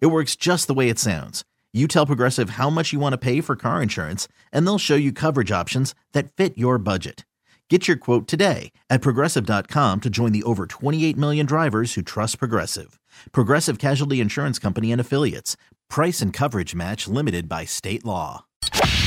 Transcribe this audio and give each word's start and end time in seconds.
It 0.00 0.06
works 0.06 0.36
just 0.36 0.66
the 0.66 0.74
way 0.74 0.88
it 0.88 0.98
sounds. 0.98 1.44
You 1.72 1.88
tell 1.88 2.06
Progressive 2.06 2.50
how 2.50 2.70
much 2.70 2.92
you 2.92 3.00
want 3.00 3.12
to 3.14 3.18
pay 3.18 3.40
for 3.40 3.56
car 3.56 3.82
insurance, 3.82 4.28
and 4.52 4.66
they'll 4.66 4.78
show 4.78 4.94
you 4.94 5.12
coverage 5.12 5.50
options 5.50 5.94
that 6.12 6.32
fit 6.32 6.56
your 6.56 6.78
budget. 6.78 7.24
Get 7.70 7.88
your 7.88 7.96
quote 7.96 8.28
today 8.28 8.72
at 8.90 9.00
progressive.com 9.00 10.00
to 10.02 10.10
join 10.10 10.32
the 10.32 10.42
over 10.42 10.66
28 10.66 11.16
million 11.16 11.46
drivers 11.46 11.94
who 11.94 12.02
trust 12.02 12.38
Progressive. 12.38 13.00
Progressive 13.32 13.78
Casualty 13.78 14.20
Insurance 14.20 14.58
Company 14.58 14.92
and 14.92 15.00
Affiliates. 15.00 15.56
Price 15.88 16.20
and 16.20 16.30
coverage 16.32 16.74
match 16.74 17.08
limited 17.08 17.48
by 17.48 17.64
state 17.64 18.04
law. 18.04 18.44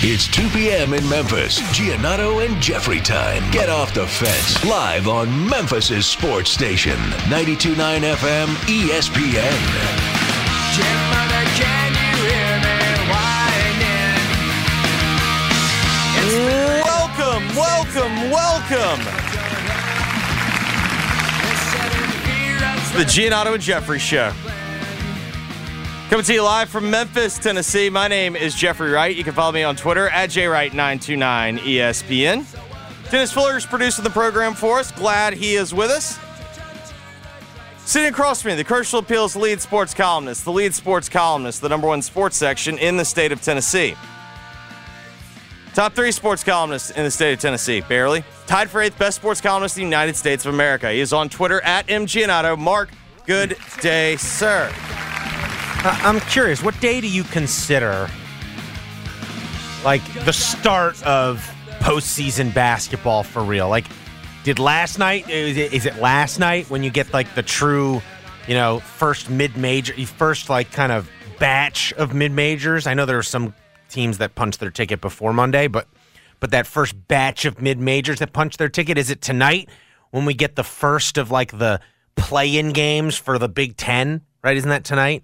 It's 0.02 0.28
2 0.28 0.50
p.m. 0.50 0.94
in 0.94 1.08
Memphis. 1.08 1.60
Giannotto 1.78 2.46
and 2.46 2.62
Jeffrey 2.62 3.00
time. 3.00 3.50
Get 3.52 3.70
off 3.70 3.94
the 3.94 4.08
fence. 4.08 4.64
Live 4.66 5.08
on 5.08 5.50
Memphis' 5.50 6.06
sports 6.06 6.50
station. 6.50 6.98
92.9 7.30 7.76
FM 8.16 8.48
ESPN. 8.68 10.17
Welcome, 16.84 17.56
welcome, 17.56 18.32
welcome. 18.32 19.00
The 22.98 23.04
Giannotto 23.04 23.54
and 23.54 23.62
Jeffrey 23.62 24.00
Show. 24.00 24.34
Coming 26.10 26.26
to 26.26 26.34
you 26.34 26.42
live 26.42 26.70
from 26.70 26.90
Memphis, 26.90 27.38
Tennessee. 27.38 27.90
My 27.90 28.08
name 28.08 28.36
is 28.36 28.56
Jeffrey 28.56 28.92
Wright. 28.92 29.16
You 29.16 29.24
can 29.24 29.34
follow 29.34 29.52
me 29.52 29.64
on 29.64 29.76
Twitter 29.76 30.10
at 30.10 30.32
jwright929ESPN. 30.32 32.46
Dennis 33.12 33.32
Fuller 33.32 33.58
is 33.58 33.66
producing 33.66 34.04
the 34.04 34.10
program 34.10 34.54
for 34.54 34.80
us. 34.80 34.92
Glad 34.92 35.34
he 35.34 35.56
is 35.56 35.74
with 35.74 35.92
us. 35.92 36.20
Sitting 37.88 38.10
across 38.10 38.42
from 38.42 38.50
me, 38.50 38.56
the 38.56 38.66
Commercial 38.66 39.00
Appeals 39.00 39.38
lead 39.38 39.62
sports 39.62 39.94
columnist, 39.94 40.44
the 40.44 40.52
lead 40.52 40.76
sports 40.76 41.08
columnist, 41.08 41.62
the 41.62 41.70
number 41.70 41.88
one 41.88 42.02
sports 42.02 42.36
section 42.36 42.78
in 42.80 42.98
the 42.98 43.06
state 43.06 43.32
of 43.32 43.42
Tennessee. 43.42 43.96
Top 45.74 45.94
three 45.94 46.12
sports 46.12 46.44
columnists 46.44 46.90
in 46.90 47.06
the 47.06 47.10
state 47.10 47.32
of 47.32 47.40
Tennessee, 47.40 47.80
barely. 47.80 48.26
Tied 48.46 48.70
for 48.70 48.82
eighth 48.82 49.00
best 49.00 49.16
sports 49.16 49.40
columnist 49.40 49.78
in 49.78 49.84
the 49.84 49.86
United 49.86 50.18
States 50.18 50.46
of 50.46 50.54
America. 50.54 50.92
He 50.92 51.00
is 51.00 51.14
on 51.14 51.30
Twitter 51.30 51.62
at 51.62 51.88
mgianato. 51.88 52.60
Mark, 52.60 52.90
good 53.26 53.56
day, 53.80 54.18
sir. 54.18 54.70
I'm 54.76 56.20
curious, 56.20 56.62
what 56.62 56.78
day 56.82 57.00
do 57.00 57.08
you 57.08 57.24
consider 57.24 58.10
like 59.86 60.04
the 60.26 60.34
start 60.34 61.02
of 61.04 61.40
postseason 61.80 62.54
basketball 62.54 63.24
for 63.24 63.46
real? 63.46 63.70
Like, 63.70 63.86
did 64.44 64.60
last 64.60 64.98
night? 65.00 65.30
Is 65.30 65.58
it, 65.58 65.74
is 65.74 65.86
it 65.86 65.98
last 65.98 66.40
night 66.40 66.70
when 66.70 66.84
you 66.84 66.90
get 66.90 67.14
like 67.14 67.34
the 67.36 67.44
true, 67.44 68.02
you 68.48 68.54
know, 68.54 68.80
first 68.80 69.30
mid 69.30 69.58
major, 69.58 69.94
first 70.06 70.50
like 70.50 70.72
kind 70.72 70.92
of 70.92 71.10
batch 71.40 71.94
of 71.94 72.14
mid 72.14 72.32
majors? 72.32 72.88
I 72.88 72.94
know 72.94 73.06
there 73.06 73.18
are 73.18 73.24
some 73.24 73.54
teams 73.90 74.18
that 74.20 74.36
punch 74.36 74.58
their 74.58 74.72
ticket 74.72 75.02
before 75.02 75.34
Monday, 75.34 75.68
but 75.68 75.88
but 76.40 76.52
that 76.52 76.68
first 76.68 77.08
batch 77.08 77.46
of 77.46 77.62
mid 77.62 77.80
majors 77.80 78.20
that 78.20 78.34
punch 78.34 78.58
their 78.58 78.70
ticket 78.70 78.98
is 78.98 79.10
it 79.10 79.22
tonight 79.22 79.70
when 80.12 80.26
we 80.26 80.34
get 80.34 80.56
the 80.56 80.64
first 80.64 81.18
of 81.18 81.32
like 81.32 81.58
the 81.58 81.80
play-in 82.16 82.74
games 82.74 83.18
for 83.18 83.38
the 83.38 83.50
Big 83.50 83.78
Ten? 83.78 84.22
Right? 84.44 84.56
Isn't 84.58 84.70
that 84.70 84.84
tonight? 84.84 85.24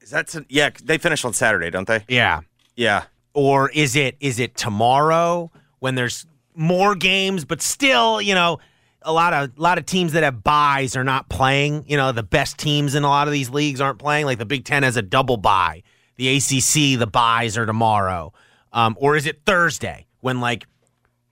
Is 0.00 0.10
that 0.10 0.28
to, 0.28 0.44
yeah? 0.48 0.70
They 0.82 0.98
finish 0.98 1.24
on 1.24 1.32
Saturday, 1.32 1.70
don't 1.70 1.86
they? 1.86 2.04
Yeah. 2.08 2.40
Yeah. 2.76 3.04
Or 3.32 3.70
is 3.70 3.94
it 3.96 4.16
is 4.20 4.38
it 4.40 4.56
tomorrow 4.56 5.50
when 5.78 5.94
there's 5.94 6.26
more 6.54 6.94
games, 6.94 7.44
but 7.44 7.62
still, 7.62 8.20
you 8.20 8.34
know, 8.34 8.58
a 9.02 9.12
lot 9.12 9.32
of 9.32 9.50
a 9.56 9.60
lot 9.60 9.78
of 9.78 9.86
teams 9.86 10.12
that 10.12 10.22
have 10.22 10.42
buys 10.42 10.96
are 10.96 11.04
not 11.04 11.28
playing. 11.28 11.84
You 11.86 11.96
know, 11.96 12.12
the 12.12 12.22
best 12.22 12.58
teams 12.58 12.94
in 12.94 13.04
a 13.04 13.08
lot 13.08 13.28
of 13.28 13.32
these 13.32 13.50
leagues 13.50 13.80
aren't 13.80 13.98
playing. 13.98 14.26
Like 14.26 14.38
the 14.38 14.46
Big 14.46 14.64
Ten 14.64 14.82
has 14.82 14.96
a 14.96 15.02
double 15.02 15.36
buy. 15.36 15.82
The 16.16 16.36
ACC, 16.36 16.98
the 16.98 17.08
buys 17.10 17.56
are 17.56 17.64
tomorrow. 17.64 18.32
Um, 18.72 18.96
or 19.00 19.16
is 19.16 19.26
it 19.26 19.40
Thursday 19.46 20.06
when 20.20 20.40
like 20.40 20.66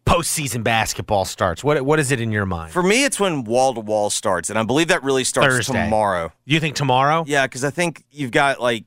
postseason 0.06 0.64
basketball 0.64 1.24
starts? 1.24 1.62
What 1.62 1.82
what 1.82 2.00
is 2.00 2.10
it 2.10 2.20
in 2.20 2.32
your 2.32 2.46
mind? 2.46 2.72
For 2.72 2.82
me, 2.82 3.04
it's 3.04 3.20
when 3.20 3.44
wall 3.44 3.74
to 3.74 3.80
wall 3.80 4.10
starts, 4.10 4.50
and 4.50 4.58
I 4.58 4.62
believe 4.62 4.88
that 4.88 5.02
really 5.02 5.24
starts 5.24 5.54
Thursday. 5.54 5.84
tomorrow. 5.84 6.32
you 6.46 6.60
think 6.60 6.74
tomorrow? 6.76 7.24
Yeah, 7.26 7.46
because 7.46 7.64
I 7.64 7.70
think 7.70 8.04
you've 8.10 8.30
got 8.30 8.60
like 8.60 8.84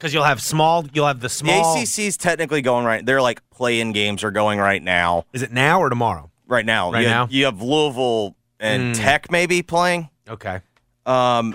Because 0.00 0.14
you'll 0.14 0.24
have 0.24 0.40
small. 0.40 0.86
You'll 0.94 1.06
have 1.06 1.20
the 1.20 1.28
small. 1.28 1.74
the 1.74 1.82
ACC's 1.82 2.16
technically 2.16 2.62
going 2.62 2.86
right. 2.86 3.04
They're 3.04 3.20
like 3.20 3.42
play-in 3.50 3.92
games 3.92 4.24
are 4.24 4.30
going 4.30 4.58
right 4.58 4.82
now. 4.82 5.26
Is 5.34 5.42
it 5.42 5.52
now 5.52 5.80
or 5.80 5.90
tomorrow? 5.90 6.30
Right 6.48 6.64
now, 6.64 6.90
Right 6.90 7.02
you, 7.02 7.08
now? 7.08 7.28
you 7.30 7.44
have 7.44 7.60
Louisville 7.60 8.34
and 8.58 8.94
Mm. 8.94 8.98
Tech 8.98 9.30
maybe 9.30 9.62
playing. 9.62 10.08
Okay. 10.28 10.60
Um, 11.06 11.54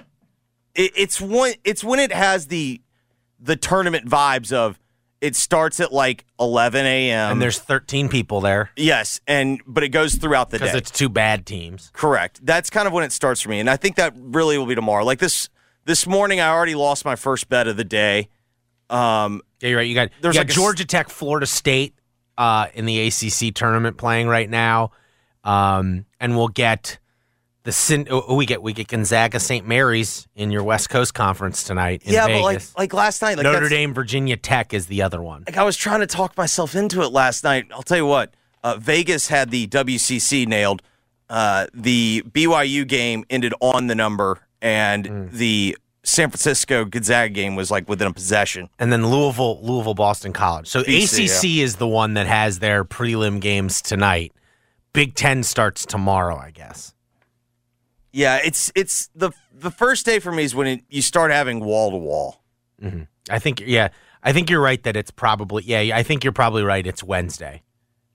it, 0.76 0.92
it's 0.96 1.20
when 1.20 1.56
it's 1.64 1.84
when 1.84 2.00
it 2.00 2.12
has 2.14 2.48
the 2.48 2.82
the 3.40 3.56
tournament 3.56 4.08
vibes 4.08 4.54
of 4.54 4.80
it 5.22 5.36
starts 5.36 5.80
at 5.80 5.92
like 5.92 6.24
11 6.40 6.86
a.m. 6.86 7.32
and 7.34 7.42
there's 7.42 7.58
13 7.58 8.10
people 8.10 8.42
there 8.42 8.70
yes, 8.76 9.22
and 9.28 9.60
but 9.66 9.84
it 9.84 9.90
goes 9.90 10.16
throughout 10.16 10.50
the 10.52 10.60
day 10.60 10.66
because 10.66 10.76
it's 10.76 10.92
two 10.92 11.10
bad 11.10 11.46
teams. 11.48 11.90
Correct. 11.94 12.46
That's 12.46 12.70
kind 12.70 12.86
of 12.88 12.94
when 12.94 13.04
it 13.04 13.12
starts 13.12 13.42
for 13.42 13.50
me, 13.50 13.60
and 13.60 13.70
I 13.70 13.78
think 13.78 13.96
that 13.96 14.14
really 14.16 14.58
will 14.58 14.66
be 14.68 14.76
tomorrow. 14.76 15.04
Like 15.04 15.20
this 15.20 15.50
this 15.86 16.08
morning, 16.08 16.40
I 16.40 16.50
already 16.50 16.76
lost 16.76 17.06
my 17.06 17.16
first 17.16 17.48
bet 17.50 17.68
of 17.68 17.78
the 17.78 17.84
day. 17.84 18.30
Um, 18.90 19.42
Yeah, 19.62 19.70
you're 19.70 19.78
right. 19.80 19.88
You 19.88 19.96
got, 19.96 20.10
There's 20.22 20.36
you 20.36 20.42
got 20.42 20.48
a 20.50 20.52
s- 20.52 20.56
Georgia 20.56 20.86
Tech, 20.86 21.10
Florida 21.10 21.46
State 21.46 21.96
uh, 22.38 22.68
in 22.74 22.86
the 22.86 23.08
ACC 23.08 23.54
tournament 23.54 23.98
playing 23.98 24.28
right 24.28 24.50
now, 24.50 24.92
um, 25.44 26.06
and 26.20 26.36
we'll 26.36 26.48
get 26.50 27.00
the 27.64 27.72
Sin- 27.72 28.08
oh, 28.12 28.36
we 28.36 28.46
get 28.46 28.62
we 28.62 28.74
get 28.74 28.88
Gonzaga, 28.90 29.40
St. 29.40 29.68
Mary's 29.68 30.28
in 30.36 30.52
your 30.52 30.64
West 30.64 30.90
Coast 30.92 31.14
Conference 31.16 31.64
tonight 31.64 32.04
in 32.06 32.14
yeah, 32.14 32.28
Vegas. 32.28 32.42
but 32.42 32.44
like 32.44 32.62
like 32.78 32.94
last 32.94 33.22
night, 33.24 33.38
like 33.38 33.44
Notre 33.44 33.70
Dame, 33.70 33.94
Virginia 33.94 34.38
Tech 34.38 34.72
is 34.74 34.86
the 34.86 35.02
other 35.02 35.22
one. 35.22 35.44
like 35.48 35.58
I 35.58 35.64
was 35.64 35.76
trying 35.76 36.02
to 36.02 36.08
talk 36.08 36.38
myself 36.38 36.76
into 36.76 37.02
it 37.02 37.12
last 37.12 37.44
night. 37.44 37.66
I'll 37.74 37.82
tell 37.82 37.98
you 37.98 38.06
what, 38.06 38.34
uh, 38.64 38.76
Vegas 38.78 39.30
had 39.30 39.50
the 39.50 39.66
WCC 39.68 40.46
nailed. 40.48 40.84
Uh, 41.28 41.66
the 41.74 42.22
BYU 42.30 42.88
game 42.88 43.26
ended 43.32 43.52
on 43.60 43.88
the 43.88 43.96
number, 43.96 44.42
and 44.66 45.06
Mm. 45.06 45.32
the 45.32 45.78
San 46.04 46.30
Francisco 46.30 46.86
Gonzaga 46.86 47.30
game 47.30 47.56
was 47.56 47.72
like 47.72 47.88
within 47.90 48.08
a 48.08 48.14
possession. 48.14 48.70
And 48.78 48.92
then 48.92 49.08
Louisville, 49.08 49.60
Louisville, 49.64 49.94
Boston 49.96 50.34
College. 50.34 50.68
So 50.68 50.84
BC, 50.84 51.26
ACC 51.26 51.62
is 51.64 51.78
the 51.78 51.88
one 51.88 52.14
that 52.16 52.28
has 52.28 52.60
their 52.60 52.84
prelim 52.86 53.40
games 53.40 53.82
tonight. 53.82 54.32
Big 54.94 55.16
Ten 55.16 55.42
starts 55.44 55.86
tomorrow, 55.86 56.38
I 56.38 56.52
guess. 56.52 56.94
Yeah, 58.12 58.40
it's 58.44 58.72
it's 58.76 59.10
the 59.16 59.32
the 59.54 59.72
first 59.72 60.06
day 60.06 60.20
for 60.20 60.32
me 60.32 60.44
is 60.44 60.56
when 60.56 60.68
it, 60.68 60.82
you 60.90 61.02
start 61.02 61.32
having 61.32 61.60
wall 61.60 61.92
to 61.92 61.98
wall. 61.98 62.42
I 63.30 63.40
think 63.40 63.62
yeah, 63.66 63.90
I 64.24 64.32
think 64.32 64.50
you're 64.50 64.62
right 64.62 64.82
that 64.84 64.96
it's 64.96 65.12
probably 65.12 65.64
yeah, 65.64 65.96
I 65.98 66.04
think 66.04 66.24
you're 66.24 66.34
probably 66.34 66.64
right. 66.64 66.86
It's 66.86 67.04
Wednesday 67.04 67.64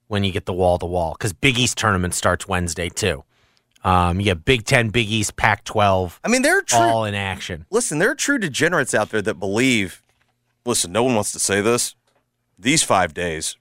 when 0.06 0.22
you 0.24 0.32
get 0.32 0.46
the 0.46 0.52
wall 0.52 0.78
to 0.78 0.86
wall 0.86 1.14
because 1.18 1.32
Big 1.32 1.58
East 1.58 1.76
tournament 1.76 2.14
starts 2.14 2.46
Wednesday 2.48 2.88
too. 2.88 3.24
Um, 3.82 4.20
you 4.20 4.28
have 4.28 4.44
Big 4.44 4.64
Ten, 4.64 4.90
Big 4.90 5.08
East, 5.10 5.36
Pac 5.36 5.64
twelve, 5.64 6.20
I 6.24 6.28
mean, 6.28 6.42
they're 6.42 6.62
true. 6.62 6.78
all 6.78 7.04
in 7.04 7.14
action. 7.14 7.66
listen, 7.70 7.98
there 7.98 8.10
are 8.10 8.14
true 8.14 8.38
degenerates 8.38 8.94
out 8.94 9.10
there 9.10 9.22
that 9.22 9.34
believe. 9.34 10.02
Listen, 10.66 10.92
no 10.92 11.02
one 11.02 11.14
wants 11.14 11.32
to 11.32 11.38
say 11.38 11.60
this. 11.62 11.94
These 12.58 12.82
five 12.82 13.14
days 13.14 13.56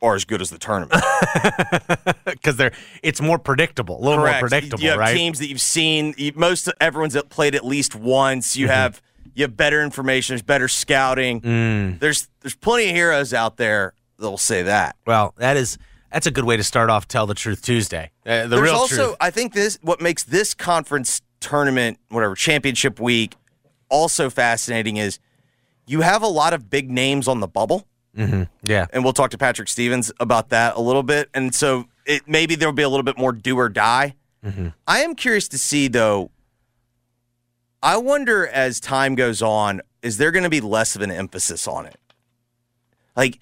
are 0.00 0.14
as 0.14 0.24
good 0.24 0.40
as 0.40 0.50
the 0.50 0.58
tournament. 0.58 1.02
Because 2.24 2.56
they're 2.56 2.72
it's 3.02 3.20
more 3.20 3.38
predictable, 3.38 3.98
a 3.98 4.02
little 4.02 4.18
Correct. 4.22 4.42
more 4.42 4.48
predictable, 4.48 4.82
You 4.82 4.90
have 4.90 4.98
right? 4.98 5.14
teams 5.14 5.38
that 5.38 5.48
you've 5.48 5.60
seen. 5.60 6.14
You, 6.18 6.32
most 6.34 6.68
everyone's 6.80 7.16
played 7.30 7.54
at 7.54 7.64
least 7.64 7.94
once. 7.94 8.52
Mm-hmm. 8.52 8.60
You 8.60 8.68
have 8.68 9.02
you 9.34 9.42
have 9.44 9.56
better 9.56 9.82
information. 9.82 10.34
There's 10.34 10.42
better 10.42 10.68
scouting. 10.68 11.40
Mm. 11.40 11.98
There's 12.00 12.28
there's 12.40 12.54
plenty 12.54 12.90
of 12.90 12.94
heroes 12.94 13.32
out 13.34 13.56
there 13.56 13.94
that 14.18 14.28
will 14.30 14.36
say 14.38 14.62
that. 14.62 14.96
Well, 15.06 15.34
that 15.38 15.56
is 15.56 15.78
that's 16.14 16.28
a 16.28 16.30
good 16.30 16.44
way 16.44 16.56
to 16.56 16.62
start 16.62 16.90
off. 16.90 17.08
Tell 17.08 17.26
the 17.26 17.34
truth 17.34 17.60
Tuesday. 17.60 18.12
Uh, 18.24 18.42
the 18.42 18.48
There's 18.50 18.62
real 18.62 18.74
also 18.74 19.06
truth. 19.06 19.16
I 19.20 19.30
think 19.30 19.52
this 19.52 19.80
what 19.82 20.00
makes 20.00 20.22
this 20.22 20.54
conference 20.54 21.20
tournament 21.40 21.98
whatever 22.08 22.36
championship 22.36 23.00
week 23.00 23.34
also 23.90 24.30
fascinating 24.30 24.96
is 24.96 25.18
you 25.86 26.00
have 26.02 26.22
a 26.22 26.28
lot 26.28 26.54
of 26.54 26.70
big 26.70 26.88
names 26.88 27.26
on 27.26 27.40
the 27.40 27.48
bubble. 27.48 27.86
Yeah. 28.16 28.86
and 28.92 29.02
we'll 29.02 29.12
talk 29.12 29.32
to 29.32 29.38
Patrick 29.38 29.66
Stevens 29.68 30.12
about 30.20 30.50
that 30.50 30.76
a 30.76 30.80
little 30.80 31.02
bit. 31.02 31.28
And 31.34 31.52
so 31.52 31.86
it 32.06 32.28
maybe 32.28 32.54
there'll 32.54 32.72
be 32.72 32.84
a 32.84 32.88
little 32.88 33.02
bit 33.02 33.18
more 33.18 33.32
do 33.32 33.58
or 33.58 33.68
die. 33.68 34.14
I 34.86 35.00
am 35.00 35.16
curious 35.16 35.48
to 35.48 35.58
see 35.58 35.88
though. 35.88 36.30
I 37.82 37.96
wonder 37.96 38.46
as 38.46 38.78
time 38.78 39.16
goes 39.16 39.42
on, 39.42 39.82
is 40.00 40.18
there 40.18 40.30
going 40.30 40.44
to 40.44 40.50
be 40.50 40.60
less 40.60 40.94
of 40.94 41.02
an 41.02 41.10
emphasis 41.10 41.66
on 41.66 41.86
it? 41.86 41.98
Like, 43.16 43.40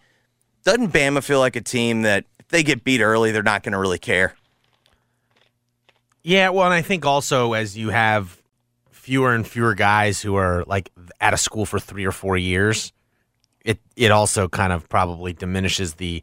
doesn't 0.64 0.92
Bama 0.92 1.22
feel 1.22 1.40
like 1.40 1.56
a 1.56 1.60
team 1.60 2.02
that 2.02 2.24
they 2.52 2.62
get 2.62 2.84
beat 2.84 3.00
early, 3.00 3.32
they're 3.32 3.42
not 3.42 3.62
going 3.64 3.72
to 3.72 3.78
really 3.78 3.98
care? 3.98 4.34
Yeah, 6.22 6.50
well, 6.50 6.66
and 6.66 6.74
I 6.74 6.82
think 6.82 7.04
also 7.04 7.52
as 7.52 7.76
you 7.76 7.90
have 7.90 8.40
fewer 8.90 9.34
and 9.34 9.46
fewer 9.46 9.74
guys 9.74 10.20
who 10.22 10.36
are 10.36 10.62
like 10.66 10.90
out 11.20 11.32
of 11.32 11.40
school 11.40 11.66
for 11.66 11.80
three 11.80 12.04
or 12.04 12.12
four 12.12 12.36
years, 12.36 12.92
it 13.64 13.80
it 13.96 14.10
also 14.12 14.48
kind 14.48 14.72
of 14.72 14.88
probably 14.88 15.32
diminishes 15.32 15.94
the 15.94 16.22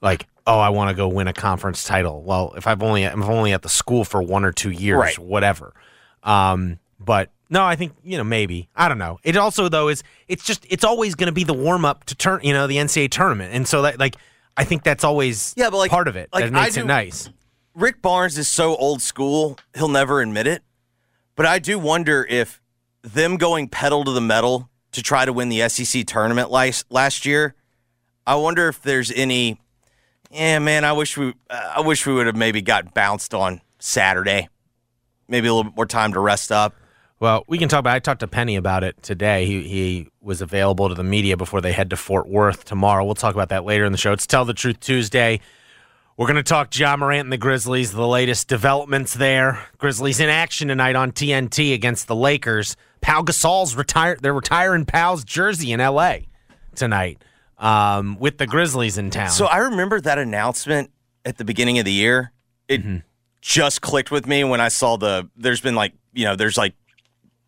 like, 0.00 0.26
oh, 0.46 0.58
I 0.60 0.68
want 0.68 0.90
to 0.90 0.94
go 0.94 1.08
win 1.08 1.26
a 1.26 1.32
conference 1.32 1.84
title. 1.84 2.22
Well, 2.22 2.54
if 2.56 2.66
I've 2.68 2.82
only 2.82 3.04
I'm 3.04 3.22
only 3.24 3.52
at 3.52 3.62
the 3.62 3.68
school 3.68 4.04
for 4.04 4.22
one 4.22 4.44
or 4.44 4.52
two 4.52 4.70
years, 4.70 4.98
Right. 4.98 5.18
whatever. 5.18 5.74
Um, 6.22 6.78
but 7.00 7.30
no, 7.50 7.64
I 7.64 7.74
think 7.74 7.94
you 8.04 8.16
know 8.18 8.24
maybe 8.24 8.68
I 8.76 8.88
don't 8.88 8.98
know. 8.98 9.18
It 9.24 9.36
also 9.36 9.68
though 9.68 9.88
is 9.88 10.04
it's 10.28 10.44
just 10.44 10.64
it's 10.70 10.84
always 10.84 11.16
going 11.16 11.26
to 11.26 11.32
be 11.32 11.42
the 11.42 11.52
warm 11.54 11.84
up 11.84 12.04
to 12.04 12.14
turn 12.14 12.40
you 12.44 12.52
know 12.52 12.68
the 12.68 12.76
NCAA 12.76 13.10
tournament, 13.10 13.52
and 13.54 13.66
so 13.66 13.82
that 13.82 13.98
like 13.98 14.14
I 14.56 14.64
think 14.64 14.82
that's 14.82 15.04
always 15.04 15.54
Yeah, 15.56 15.70
but, 15.70 15.78
like- 15.78 15.90
part 15.90 16.08
of 16.08 16.16
it 16.16 16.28
like, 16.32 16.44
that 16.44 16.52
makes 16.52 16.76
I 16.76 16.80
it 16.80 16.86
nice. 16.86 17.30
Rick 17.74 18.02
Barnes 18.02 18.36
is 18.36 18.48
so 18.48 18.76
old 18.76 19.00
school, 19.00 19.58
he'll 19.74 19.88
never 19.88 20.20
admit 20.20 20.46
it. 20.46 20.62
But 21.36 21.46
I 21.46 21.58
do 21.58 21.78
wonder 21.78 22.26
if 22.28 22.60
them 23.02 23.36
going 23.38 23.68
pedal 23.68 24.04
to 24.04 24.12
the 24.12 24.20
metal 24.20 24.68
to 24.92 25.02
try 25.02 25.24
to 25.24 25.32
win 25.32 25.48
the 25.48 25.66
SEC 25.68 26.04
tournament 26.06 26.50
last, 26.50 26.84
last 26.90 27.24
year, 27.24 27.54
I 28.26 28.34
wonder 28.34 28.68
if 28.68 28.82
there's 28.82 29.10
any. 29.10 29.58
Yeah, 30.30 30.58
man, 30.60 30.84
I 30.84 30.92
wish 30.92 31.16
we, 31.16 31.34
uh, 31.50 31.72
I 31.76 31.80
wish 31.80 32.06
we 32.06 32.14
would 32.14 32.26
have 32.26 32.36
maybe 32.36 32.62
got 32.62 32.94
bounced 32.94 33.34
on 33.34 33.60
Saturday. 33.78 34.48
Maybe 35.28 35.48
a 35.48 35.52
little 35.54 35.70
bit 35.70 35.76
more 35.76 35.86
time 35.86 36.12
to 36.12 36.20
rest 36.20 36.52
up. 36.52 36.74
Well, 37.22 37.44
we 37.46 37.56
can 37.56 37.68
talk 37.68 37.78
about. 37.78 37.94
I 37.94 38.00
talked 38.00 38.18
to 38.18 38.26
Penny 38.26 38.56
about 38.56 38.82
it 38.82 39.00
today. 39.00 39.46
He 39.46 39.62
he 39.62 40.08
was 40.20 40.42
available 40.42 40.88
to 40.88 40.96
the 40.96 41.04
media 41.04 41.36
before 41.36 41.60
they 41.60 41.70
head 41.70 41.90
to 41.90 41.96
Fort 41.96 42.28
Worth 42.28 42.64
tomorrow. 42.64 43.04
We'll 43.04 43.14
talk 43.14 43.32
about 43.32 43.50
that 43.50 43.64
later 43.64 43.84
in 43.84 43.92
the 43.92 43.98
show. 43.98 44.10
It's 44.10 44.26
Tell 44.26 44.44
the 44.44 44.52
Truth 44.52 44.80
Tuesday. 44.80 45.38
We're 46.16 46.26
going 46.26 46.34
to 46.34 46.42
talk 46.42 46.76
Ja 46.76 46.96
Morant 46.96 47.26
and 47.26 47.32
the 47.32 47.38
Grizzlies, 47.38 47.92
the 47.92 48.08
latest 48.08 48.48
developments 48.48 49.14
there. 49.14 49.64
Grizzlies 49.78 50.18
in 50.18 50.30
action 50.30 50.66
tonight 50.66 50.96
on 50.96 51.12
TNT 51.12 51.72
against 51.74 52.08
the 52.08 52.16
Lakers. 52.16 52.74
Pau 53.02 53.22
Gasol's 53.22 53.76
retired. 53.76 54.20
They're 54.20 54.34
retiring 54.34 54.84
Pau's 54.84 55.22
jersey 55.22 55.70
in 55.70 55.78
L.A. 55.78 56.26
tonight 56.74 57.22
um, 57.56 58.18
with 58.18 58.38
the 58.38 58.48
Grizzlies 58.48 58.98
in 58.98 59.10
town. 59.10 59.30
So 59.30 59.46
I 59.46 59.58
remember 59.58 60.00
that 60.00 60.18
announcement 60.18 60.90
at 61.24 61.38
the 61.38 61.44
beginning 61.44 61.78
of 61.78 61.84
the 61.84 61.92
year. 61.92 62.32
It 62.66 62.80
just 63.40 63.80
clicked 63.80 64.10
with 64.10 64.26
me 64.26 64.42
when 64.42 64.60
I 64.60 64.66
saw 64.66 64.96
the. 64.96 65.30
There's 65.36 65.60
been 65.60 65.76
like 65.76 65.92
you 66.12 66.24
know 66.24 66.36
there's 66.36 66.58
like 66.58 66.74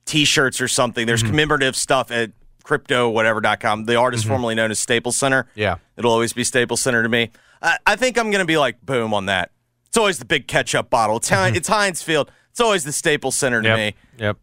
T-shirts 0.07 0.61
or 0.61 0.69
something. 0.69 1.07
There's 1.07 1.23
commemorative 1.23 1.77
stuff 1.77 2.11
at 2.11 2.33
crypto 2.63 3.09
whatever.com. 3.11 3.85
The 3.85 3.97
artist 3.97 4.27
formerly 4.27 4.55
known 4.55 4.71
as 4.71 4.79
Staples 4.79 5.17
Center. 5.17 5.47
yeah, 5.55 5.77
It'll 5.97 6.13
always 6.13 6.33
be 6.33 6.45
Staples 6.45 6.81
Center 6.81 7.03
to 7.03 7.09
me. 7.09 7.31
I, 7.63 7.79
I 7.87 7.97
think 7.97 8.19
I'm 8.19 8.31
gonna 8.31 8.45
be 8.45 8.59
like 8.59 8.85
boom 8.85 9.13
on 9.15 9.27
that. 9.27 9.51
It's 9.87 9.97
always 9.97 10.19
the 10.19 10.25
big 10.25 10.47
ketchup 10.49 10.91
bottle. 10.91 11.19
It's, 11.19 11.29
Hein- 11.29 11.55
it's 11.57 11.69
Heinz 11.69 12.03
Field. 12.03 12.31
It's 12.51 12.61
always 12.61 12.85
the 12.85 12.93
Staples 12.93 13.35
Center 13.37 13.63
to 13.63 13.69
yep, 13.69 13.77
me. 13.79 13.95
yep. 14.19 14.37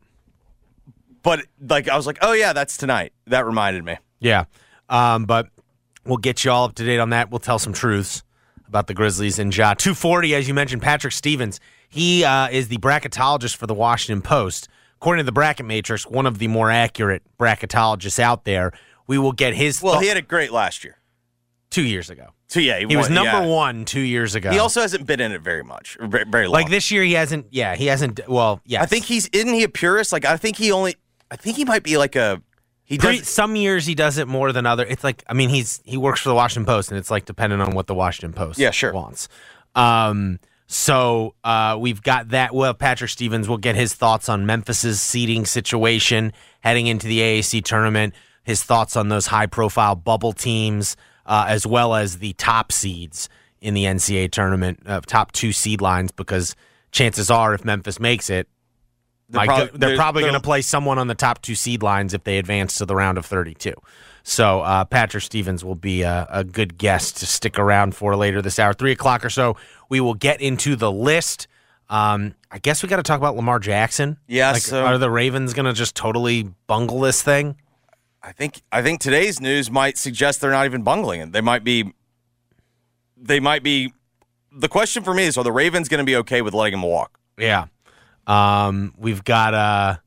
But 1.24 1.42
like 1.62 1.88
I 1.90 1.96
was 1.96 2.08
like, 2.08 2.18
oh 2.22 2.34
yeah, 2.34 2.54
that's 2.54 2.78
tonight. 2.78 3.14
That 3.28 3.46
reminded 3.46 3.84
me. 3.86 3.98
Yeah. 4.20 4.46
Um, 4.90 5.26
but 5.26 5.50
we'll 6.06 6.18
get 6.18 6.44
you 6.44 6.52
all 6.52 6.66
up 6.66 6.76
to 6.76 6.84
date 6.86 7.00
on 7.00 7.12
that. 7.12 7.32
We'll 7.32 7.40
tell 7.40 7.60
some 7.60 7.74
truths 7.74 8.24
about 8.68 8.88
the 8.88 8.94
Grizzlies 8.94 9.38
and 9.40 9.56
Ja. 9.56 9.74
240, 9.74 10.34
as 10.36 10.48
you 10.48 10.54
mentioned, 10.54 10.82
Patrick 10.82 11.14
Stevens. 11.14 11.60
He 11.90 12.24
uh, 12.24 12.48
is 12.50 12.70
the 12.70 12.78
bracketologist 12.78 13.56
for 13.58 13.68
the 13.68 13.74
Washington 13.74 14.22
Post. 14.22 14.68
According 15.02 15.22
to 15.22 15.26
the 15.26 15.32
bracket 15.32 15.66
matrix, 15.66 16.06
one 16.06 16.28
of 16.28 16.38
the 16.38 16.48
more 16.48 16.70
accurate 16.70 17.24
bracketologists 17.40 18.20
out 18.20 18.46
there. 18.46 18.72
We 19.08 19.18
will 19.18 19.32
get 19.32 19.56
his 19.56 19.82
Well, 19.82 19.96
thought- 19.96 20.04
he 20.04 20.08
had 20.10 20.18
it 20.18 20.28
great 20.28 20.52
last 20.52 20.84
year. 20.84 20.98
two 21.72 21.82
years 21.82 22.10
ago. 22.10 22.28
So 22.50 22.60
yeah, 22.60 22.80
He 22.80 22.86
was 22.98 23.08
won- 23.08 23.14
number 23.16 23.32
yeah. 23.32 23.46
one 23.46 23.86
two 23.86 24.02
years 24.02 24.36
ago. 24.36 24.52
He 24.52 24.60
also 24.60 24.82
hasn't 24.82 25.08
been 25.08 25.20
in 25.22 25.32
it 25.32 25.42
very 25.42 25.64
much, 25.64 25.98
very, 26.02 26.26
very 26.26 26.46
long. 26.48 26.54
like 26.54 26.70
this 26.70 26.92
year, 26.92 27.02
he 27.02 27.14
hasn't. 27.14 27.48
Yeah, 27.50 27.76
he 27.76 27.86
hasn't. 27.88 28.20
Well, 28.28 28.60
yeah. 28.66 28.82
I 28.84 28.86
think 28.86 29.06
he's 29.06 29.28
isn't 29.30 29.54
he 29.54 29.64
a 29.64 29.70
purist? 29.70 30.12
Like 30.14 30.26
I 30.26 30.36
think 30.38 30.58
he 30.58 30.72
only 30.72 30.96
I 31.32 31.36
think 31.38 31.56
he 31.56 31.64
might 31.66 31.82
be 31.82 31.98
like 31.98 32.16
a 32.18 32.42
he 32.84 32.98
Pre- 32.98 33.20
does 33.20 33.30
some 33.30 33.56
years 33.56 33.86
he 33.86 33.96
does 33.96 34.18
it 34.18 34.28
more 34.28 34.52
than 34.52 34.66
other. 34.66 34.86
It's 34.86 35.04
like 35.04 35.24
I 35.28 35.34
mean 35.34 35.48
he's 35.50 35.82
he 35.86 35.96
works 35.98 36.20
for 36.20 36.28
the 36.30 36.36
Washington 36.36 36.66
Post 36.66 36.92
and 36.92 36.98
it's 37.00 37.10
like 37.10 37.24
dependent 37.26 37.62
on 37.62 37.74
what 37.74 37.88
the 37.88 37.96
Washington 37.96 38.34
Post 38.34 38.60
Yeah, 38.60 38.72
sure. 38.72 38.92
wants. 38.94 39.30
Um, 39.74 40.40
so 40.72 41.36
uh, 41.44 41.76
we've 41.78 42.02
got 42.02 42.30
that. 42.30 42.56
Well, 42.56 42.74
Patrick 42.74 43.10
Stevens 43.10 43.50
will 43.50 43.58
get 43.58 43.76
his 43.76 43.94
thoughts 43.94 44.30
on 44.30 44.46
Memphis's 44.46 45.02
seeding 45.02 45.46
situation 45.46 46.32
heading 46.62 46.88
into 46.88 47.08
the 47.08 47.20
AAC 47.20 47.64
tournament. 47.66 48.14
His 48.44 48.64
thoughts 48.64 48.96
on 48.96 49.10
those 49.10 49.28
high 49.28 49.48
profile 49.48 49.96
bubble 49.96 50.32
teams 50.32 50.96
uh, 51.26 51.46
as 51.50 51.68
well 51.68 51.94
as 51.94 52.20
the 52.20 52.32
top 52.34 52.72
seeds 52.72 53.28
in 53.60 53.74
the 53.74 53.84
NCAA 53.84 54.32
tournament, 54.32 54.80
uh, 54.86 55.02
top 55.02 55.34
two 55.34 55.52
seed 55.52 55.82
lines 55.82 56.12
because 56.12 56.56
chances 56.92 57.30
are 57.30 57.54
if 57.54 57.66
Memphis 57.66 58.00
makes 58.00 58.30
it, 58.30 58.48
They're 59.30 59.46
prob- 59.46 59.72
go- 59.72 59.78
they're, 59.78 59.90
they're- 59.90 59.98
probably 59.98 60.22
going 60.24 60.34
to 60.36 60.40
play 60.40 60.62
someone 60.62 60.98
on 60.98 61.08
the 61.08 61.16
top 61.16 61.42
two 61.42 61.54
seed 61.56 61.84
lines 61.84 62.14
if 62.14 62.24
they 62.24 62.38
advance 62.38 62.78
to 62.78 62.86
the 62.86 62.96
round 62.96 63.18
of 63.18 63.26
32. 63.26 63.74
So 64.24 64.62
uh, 64.62 64.86
Patrick 64.86 65.24
Stevens 65.24 65.64
will 65.66 65.76
be 65.76 66.04
a, 66.04 66.28
a 66.30 66.44
good 66.44 66.78
guest 66.78 67.18
to 67.18 67.26
stick 67.26 67.58
around 67.58 67.96
for 67.96 68.16
later 68.16 68.42
this 68.42 68.60
hour. 68.60 68.74
Three 68.74 68.92
o'clock 68.92 69.26
or 69.26 69.30
so, 69.30 69.58
we 69.90 70.00
will 70.00 70.14
get 70.14 70.42
into 70.42 70.76
the 70.76 70.92
list. 70.92 71.48
Um, 71.90 72.36
I 72.52 72.60
guess 72.60 72.84
we 72.84 72.90
got 72.90 72.98
to 72.98 73.04
talk 73.04 73.18
about 73.18 73.36
Lamar 73.36 73.60
Jackson. 73.60 74.18
Yeah, 74.28 74.52
Like, 74.52 74.62
so- 74.62 74.86
are 74.86 74.98
the 74.98 75.10
Ravens 75.10 75.54
going 75.54 75.66
to 75.66 75.74
just 75.74 75.96
totally 75.96 76.50
bungle 76.68 77.00
this 77.02 77.22
thing? 77.22 77.56
I 78.24 78.32
think 78.32 78.62
I 78.72 78.84
think 78.84 79.02
today's 79.02 79.42
news 79.42 79.72
might 79.72 79.98
suggest 79.98 80.42
they're 80.42 80.52
not 80.52 80.66
even 80.66 80.84
bungling 80.84 81.22
it. 81.22 81.32
They 81.32 81.42
might 81.42 81.64
be 81.64 81.92
they 83.18 83.40
might 83.40 83.64
be 83.64 83.94
the 84.52 84.70
question 84.70 85.02
for 85.04 85.14
me 85.16 85.24
is 85.24 85.38
are 85.40 85.44
the 85.44 85.52
Ravens 85.52 85.90
going 85.90 85.98
to 85.98 86.04
be 86.06 86.16
okay 86.18 86.44
with 86.44 86.54
letting 86.54 86.76
him 86.76 86.84
walk? 86.84 87.20
Yeah. 87.38 87.66
Um, 88.28 88.94
we've 88.96 89.24
got 89.24 89.56
a 89.56 90.02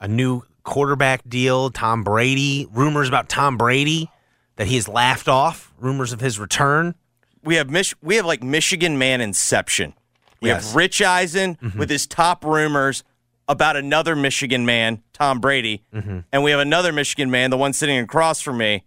a 0.00 0.06
new 0.06 0.42
quarterback 0.66 1.22
deal. 1.28 1.70
Tom 1.70 2.02
Brady. 2.04 2.66
Rumors 2.72 3.08
about 3.08 3.28
Tom 3.30 3.56
Brady 3.56 4.10
that 4.56 4.66
he 4.66 4.74
has 4.74 4.88
laughed 4.88 5.28
off. 5.28 5.72
Rumors 5.78 6.12
of 6.12 6.20
his 6.20 6.38
return. 6.38 6.94
We 7.42 7.54
have 7.54 7.70
Mich- 7.70 7.94
we 8.02 8.16
have 8.16 8.26
like 8.26 8.42
Michigan 8.42 8.98
man 8.98 9.20
inception. 9.22 9.94
We 10.42 10.50
Yes. 10.50 10.66
have 10.66 10.76
Rich 10.76 11.00
Eisen 11.00 11.56
with 11.78 11.88
his 11.88 12.06
top 12.06 12.44
rumors 12.44 13.02
about 13.48 13.76
another 13.76 14.14
Michigan 14.16 14.66
man, 14.66 15.02
Tom 15.12 15.40
Brady, 15.40 15.82
and 15.92 16.42
we 16.42 16.50
have 16.50 16.60
another 16.60 16.92
Michigan 16.92 17.30
man, 17.30 17.50
the 17.50 17.56
one 17.56 17.72
sitting 17.72 17.98
across 17.98 18.40
from 18.40 18.58
me, 18.58 18.82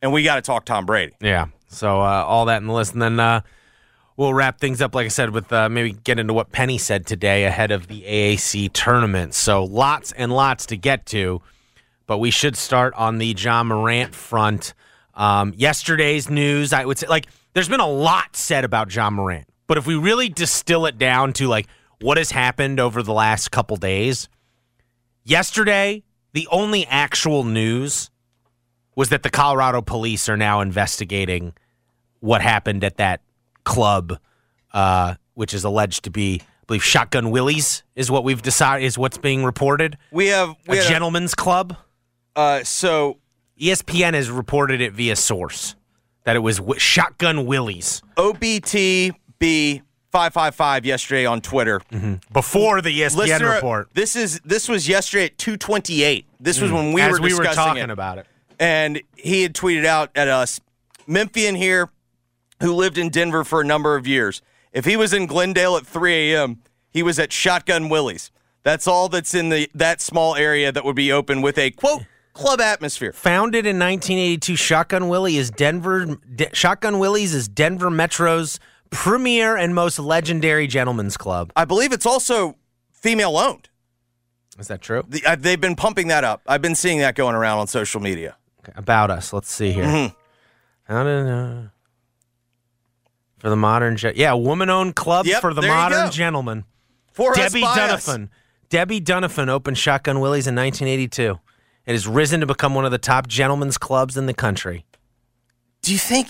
and 0.00 0.12
we 0.12 0.22
got 0.24 0.36
to 0.36 0.40
talk 0.42 0.64
Tom 0.64 0.86
Brady. 0.86 1.12
Yeah. 1.20 1.46
So 1.68 2.00
uh, 2.00 2.24
all 2.26 2.46
that 2.46 2.62
in 2.62 2.66
the 2.66 2.72
list, 2.72 2.94
and 2.94 3.02
then 3.02 3.20
uh, 3.20 3.42
we'll 4.16 4.34
wrap 4.34 4.58
things 4.58 4.80
up, 4.80 4.94
like 4.94 5.06
I 5.06 5.08
said, 5.08 5.30
with 5.30 5.52
uh, 5.52 5.68
maybe 5.68 5.92
get 5.92 6.18
into 6.18 6.32
what 6.32 6.52
Penny 6.52 6.78
said 6.78 7.06
today 7.06 7.44
ahead 7.44 7.70
of 7.70 7.88
the 7.88 8.02
AAC 8.02 8.72
tournament. 8.72 9.34
So 9.34 9.64
lots 9.64 10.12
and 10.12 10.32
lots 10.32 10.66
to 10.66 10.76
get 10.76 11.06
to, 11.06 11.42
but 12.06 12.18
we 12.18 12.30
should 12.30 12.56
start 12.56 12.94
on 12.94 13.18
the 13.18 13.28
Ja 13.28 13.62
Morant 13.62 14.14
front. 14.14 14.74
Um, 15.14 15.52
yesterday's 15.56 16.30
news, 16.30 16.72
I 16.72 16.84
would 16.84 16.98
say, 16.98 17.06
like, 17.06 17.26
there's 17.54 17.68
been 17.68 17.80
a 17.80 17.88
lot 17.88 18.34
said 18.36 18.64
about 18.64 18.94
Ja 18.94 19.10
Morant, 19.10 19.46
but 19.66 19.78
if 19.78 19.86
we 19.86 19.94
really 19.94 20.28
distill 20.28 20.86
it 20.86 20.98
down 20.98 21.32
to 21.34 21.48
like 21.48 21.66
what 22.00 22.16
has 22.16 22.30
happened 22.30 22.80
over 22.80 23.02
the 23.02 23.12
last 23.12 23.50
couple 23.50 23.76
days, 23.76 24.28
yesterday 25.24 26.02
the 26.32 26.48
only 26.50 26.86
actual 26.86 27.44
news 27.44 28.10
was 28.96 29.10
that 29.10 29.22
the 29.22 29.30
Colorado 29.30 29.82
police 29.82 30.28
are 30.28 30.36
now 30.36 30.60
investigating 30.60 31.52
what 32.20 32.40
happened 32.40 32.84
at 32.84 32.96
that 32.96 33.20
club, 33.64 34.18
uh, 34.72 35.14
which 35.34 35.54
is 35.54 35.64
alleged 35.64 36.04
to 36.04 36.10
be, 36.10 36.40
I 36.42 36.44
believe, 36.66 36.84
Shotgun 36.84 37.30
Willie's 37.30 37.82
is 37.96 38.10
what 38.10 38.24
we've 38.24 38.42
decided 38.42 38.84
is 38.84 38.96
what's 38.98 39.18
being 39.18 39.44
reported. 39.44 39.98
We 40.10 40.28
have 40.28 40.54
we 40.68 40.78
A 40.78 40.82
gentleman's 40.82 41.34
club. 41.34 41.76
uh, 42.36 42.62
so 42.64 43.18
ESPN 43.60 44.14
has 44.14 44.30
reported 44.30 44.80
it 44.80 44.92
via 44.92 45.14
source 45.16 45.76
that 46.24 46.36
it 46.36 46.40
was 46.40 46.56
w- 46.58 46.78
Shotgun 46.78 47.46
Willie's 47.46 48.02
OBTB 48.16 49.82
five 50.10 50.32
five 50.32 50.54
five 50.54 50.84
yesterday 50.84 51.26
on 51.26 51.40
Twitter. 51.40 51.80
before 52.32 52.80
the 52.80 53.00
ESPN 53.00 53.16
Listener, 53.16 53.50
report. 53.50 53.88
This 53.94 54.16
is 54.16 54.40
this 54.44 54.68
was 54.68 54.88
yesterday 54.88 55.26
at 55.26 55.38
two 55.38 55.56
twenty 55.56 56.02
eight. 56.02 56.26
This 56.40 56.60
was 56.60 56.70
when 56.72 56.92
we 56.92 57.02
were 57.06 57.20
we 57.20 57.34
were 57.34 57.44
talking 57.44 57.84
it. 57.84 57.90
about 57.90 58.18
it. 58.18 58.26
and 58.58 59.00
he 59.16 59.42
had 59.42 59.54
tweeted 59.54 59.84
out 59.84 60.10
at 60.14 60.28
us, 60.28 60.60
Memphian 61.06 61.54
here, 61.56 61.88
who 62.62 62.74
lived 62.74 62.96
in 62.98 63.10
Denver 63.10 63.44
for 63.44 63.60
a 63.60 63.64
number 63.64 63.96
of 63.96 64.06
years. 64.06 64.40
If 64.72 64.84
he 64.84 64.96
was 64.96 65.12
in 65.12 65.26
Glendale 65.26 65.76
at 65.76 65.86
3 65.86 66.32
a.m., 66.32 66.62
he 66.90 67.02
was 67.02 67.18
at 67.18 67.32
Shotgun 67.32 67.88
Willie's. 67.88 68.30
That's 68.62 68.86
all 68.86 69.08
that's 69.08 69.34
in 69.34 69.48
the 69.48 69.68
that 69.74 70.00
small 70.00 70.36
area 70.36 70.70
that 70.70 70.84
would 70.84 70.96
be 70.96 71.10
open 71.10 71.42
with 71.42 71.58
a 71.58 71.70
quote 71.72 72.04
club 72.32 72.60
atmosphere. 72.60 73.12
Founded 73.12 73.66
in 73.66 73.78
1982, 73.78 74.56
Shotgun 74.56 75.08
Willie 75.08 75.36
is 75.36 75.50
Denver. 75.50 76.16
De- 76.34 76.54
Shotgun 76.54 76.98
Willie's 76.98 77.34
is 77.34 77.48
Denver 77.48 77.90
Metro's 77.90 78.60
premier 78.90 79.56
and 79.56 79.74
most 79.74 79.98
legendary 79.98 80.66
gentleman's 80.66 81.16
club. 81.16 81.52
I 81.56 81.64
believe 81.64 81.92
it's 81.92 82.06
also 82.06 82.56
female 82.92 83.36
owned. 83.36 83.68
Is 84.58 84.68
that 84.68 84.80
true? 84.80 85.02
The, 85.08 85.24
uh, 85.24 85.36
they've 85.36 85.60
been 85.60 85.76
pumping 85.76 86.08
that 86.08 86.24
up. 86.24 86.42
I've 86.46 86.62
been 86.62 86.74
seeing 86.74 86.98
that 86.98 87.14
going 87.14 87.34
around 87.34 87.58
on 87.58 87.66
social 87.66 88.00
media. 88.00 88.36
Okay, 88.60 88.72
about 88.76 89.10
us. 89.10 89.32
Let's 89.32 89.50
see 89.50 89.72
here. 89.72 89.84
Mm-hmm. 89.84 90.92
How 90.92 91.04
did, 91.04 91.26
uh, 91.26 91.62
for 93.42 93.50
the 93.50 93.56
modern, 93.56 93.96
ge- 93.96 94.14
yeah, 94.14 94.34
woman-owned 94.34 94.94
club 94.94 95.26
Yep, 95.26 95.40
for 95.40 95.52
the 95.52 95.62
modern 95.62 96.12
gentleman. 96.12 96.64
For 97.12 97.34
Debbie 97.34 97.64
us, 97.64 97.76
by 97.76 97.82
us. 97.88 98.06
Dunafin. 98.06 98.28
Debbie 98.68 99.00
Dunafin 99.00 99.48
opened 99.48 99.76
Shotgun 99.76 100.20
Willie's 100.20 100.46
in 100.46 100.54
1982. 100.54 101.40
It 101.84 101.90
has 101.90 102.06
risen 102.06 102.38
to 102.38 102.46
become 102.46 102.76
one 102.76 102.84
of 102.84 102.92
the 102.92 102.98
top 102.98 103.26
gentlemen's 103.26 103.78
clubs 103.78 104.16
in 104.16 104.26
the 104.26 104.32
country. 104.32 104.84
Do 105.82 105.90
you 105.90 105.98
think? 105.98 106.28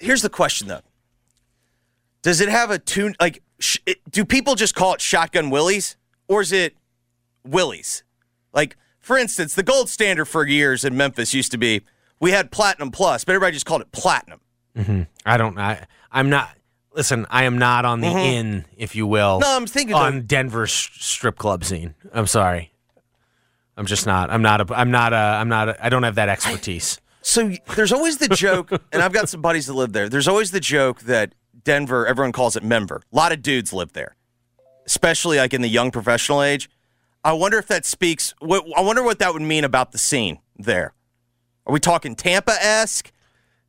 Here's 0.00 0.22
the 0.22 0.28
question 0.28 0.66
though. 0.66 0.80
Does 2.22 2.40
it 2.40 2.48
have 2.48 2.72
a 2.72 2.80
tune? 2.80 3.14
Like, 3.20 3.40
sh- 3.60 3.78
it, 3.86 3.98
do 4.10 4.24
people 4.24 4.56
just 4.56 4.74
call 4.74 4.94
it 4.94 5.00
Shotgun 5.00 5.48
Willies, 5.48 5.96
or 6.26 6.40
is 6.40 6.50
it 6.50 6.74
Willies? 7.44 8.02
Like, 8.52 8.76
for 8.98 9.16
instance, 9.16 9.54
the 9.54 9.62
gold 9.62 9.88
standard 9.88 10.24
for 10.24 10.44
years 10.44 10.84
in 10.84 10.96
Memphis 10.96 11.32
used 11.32 11.52
to 11.52 11.58
be 11.58 11.82
we 12.18 12.32
had 12.32 12.50
Platinum 12.50 12.90
Plus, 12.90 13.24
but 13.24 13.32
everybody 13.36 13.52
just 13.54 13.64
called 13.66 13.82
it 13.82 13.92
Platinum. 13.92 14.40
I 15.24 15.36
don't. 15.36 15.58
I. 15.58 15.86
I'm 16.10 16.30
not. 16.30 16.50
Listen, 16.94 17.26
I 17.28 17.44
am 17.44 17.58
not 17.58 17.84
on 17.84 18.00
the 18.00 18.08
in, 18.08 18.64
if 18.76 18.94
you 18.96 19.06
will. 19.06 19.40
Mm-hmm. 19.40 19.50
No, 19.50 19.56
I'm 19.56 19.66
thinking 19.66 19.94
on 19.94 20.14
though- 20.14 20.20
Denver's 20.22 20.72
strip 20.72 21.36
club 21.36 21.64
scene. 21.64 21.94
I'm 22.12 22.26
sorry. 22.26 22.72
I'm 23.76 23.84
just 23.86 24.06
not. 24.06 24.30
I'm 24.30 24.40
not. 24.42 24.60
A, 24.70 24.74
I'm 24.74 24.90
not. 24.90 25.12
A, 25.12 25.16
I'm 25.16 25.48
not. 25.48 25.68
A, 25.68 25.84
I 25.84 25.88
don't 25.88 26.02
have 26.04 26.14
that 26.14 26.28
expertise. 26.28 27.00
So 27.20 27.52
there's 27.74 27.92
always 27.92 28.18
the 28.18 28.28
joke, 28.28 28.70
and 28.92 29.02
I've 29.02 29.12
got 29.12 29.28
some 29.28 29.42
buddies 29.42 29.66
that 29.66 29.74
live 29.74 29.92
there. 29.92 30.08
There's 30.08 30.28
always 30.28 30.52
the 30.52 30.60
joke 30.60 31.00
that 31.02 31.34
Denver, 31.64 32.06
everyone 32.06 32.32
calls 32.32 32.56
it 32.56 32.62
Menver. 32.62 33.02
A 33.12 33.16
lot 33.16 33.32
of 33.32 33.42
dudes 33.42 33.72
live 33.72 33.92
there, 33.92 34.16
especially 34.86 35.36
like 35.38 35.52
in 35.52 35.60
the 35.60 35.68
young 35.68 35.90
professional 35.90 36.42
age. 36.42 36.70
I 37.24 37.32
wonder 37.32 37.58
if 37.58 37.66
that 37.66 37.84
speaks. 37.84 38.32
What, 38.38 38.64
I 38.76 38.80
wonder 38.80 39.02
what 39.02 39.18
that 39.18 39.32
would 39.34 39.42
mean 39.42 39.64
about 39.64 39.90
the 39.92 39.98
scene 39.98 40.38
there. 40.56 40.94
Are 41.66 41.72
we 41.72 41.80
talking 41.80 42.14
Tampa 42.14 42.52
esque? 42.62 43.10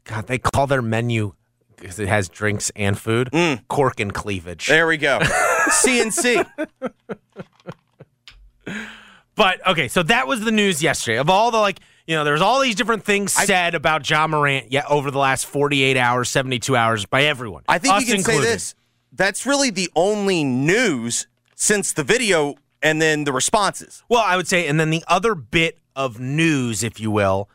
God, 0.08 0.28
they 0.28 0.38
call 0.38 0.68
their 0.68 0.82
menu 0.82 1.34
because 1.76 2.00
it 2.00 2.08
has 2.08 2.30
drinks 2.30 2.72
and 2.76 2.98
food. 2.98 3.30
Mm. 3.32 3.68
Cork 3.68 4.00
and 4.00 4.14
cleavage. 4.14 4.68
There 4.68 4.88
we 4.88 4.98
go. 4.98 5.20
CNC. 5.70 6.46
But 9.36 9.66
okay, 9.68 9.88
so 9.88 10.02
that 10.04 10.28
was 10.28 10.42
the 10.42 10.52
news 10.52 10.82
yesterday. 10.82 11.20
Of 11.20 11.30
all 11.30 11.52
the 11.52 11.60
like, 11.60 11.80
you 12.08 12.16
know, 12.16 12.24
there's 12.24 12.42
all 12.42 12.60
these 12.60 12.74
different 12.74 13.04
things 13.04 13.34
said 13.34 13.76
about 13.76 14.10
Ja 14.10 14.26
Morant 14.28 14.72
yeah, 14.72 14.84
over 14.90 15.12
the 15.12 15.20
last 15.20 15.46
48 15.46 15.96
hours, 15.96 16.30
72 16.30 16.76
hours 16.76 17.06
by 17.06 17.24
everyone. 17.26 17.64
I 17.68 17.78
think 17.78 17.94
us 17.94 18.08
you 18.08 18.16
can 18.16 18.24
say 18.24 18.40
this. 18.40 18.74
That's 19.12 19.46
really 19.46 19.70
the 19.70 19.90
only 19.96 20.44
news 20.44 21.28
since 21.56 21.94
the 21.94 22.04
video 22.04 22.56
and 22.82 23.02
then 23.02 23.26
the 23.26 23.34
responses. 23.34 24.04
Well, 24.10 24.24
I 24.26 24.38
would 24.38 24.48
say, 24.48 24.68
and 24.68 24.80
then 24.80 24.90
the 24.90 25.04
other 25.08 25.36
bit 25.36 25.78
of 25.96 26.20
news, 26.20 26.84
if 26.84 27.00
you 27.00 27.12
will, 27.12 27.50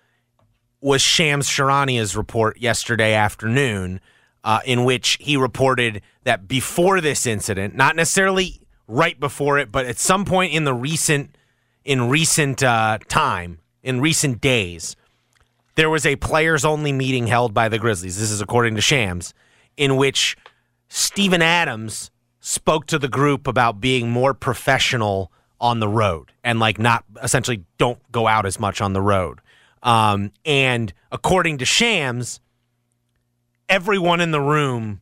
was 0.82 1.00
Shams 1.00 1.48
Charania's 1.48 2.16
report 2.16 2.58
yesterday 2.58 3.14
afternoon, 3.14 4.00
uh, 4.44 4.60
in 4.66 4.84
which 4.84 5.16
he 5.20 5.36
reported 5.36 6.02
that 6.24 6.48
before 6.48 7.00
this 7.00 7.24
incident, 7.24 7.74
not 7.74 7.96
necessarily 7.96 8.60
right 8.88 9.18
before 9.18 9.58
it, 9.58 9.70
but 9.72 9.86
at 9.86 9.98
some 9.98 10.24
point 10.24 10.52
in 10.52 10.64
the 10.64 10.74
recent 10.74 11.36
in 11.84 12.08
recent 12.08 12.62
uh, 12.62 12.98
time, 13.08 13.58
in 13.82 14.00
recent 14.00 14.40
days, 14.40 14.94
there 15.74 15.90
was 15.90 16.06
a 16.06 16.16
players 16.16 16.64
only 16.64 16.92
meeting 16.92 17.26
held 17.26 17.52
by 17.52 17.68
the 17.68 17.78
Grizzlies. 17.78 18.18
This 18.18 18.30
is 18.30 18.40
according 18.40 18.76
to 18.76 18.80
Shams, 18.80 19.34
in 19.76 19.96
which 19.96 20.36
Steven 20.88 21.42
Adams 21.42 22.10
spoke 22.38 22.86
to 22.86 22.98
the 22.98 23.08
group 23.08 23.46
about 23.46 23.80
being 23.80 24.10
more 24.10 24.34
professional 24.34 25.32
on 25.60 25.80
the 25.80 25.88
road 25.88 26.32
and 26.42 26.58
like 26.58 26.78
not 26.78 27.04
essentially 27.22 27.64
don't 27.78 28.00
go 28.10 28.26
out 28.26 28.44
as 28.44 28.58
much 28.60 28.80
on 28.80 28.92
the 28.92 29.00
road. 29.00 29.40
Um, 29.82 30.30
and 30.44 30.92
according 31.10 31.58
to 31.58 31.64
Shams, 31.64 32.40
everyone 33.68 34.20
in 34.20 34.30
the 34.30 34.40
room 34.40 35.00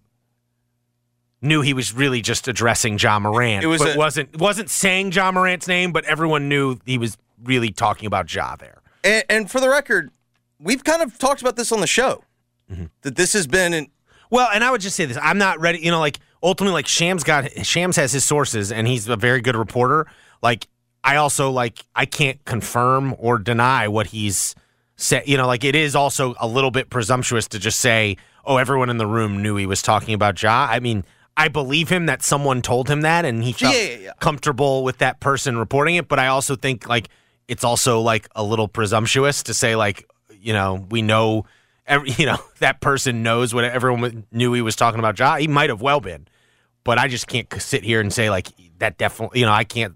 knew 1.43 1.63
he 1.63 1.73
was 1.75 1.95
really 1.95 2.21
just 2.21 2.49
addressing 2.49 2.99
Ja 2.99 3.19
Morant. 3.19 3.65
It 3.65 3.67
was 3.67 3.81
but 3.83 3.95
a- 3.95 3.99
wasn't 3.99 4.37
wasn't 4.39 4.71
saying 4.71 5.13
Ja 5.13 5.33
Morant's 5.33 5.67
name, 5.69 5.93
but 5.93 6.05
everyone 6.05 6.49
knew 6.49 6.79
he 6.85 6.99
was 6.99 7.17
really 7.43 7.71
talking 7.71 8.07
about 8.07 8.33
Ja 8.35 8.57
there. 8.57 8.83
And, 9.03 9.25
and 9.31 9.51
for 9.51 9.61
the 9.61 9.69
record, 9.69 10.11
we've 10.59 10.85
kind 10.85 11.03
of 11.03 11.17
talked 11.19 11.41
about 11.41 11.57
this 11.57 11.73
on 11.73 11.81
the 11.81 11.87
show 11.87 12.25
Mm-hmm. 12.71 12.85
that 13.03 13.17
this 13.17 13.33
has 13.33 13.49
been 13.49 13.73
an, 13.75 13.89
Well, 14.31 14.49
and 14.55 14.63
I 14.63 14.71
would 14.71 14.81
just 14.81 14.95
say 14.95 15.05
this: 15.05 15.19
I'm 15.21 15.39
not 15.39 15.59
ready. 15.59 15.81
You 15.81 15.91
know, 15.91 15.99
like 15.99 16.21
ultimately, 16.41 16.75
like 16.75 16.87
Shams 16.87 17.25
got 17.25 17.51
Shams 17.67 17.97
has 17.97 18.13
his 18.13 18.25
sources, 18.25 18.71
and 18.71 18.87
he's 18.87 19.09
a 19.09 19.17
very 19.17 19.41
good 19.41 19.57
reporter. 19.57 20.07
Like 20.41 20.69
I 21.03 21.17
also 21.17 21.51
like 21.51 21.85
I 21.97 22.07
can't 22.07 22.45
confirm 22.45 23.17
or 23.19 23.39
deny 23.39 23.89
what 23.89 24.07
he's 24.09 24.55
said. 25.01 25.27
You 25.27 25.37
know, 25.37 25.47
like 25.47 25.65
it 25.65 25.75
is 25.75 25.95
also 25.97 26.35
a 26.41 26.47
little 26.47 26.71
bit 26.71 26.91
presumptuous 26.91 27.49
to 27.49 27.59
just 27.59 27.81
say, 27.81 28.17
"Oh, 28.45 28.57
everyone 28.57 28.91
in 28.91 28.99
the 28.99 29.07
room 29.07 29.43
knew 29.43 29.57
he 29.57 29.67
was 29.67 29.83
talking 29.83 30.15
about 30.15 30.41
Ja." 30.43 30.67
I 30.71 30.81
mean, 30.81 31.05
I 31.37 31.49
believe 31.49 31.89
him 31.89 32.07
that 32.07 32.23
someone 32.23 32.63
told 32.63 32.89
him 32.89 33.01
that, 33.03 33.25
and 33.25 33.43
he 33.43 33.53
felt 33.53 33.75
Yeah, 33.75 33.81
yeah, 33.83 33.97
yeah. 33.97 34.13
comfortable 34.21 34.85
with 34.85 34.99
that 34.99 35.21
person 35.21 35.57
reporting 35.59 35.97
it. 35.97 36.09
But 36.09 36.19
I 36.19 36.29
also 36.29 36.57
think 36.57 36.89
like 36.89 37.09
it's 37.49 37.65
also 37.65 38.01
like 38.01 38.29
a 38.37 38.43
little 38.43 38.69
presumptuous 38.69 39.43
to 39.45 39.55
say 39.55 39.75
like 39.77 40.09
you 40.41 40.53
know 40.53 40.87
we 40.91 41.03
know 41.03 41.45
every 41.87 42.11
you 42.19 42.27
know 42.27 42.39
that 42.59 42.81
person 42.81 43.23
knows 43.23 43.53
what 43.55 43.65
everyone 43.65 44.27
knew 44.33 44.53
he 44.53 44.63
was 44.63 44.77
talking 44.77 44.99
about. 44.99 45.19
Ja, 45.19 45.37
he 45.37 45.49
might 45.49 45.71
have 45.71 45.81
well 45.83 46.01
been, 46.01 46.27
but 46.85 46.99
I 46.99 47.09
just 47.09 47.27
can't 47.27 47.51
sit 47.61 47.83
here 47.85 48.01
and 48.01 48.13
say 48.13 48.31
like 48.31 48.49
that. 48.79 48.99
Definitely, 48.99 49.41
you 49.41 49.47
know, 49.47 49.53
I 49.53 49.65
can't 49.65 49.95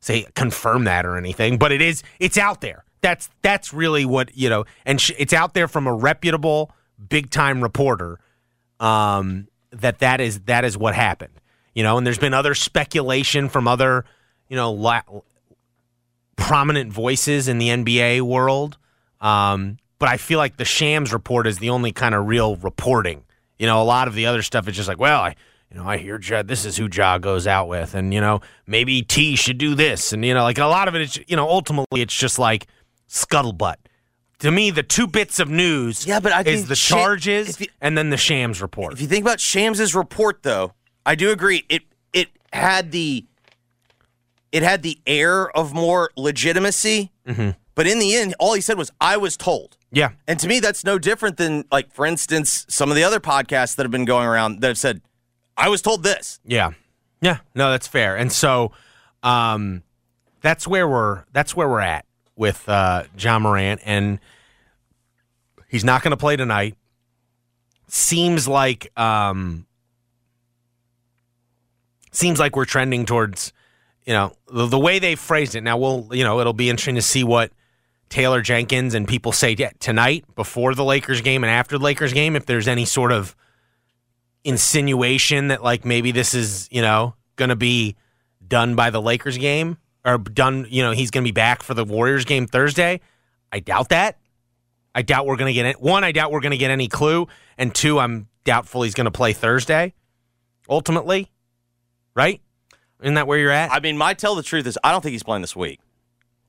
say 0.00 0.26
confirm 0.34 0.84
that 0.84 1.06
or 1.06 1.16
anything. 1.16 1.58
But 1.58 1.72
it 1.72 1.80
is 1.82 2.02
it's 2.18 2.36
out 2.38 2.60
there. 2.60 2.84
That's 3.02 3.30
that's 3.42 3.72
really 3.72 4.04
what 4.04 4.36
you 4.36 4.48
know, 4.48 4.64
and 4.84 5.00
sh- 5.00 5.12
it's 5.18 5.32
out 5.32 5.54
there 5.54 5.68
from 5.68 5.86
a 5.86 5.94
reputable, 5.94 6.70
big 7.08 7.30
time 7.30 7.62
reporter. 7.62 8.18
Um, 8.78 9.48
that 9.72 10.00
that 10.00 10.20
is 10.20 10.40
that 10.40 10.64
is 10.64 10.76
what 10.76 10.94
happened. 10.94 11.40
You 11.74 11.82
know, 11.82 11.96
and 11.96 12.06
there's 12.06 12.18
been 12.18 12.34
other 12.34 12.54
speculation 12.54 13.48
from 13.48 13.68
other 13.68 14.04
you 14.48 14.56
know 14.56 14.72
la- 14.72 15.02
prominent 16.36 16.92
voices 16.92 17.48
in 17.48 17.58
the 17.58 17.68
NBA 17.68 18.22
world. 18.22 18.76
Um, 19.20 19.78
but 19.98 20.08
I 20.08 20.16
feel 20.16 20.38
like 20.38 20.56
the 20.56 20.64
Shams 20.64 21.12
report 21.12 21.46
is 21.46 21.58
the 21.58 21.70
only 21.70 21.92
kind 21.92 22.14
of 22.14 22.26
real 22.26 22.56
reporting. 22.56 23.22
You 23.58 23.66
know, 23.66 23.82
a 23.82 23.84
lot 23.84 24.08
of 24.08 24.14
the 24.14 24.26
other 24.26 24.42
stuff 24.42 24.66
is 24.66 24.74
just 24.74 24.88
like, 24.88 24.98
well, 24.98 25.20
I, 25.20 25.36
you 25.70 25.76
know, 25.76 25.86
I 25.86 25.98
hear 25.98 26.18
Ja, 26.18 26.42
this 26.42 26.64
is 26.64 26.76
who 26.78 26.88
Ja 26.90 27.18
goes 27.18 27.46
out 27.46 27.68
with, 27.68 27.94
and 27.94 28.12
you 28.12 28.20
know, 28.20 28.40
maybe 28.66 29.02
T 29.02 29.36
should 29.36 29.58
do 29.58 29.74
this, 29.74 30.12
and 30.12 30.24
you 30.24 30.34
know, 30.34 30.42
like 30.42 30.58
a 30.58 30.64
lot 30.64 30.88
of 30.88 30.94
it 30.94 31.02
is, 31.02 31.20
you 31.28 31.36
know, 31.36 31.48
ultimately 31.48 32.00
it's 32.00 32.14
just 32.14 32.38
like 32.38 32.66
scuttlebutt. 33.10 33.76
To 34.40 34.50
me, 34.50 34.70
the 34.70 34.82
two 34.82 35.06
bits 35.06 35.38
of 35.38 35.50
news, 35.50 36.06
Yeah, 36.06 36.20
but 36.20 36.32
I 36.32 36.40
is 36.40 36.44
think 36.44 36.68
the 36.68 36.74
Sha- 36.76 36.94
charges 36.96 37.48
if 37.50 37.60
you- 37.60 37.66
and 37.80 37.98
then 37.98 38.08
the 38.10 38.16
Shams 38.16 38.62
report. 38.62 38.94
If 38.94 39.00
you 39.02 39.06
think 39.06 39.22
about 39.22 39.38
Shams's 39.40 39.94
report, 39.94 40.42
though, 40.42 40.72
I 41.04 41.14
do 41.14 41.30
agree. 41.30 41.64
It 41.68 41.82
it 42.12 42.28
had 42.52 42.90
the 42.92 43.26
it 44.52 44.62
had 44.62 44.82
the 44.82 44.98
air 45.06 45.50
of 45.56 45.72
more 45.72 46.10
legitimacy, 46.16 47.12
Mm-hmm. 47.26 47.50
but 47.74 47.86
in 47.86 47.98
the 48.00 48.16
end, 48.16 48.34
all 48.38 48.54
he 48.54 48.60
said 48.60 48.76
was, 48.78 48.90
"I 49.00 49.16
was 49.16 49.36
told." 49.36 49.76
yeah, 49.92 50.10
And 50.26 50.38
to 50.40 50.46
me, 50.48 50.58
that's 50.60 50.84
no 50.84 50.98
different 50.98 51.36
than, 51.36 51.64
like, 51.72 51.92
for 51.92 52.06
instance, 52.06 52.64
some 52.68 52.90
of 52.90 52.96
the 52.96 53.02
other 53.04 53.18
podcasts 53.20 53.74
that 53.76 53.82
have 53.84 53.90
been 53.90 54.04
going 54.04 54.26
around 54.26 54.60
that 54.60 54.68
have 54.68 54.78
said, 54.78 55.02
"I 55.56 55.68
was 55.68 55.82
told 55.82 56.02
this." 56.02 56.40
Yeah. 56.44 56.70
Yeah. 57.20 57.38
No, 57.54 57.70
that's 57.70 57.86
fair. 57.88 58.16
And 58.16 58.32
so 58.32 58.72
um 59.22 59.82
that's 60.40 60.66
where 60.66 60.88
we're 60.88 61.24
that's 61.34 61.54
where 61.54 61.68
we're 61.68 61.80
at 61.80 62.06
with 62.40 62.66
uh 62.70 63.04
Ja 63.18 63.38
Morant 63.38 63.82
and 63.84 64.18
he's 65.68 65.84
not 65.84 66.02
gonna 66.02 66.16
play 66.16 66.36
tonight. 66.36 66.74
Seems 67.86 68.48
like 68.48 68.90
um 68.98 69.66
seems 72.12 72.40
like 72.40 72.56
we're 72.56 72.64
trending 72.64 73.04
towards 73.04 73.52
you 74.06 74.14
know 74.14 74.32
the, 74.50 74.66
the 74.66 74.78
way 74.78 74.98
they 74.98 75.16
phrased 75.16 75.54
it. 75.54 75.60
Now 75.60 75.76
we'll 75.76 76.08
you 76.12 76.24
know 76.24 76.40
it'll 76.40 76.54
be 76.54 76.70
interesting 76.70 76.94
to 76.94 77.02
see 77.02 77.22
what 77.22 77.52
Taylor 78.08 78.40
Jenkins 78.40 78.94
and 78.94 79.06
people 79.06 79.32
say 79.32 79.54
t- 79.54 79.66
tonight 79.78 80.24
before 80.34 80.74
the 80.74 80.82
Lakers 80.84 81.20
game 81.20 81.44
and 81.44 81.50
after 81.50 81.76
the 81.76 81.84
Lakers 81.84 82.14
game 82.14 82.36
if 82.36 82.46
there's 82.46 82.66
any 82.66 82.86
sort 82.86 83.12
of 83.12 83.36
insinuation 84.44 85.48
that 85.48 85.62
like 85.62 85.84
maybe 85.84 86.10
this 86.10 86.32
is 86.32 86.68
you 86.70 86.80
know 86.80 87.14
going 87.36 87.50
to 87.50 87.56
be 87.56 87.96
done 88.48 88.76
by 88.76 88.88
the 88.88 89.02
Lakers 89.02 89.36
game 89.36 89.76
or 90.04 90.18
done 90.18 90.66
you 90.70 90.82
know 90.82 90.92
he's 90.92 91.10
going 91.10 91.24
to 91.24 91.28
be 91.28 91.32
back 91.32 91.62
for 91.62 91.74
the 91.74 91.84
Warriors 91.84 92.24
game 92.24 92.46
Thursday. 92.46 93.00
I 93.52 93.60
doubt 93.60 93.88
that. 93.90 94.18
I 94.94 95.02
doubt 95.02 95.26
we're 95.26 95.36
going 95.36 95.50
to 95.50 95.54
get 95.54 95.66
it. 95.66 95.80
One, 95.80 96.02
I 96.04 96.12
doubt 96.12 96.32
we're 96.32 96.40
going 96.40 96.52
to 96.52 96.58
get 96.58 96.70
any 96.70 96.88
clue, 96.88 97.28
and 97.56 97.74
two, 97.74 97.98
I'm 97.98 98.28
doubtful 98.44 98.82
he's 98.82 98.94
going 98.94 99.04
to 99.04 99.10
play 99.10 99.32
Thursday. 99.32 99.94
Ultimately, 100.68 101.30
right? 102.14 102.40
Isn't 103.02 103.14
that 103.14 103.26
where 103.26 103.38
you're 103.38 103.50
at? 103.50 103.72
I 103.72 103.80
mean, 103.80 103.96
my 103.96 104.14
tell 104.14 104.34
the 104.34 104.42
truth 104.42 104.66
is, 104.66 104.78
I 104.84 104.92
don't 104.92 105.00
think 105.00 105.12
he's 105.12 105.22
playing 105.22 105.42
this 105.42 105.56
week. 105.56 105.80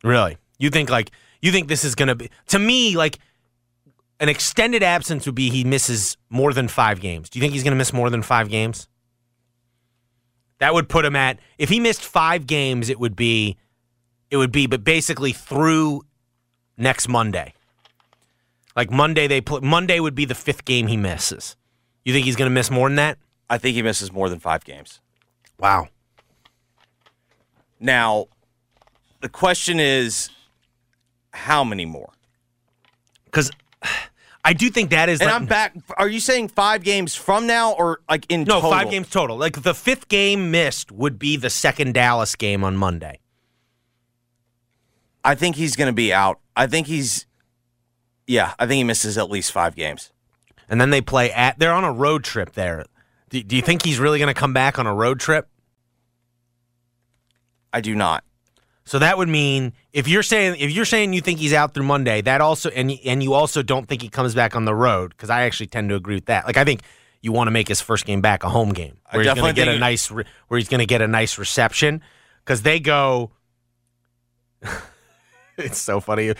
Really? 0.03 0.37
You 0.59 0.69
think 0.69 0.89
like 0.89 1.11
you 1.41 1.51
think 1.51 1.67
this 1.67 1.83
is 1.83 1.95
going 1.95 2.07
to 2.07 2.15
be 2.15 2.29
to 2.47 2.59
me 2.59 2.95
like 2.95 3.19
an 4.19 4.29
extended 4.29 4.83
absence 4.83 5.25
would 5.25 5.35
be 5.35 5.49
he 5.49 5.63
misses 5.63 6.17
more 6.29 6.53
than 6.53 6.67
5 6.67 6.99
games. 6.99 7.29
Do 7.29 7.39
you 7.39 7.41
think 7.41 7.53
he's 7.53 7.63
going 7.63 7.71
to 7.71 7.77
miss 7.77 7.93
more 7.93 8.09
than 8.09 8.21
5 8.21 8.49
games? 8.49 8.87
That 10.61 10.75
would 10.75 10.89
put 10.89 11.05
him 11.05 11.15
at 11.15 11.39
if 11.57 11.69
he 11.69 11.79
missed 11.79 12.03
five 12.03 12.45
games, 12.45 12.89
it 12.89 12.99
would 12.99 13.15
be 13.15 13.57
it 14.29 14.37
would 14.37 14.51
be, 14.51 14.67
but 14.67 14.83
basically 14.83 15.33
through 15.33 16.03
next 16.77 17.07
Monday. 17.09 17.55
Like 18.75 18.91
Monday, 18.91 19.25
they 19.25 19.41
play, 19.41 19.59
Monday 19.61 19.99
would 19.99 20.13
be 20.13 20.23
the 20.23 20.35
fifth 20.35 20.63
game 20.63 20.85
he 20.85 20.97
misses. 20.97 21.57
You 22.05 22.13
think 22.13 22.25
he's 22.25 22.35
going 22.35 22.49
to 22.49 22.53
miss 22.53 22.69
more 22.69 22.87
than 22.87 22.95
that? 22.97 23.17
I 23.49 23.57
think 23.57 23.73
he 23.73 23.81
misses 23.81 24.11
more 24.11 24.29
than 24.29 24.39
five 24.39 24.63
games. 24.63 25.01
Wow. 25.59 25.87
Now, 27.79 28.27
the 29.21 29.29
question 29.29 29.79
is, 29.79 30.29
how 31.33 31.63
many 31.63 31.85
more? 31.85 32.13
Because 33.25 33.49
I 34.43 34.53
do 34.53 34.69
think 34.71 34.89
that 34.89 35.07
is. 35.07 35.19
And 35.21 35.27
like- 35.27 35.35
I'm 35.35 35.45
back. 35.45 35.75
Are 35.97 36.07
you 36.09 36.19
saying 36.19 36.47
five 36.49 36.83
games 36.83 37.13
from 37.15 37.45
now, 37.45 37.73
or 37.73 38.01
like 38.09 38.25
in 38.29 38.43
No, 38.43 38.55
total? 38.55 38.71
five 38.71 38.89
games 38.89 39.09
total. 39.09 39.37
Like 39.37 39.61
the 39.61 39.75
fifth 39.75 40.07
game 40.07 40.49
missed 40.51 40.91
would 40.91 41.19
be 41.19 41.37
the 41.37 41.49
second 41.49 41.93
Dallas 41.93 42.35
game 42.35 42.63
on 42.63 42.75
Monday. 42.75 43.19
I 45.23 45.35
think 45.35 45.55
he's 45.55 45.75
going 45.75 45.87
to 45.89 45.93
be 45.93 46.11
out. 46.11 46.39
I 46.55 46.65
think 46.67 46.87
he's. 46.87 47.27
Yeah, 48.25 48.53
I 48.57 48.65
think 48.65 48.77
he 48.77 48.83
misses 48.83 49.17
at 49.17 49.29
least 49.29 49.51
five 49.51 49.75
games. 49.75 50.11
And 50.69 50.79
then 50.81 50.89
they 50.89 51.01
play 51.01 51.31
at. 51.31 51.59
They're 51.59 51.73
on 51.73 51.83
a 51.83 51.91
road 51.91 52.23
trip 52.23 52.53
there. 52.53 52.85
Do, 53.29 53.43
do 53.43 53.55
you 53.55 53.61
think 53.61 53.83
he's 53.85 53.99
really 53.99 54.17
going 54.19 54.33
to 54.33 54.39
come 54.39 54.53
back 54.53 54.79
on 54.79 54.87
a 54.87 54.93
road 54.93 55.19
trip? 55.19 55.47
I 57.73 57.81
do 57.81 57.93
not. 57.95 58.23
So 58.91 58.99
that 58.99 59.17
would 59.17 59.29
mean 59.29 59.71
if 59.93 60.09
you're 60.09 60.21
saying 60.21 60.57
if 60.59 60.69
you're 60.69 60.83
saying 60.83 61.13
you 61.13 61.21
think 61.21 61.39
he's 61.39 61.53
out 61.53 61.73
through 61.73 61.85
Monday, 61.85 62.19
that 62.23 62.41
also 62.41 62.69
and 62.71 62.91
and 63.05 63.23
you 63.23 63.33
also 63.33 63.63
don't 63.63 63.87
think 63.87 64.01
he 64.01 64.09
comes 64.09 64.35
back 64.35 64.53
on 64.53 64.65
the 64.65 64.75
road 64.75 65.11
because 65.11 65.29
I 65.29 65.43
actually 65.43 65.67
tend 65.67 65.87
to 65.91 65.95
agree 65.95 66.15
with 66.15 66.25
that. 66.25 66.45
Like 66.45 66.57
I 66.57 66.65
think 66.65 66.81
you 67.21 67.31
want 67.31 67.47
to 67.47 67.51
make 67.51 67.69
his 67.69 67.79
first 67.79 68.05
game 68.05 68.19
back 68.19 68.43
a 68.43 68.49
home 68.49 68.73
game 68.73 68.97
where 69.09 69.23
he's 69.23 69.33
going 69.33 69.47
to 69.47 69.53
get 69.53 69.69
a 69.69 69.79
nice 69.79 70.11
re- 70.11 70.25
where 70.49 70.57
he's 70.57 70.67
going 70.67 70.81
to 70.81 70.85
get 70.85 71.01
a 71.01 71.07
nice 71.07 71.37
reception 71.37 72.01
because 72.43 72.63
they 72.63 72.81
go. 72.81 73.31
it's 75.57 75.79
so 75.79 76.01
funny. 76.01 76.33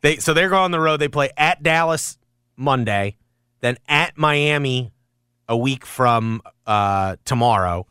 They 0.00 0.16
so 0.16 0.32
they're 0.32 0.48
going 0.48 0.62
on 0.62 0.70
the 0.70 0.80
road. 0.80 1.00
They 1.00 1.08
play 1.08 1.32
at 1.36 1.62
Dallas 1.62 2.16
Monday, 2.56 3.18
then 3.60 3.76
at 3.86 4.16
Miami 4.16 4.90
a 5.50 5.56
week 5.58 5.84
from 5.84 6.40
uh, 6.66 7.16
tomorrow, 7.26 7.86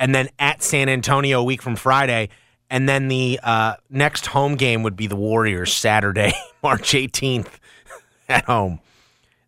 and 0.00 0.12
then 0.12 0.30
at 0.36 0.64
San 0.64 0.88
Antonio 0.88 1.42
a 1.42 1.44
week 1.44 1.62
from 1.62 1.76
Friday. 1.76 2.30
And 2.68 2.88
then 2.88 3.08
the 3.08 3.38
uh, 3.42 3.74
next 3.88 4.26
home 4.26 4.56
game 4.56 4.82
would 4.82 4.96
be 4.96 5.06
the 5.06 5.16
Warriors 5.16 5.72
Saturday, 5.72 6.32
March 6.62 6.92
18th 6.92 7.48
at 8.28 8.44
home. 8.44 8.80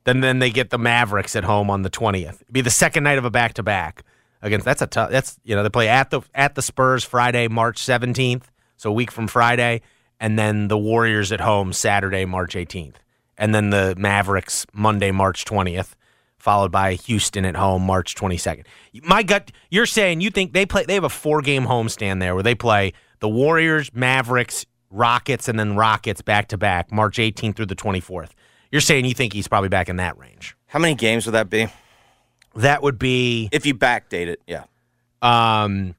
Then 0.04 0.20
then 0.20 0.38
they 0.38 0.50
get 0.50 0.70
the 0.70 0.78
Mavericks 0.78 1.36
at 1.36 1.44
home 1.44 1.68
on 1.68 1.82
the 1.82 1.90
20th. 1.90 2.40
It'd 2.42 2.52
be 2.52 2.60
the 2.60 2.70
second 2.70 3.04
night 3.04 3.18
of 3.18 3.24
a 3.24 3.30
back 3.30 3.54
to 3.54 3.62
back 3.62 4.04
against 4.40 4.64
that's 4.64 4.80
a 4.80 4.86
tough 4.86 5.10
that's 5.10 5.38
you 5.44 5.54
know 5.56 5.62
they 5.62 5.68
play 5.68 5.88
at 5.88 6.10
the 6.10 6.22
at 6.34 6.54
the 6.54 6.62
Spurs 6.62 7.04
Friday 7.04 7.48
March 7.48 7.82
17th, 7.82 8.44
so 8.76 8.90
a 8.90 8.92
week 8.92 9.10
from 9.10 9.26
Friday, 9.26 9.82
and 10.20 10.38
then 10.38 10.68
the 10.68 10.78
Warriors 10.78 11.32
at 11.32 11.40
home 11.40 11.72
Saturday 11.72 12.24
March 12.24 12.54
18th. 12.54 12.94
And 13.36 13.54
then 13.54 13.70
the 13.70 13.94
Mavericks 13.96 14.66
Monday 14.72 15.12
March 15.12 15.44
20th 15.44 15.94
followed 16.38 16.72
by 16.72 16.94
Houston 16.94 17.44
at 17.44 17.56
home 17.56 17.82
March 17.82 18.14
22nd. 18.14 18.64
My 19.02 19.22
gut, 19.22 19.50
you're 19.70 19.86
saying 19.86 20.20
you 20.20 20.30
think 20.30 20.52
they 20.52 20.64
play 20.64 20.84
they 20.84 20.94
have 20.94 21.04
a 21.04 21.08
four 21.08 21.42
game 21.42 21.64
homestand 21.64 22.20
there 22.20 22.34
where 22.34 22.42
they 22.42 22.54
play 22.54 22.94
the 23.20 23.28
Warriors, 23.28 23.90
Mavericks, 23.94 24.66
Rockets 24.90 25.48
and 25.48 25.58
then 25.58 25.76
Rockets 25.76 26.22
back 26.22 26.48
to 26.48 26.58
back 26.58 26.90
March 26.90 27.18
18th 27.18 27.56
through 27.56 27.66
the 27.66 27.76
24th. 27.76 28.30
You're 28.70 28.80
saying 28.80 29.04
you 29.04 29.14
think 29.14 29.32
he's 29.32 29.48
probably 29.48 29.68
back 29.68 29.88
in 29.88 29.96
that 29.96 30.18
range. 30.18 30.56
How 30.66 30.78
many 30.78 30.94
games 30.94 31.26
would 31.26 31.32
that 31.32 31.50
be? 31.50 31.68
That 32.54 32.82
would 32.82 32.98
be 32.98 33.48
If 33.52 33.66
you 33.66 33.74
backdate 33.74 34.26
it, 34.28 34.40
yeah. 34.46 34.64
um 35.22 35.94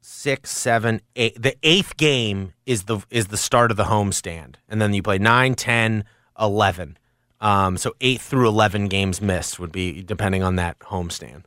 six, 0.00 0.50
seven, 0.50 1.02
eight. 1.16 1.40
The 1.40 1.54
eighth 1.62 1.96
game 1.98 2.54
is 2.64 2.84
the 2.84 3.00
is 3.10 3.26
the 3.26 3.36
start 3.36 3.70
of 3.70 3.76
the 3.76 3.84
homestand, 3.84 4.54
and 4.68 4.80
then 4.80 4.94
you 4.94 5.02
play 5.02 5.18
nine, 5.18 5.54
ten, 5.54 6.04
eleven. 6.40 6.96
Um, 7.40 7.76
so 7.76 7.92
eight 8.00 8.22
through 8.22 8.48
eleven 8.48 8.88
games 8.88 9.20
missed 9.20 9.58
would 9.58 9.70
be 9.70 10.02
depending 10.02 10.42
on 10.42 10.56
that 10.56 10.78
homestand. 10.78 11.42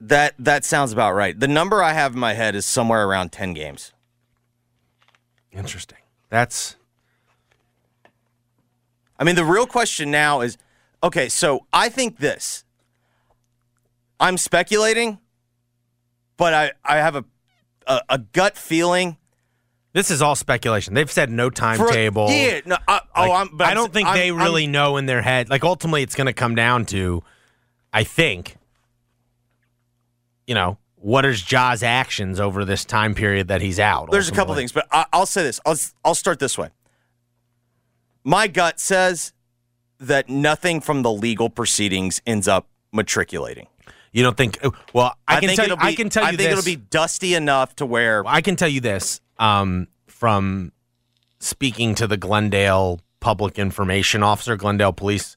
That 0.00 0.34
that 0.38 0.64
sounds 0.64 0.92
about 0.92 1.14
right. 1.14 1.38
The 1.38 1.48
number 1.48 1.82
I 1.82 1.92
have 1.92 2.12
in 2.14 2.18
my 2.20 2.34
head 2.34 2.54
is 2.54 2.66
somewhere 2.66 3.06
around 3.06 3.32
10 3.32 3.52
games. 3.54 3.92
Interesting. 5.52 5.98
That's 6.30 6.76
I 9.18 9.24
mean, 9.24 9.36
the 9.36 9.44
real 9.44 9.66
question 9.66 10.10
now 10.10 10.40
is 10.40 10.58
okay, 11.02 11.28
so 11.28 11.66
I 11.72 11.88
think 11.88 12.18
this. 12.18 12.64
I'm 14.18 14.36
speculating, 14.36 15.18
but 16.36 16.54
I, 16.54 16.72
I 16.84 16.96
have 16.98 17.16
a, 17.16 17.24
a, 17.86 18.00
a 18.10 18.18
gut 18.18 18.56
feeling. 18.56 19.16
this 19.92 20.10
is 20.10 20.20
all 20.22 20.34
speculation. 20.34 20.94
They've 20.94 21.10
said 21.10 21.30
no 21.30 21.50
timetable. 21.50 22.28
yeah, 22.30 22.60
no, 22.64 22.76
I, 22.88 23.00
oh, 23.14 23.32
I'm, 23.32 23.56
but 23.56 23.66
I 23.68 23.74
don't 23.74 23.92
think 23.92 24.08
I'm- 24.08 24.16
they 24.16 24.26
I'm- 24.28 24.38
really 24.38 24.66
know 24.66 24.96
in 24.96 25.06
their 25.06 25.22
head. 25.22 25.48
Like 25.50 25.64
ultimately, 25.64 26.02
it's 26.02 26.14
going 26.16 26.26
to 26.26 26.32
come 26.32 26.54
down 26.54 26.86
to, 26.86 27.22
I 27.92 28.02
think, 28.04 28.56
you 30.46 30.54
know, 30.54 30.78
what 30.96 31.24
is 31.24 31.42
Ja's 31.42 31.82
actions 31.82 32.40
over 32.40 32.64
this 32.64 32.84
time 32.84 33.14
period 33.14 33.48
that 33.48 33.60
he's 33.60 33.78
out? 33.78 34.10
There's 34.10 34.28
a 34.28 34.32
couple 34.32 34.54
things, 34.54 34.72
but 34.72 34.86
I, 34.90 35.06
I'll 35.12 35.26
say 35.26 35.42
this. 35.42 35.60
I'll, 35.66 35.76
I'll 36.04 36.14
start 36.14 36.38
this 36.38 36.56
way. 36.56 36.70
My 38.24 38.46
gut 38.46 38.80
says 38.80 39.32
that 40.00 40.28
nothing 40.28 40.80
from 40.80 41.02
the 41.02 41.12
legal 41.12 41.50
proceedings 41.50 42.22
ends 42.26 42.48
up 42.48 42.68
matriculating. 42.92 43.66
You 44.12 44.22
don't 44.22 44.36
think? 44.36 44.58
Well, 44.92 45.16
I, 45.26 45.40
can 45.40 45.56
tell. 45.56 45.68
You, 45.68 45.76
be, 45.76 45.82
I 45.82 45.94
can 45.94 46.08
tell 46.08 46.22
you 46.22 46.28
I 46.28 46.30
think 46.36 46.50
this. 46.50 46.58
it'll 46.58 46.64
be 46.64 46.76
dusty 46.76 47.34
enough 47.34 47.74
to 47.76 47.86
where 47.86 48.22
I 48.26 48.40
can 48.40 48.54
tell 48.54 48.68
you 48.68 48.80
this 48.80 49.20
um, 49.38 49.88
from 50.06 50.72
speaking 51.40 51.94
to 51.96 52.06
the 52.06 52.16
Glendale 52.16 53.00
Public 53.18 53.58
Information 53.58 54.22
Officer, 54.22 54.56
Glendale 54.56 54.92
Police. 54.92 55.36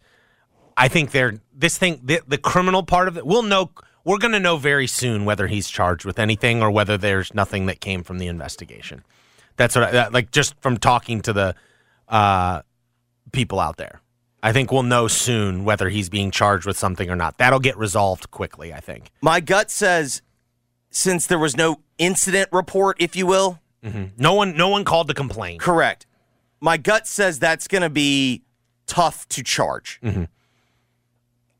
I 0.77 0.89
think 0.89 1.09
they're 1.09 1.39
this 1.53 1.77
thing, 1.77 1.99
the, 2.03 2.21
the 2.27 2.37
criminal 2.37 2.83
part 2.83 3.07
of 3.07 3.17
it. 3.17 3.25
We'll 3.25 3.43
know. 3.43 3.71
We're 4.07 4.19
going 4.19 4.31
to 4.31 4.39
know 4.39 4.55
very 4.55 4.87
soon 4.87 5.25
whether 5.25 5.47
he's 5.47 5.69
charged 5.69 6.05
with 6.05 6.17
anything 6.17 6.63
or 6.63 6.71
whether 6.71 6.97
there's 6.97 7.33
nothing 7.33 7.65
that 7.65 7.81
came 7.81 8.03
from 8.03 8.19
the 8.19 8.27
investigation. 8.27 9.03
That's 9.57 9.75
what 9.75 9.83
I 9.83 9.91
that, 9.91 10.13
like. 10.13 10.31
Just 10.31 10.55
from 10.61 10.77
talking 10.77 11.21
to 11.23 11.33
the 11.33 11.55
uh, 12.07 12.61
people 13.33 13.59
out 13.59 13.75
there, 13.75 13.99
I 14.41 14.53
think 14.53 14.71
we'll 14.71 14.83
know 14.83 15.09
soon 15.09 15.65
whether 15.65 15.89
he's 15.89 16.07
being 16.07 16.31
charged 16.31 16.65
with 16.65 16.77
something 16.77 17.09
or 17.09 17.17
not. 17.17 17.37
That'll 17.37 17.59
get 17.59 17.77
resolved 17.77 18.31
quickly. 18.31 18.73
I 18.73 18.79
think. 18.79 19.11
my 19.21 19.41
gut 19.41 19.69
says, 19.69 20.21
since 20.89 21.27
there 21.27 21.39
was 21.39 21.57
no 21.57 21.81
incident 21.97 22.47
report, 22.53 22.95
if 23.01 23.15
you 23.15 23.27
will, 23.27 23.59
No 24.17 24.33
one, 24.35 24.55
no 24.55 24.69
one 24.69 24.85
called 24.85 25.09
to 25.09 25.13
complain. 25.13 25.59
correct. 25.59 26.05
My 26.61 26.77
gut 26.77 27.07
says 27.07 27.39
that's 27.39 27.67
going 27.67 27.83
to 27.83 27.89
be 27.89 28.43
tough 28.85 29.27
to 29.29 29.43
charge. 29.43 29.99
Mm-hmm. 30.01 30.23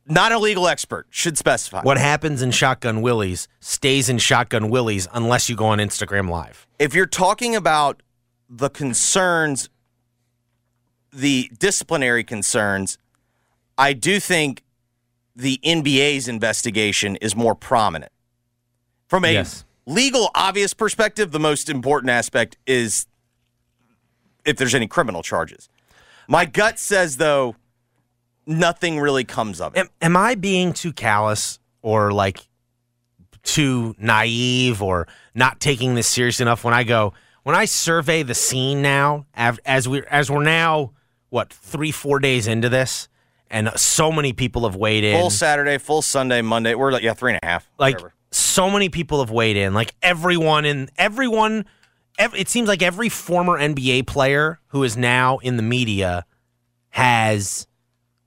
Not 0.09 0.31
a 0.31 0.39
legal 0.39 0.67
expert 0.67 1.07
should 1.09 1.37
specify. 1.37 1.81
What 1.81 1.97
happens 1.97 2.41
in 2.41 2.51
Shotgun 2.51 3.01
Willies 3.01 3.47
stays 3.59 4.07
in 4.07 4.17
Shotgun 4.19 4.69
Willies 4.69 5.07
unless 5.13 5.49
you 5.49 5.55
go 5.55 5.65
on 5.65 5.79
Instagram 5.79 6.29
Live. 6.29 6.65
if 6.79 6.93
you're 6.93 7.05
talking 7.05 7.55
about 7.55 8.01
the 8.49 8.69
concerns, 8.69 9.69
the 11.11 11.51
disciplinary 11.59 12.23
concerns, 12.23 12.97
I 13.77 13.93
do 13.93 14.19
think 14.19 14.63
the 15.35 15.59
NBA's 15.63 16.27
investigation 16.27 17.15
is 17.17 17.35
more 17.35 17.55
prominent. 17.55 18.11
From 19.07 19.25
a 19.25 19.33
Yes. 19.33 19.65
legal, 19.85 20.31
obvious 20.35 20.73
perspective, 20.73 21.31
the 21.31 21.39
most 21.39 21.69
important 21.69 22.09
aspect 22.09 22.57
is 22.65 23.05
if 24.45 24.55
there's 24.57 24.73
any 24.75 24.87
criminal 24.87 25.21
charges. 25.23 25.67
My 26.27 26.45
gut 26.45 26.79
says, 26.79 27.17
though, 27.17 27.55
nothing 28.47 28.99
really 28.99 29.23
comes 29.23 29.61
of 29.61 29.75
it. 29.75 29.79
Am, 29.79 29.89
am 30.01 30.17
I 30.17 30.33
being 30.35 30.73
too 30.73 30.93
callous 30.93 31.59
or 31.81 32.11
like 32.11 32.47
too 33.43 33.93
naive 33.99 34.81
or 34.81 35.07
not 35.35 35.59
taking 35.59 35.95
this 35.95 36.07
serious 36.07 36.39
enough 36.39 36.63
when 36.63 36.73
I 36.73 36.83
go 36.83 37.13
when 37.43 37.55
I 37.55 37.65
survey 37.65 38.23
the 38.23 38.33
scene 38.33 38.81
now 38.81 39.25
as 39.35 39.87
we 39.87 40.03
as 40.09 40.29
we're 40.31 40.43
now 40.43 40.91
what 41.29 41.51
three 41.53 41.91
four 41.91 42.19
days 42.19 42.47
into 42.47 42.67
this 42.69 43.07
and 43.49 43.71
so 43.77 44.11
many 44.11 44.33
people 44.33 44.63
have 44.63 44.75
weighed 44.75 45.05
in 45.05 45.17
Full 45.17 45.29
Saturday, 45.29 45.77
full 45.77 46.01
Sunday, 46.01 46.41
Monday. 46.41 46.75
We're 46.75 46.91
like, 46.91 47.03
yeah, 47.03 47.13
three 47.13 47.31
and 47.33 47.39
a 47.41 47.45
half. 47.45 47.69
like 47.77 47.95
whatever. 47.95 48.13
so 48.31 48.69
many 48.69 48.89
people 48.89 49.19
have 49.19 49.31
weighed 49.31 49.55
in 49.55 49.73
like 49.73 49.93
everyone 50.01 50.65
in 50.65 50.89
everyone 50.97 51.65
ev- 52.19 52.35
it 52.35 52.49
seems 52.49 52.67
like 52.67 52.81
every 52.81 53.07
former 53.07 53.57
nba 53.57 54.05
player 54.05 54.59
who 54.67 54.83
is 54.83 54.97
now 54.97 55.37
in 55.37 55.55
the 55.55 55.63
media 55.63 56.25
has 56.89 57.65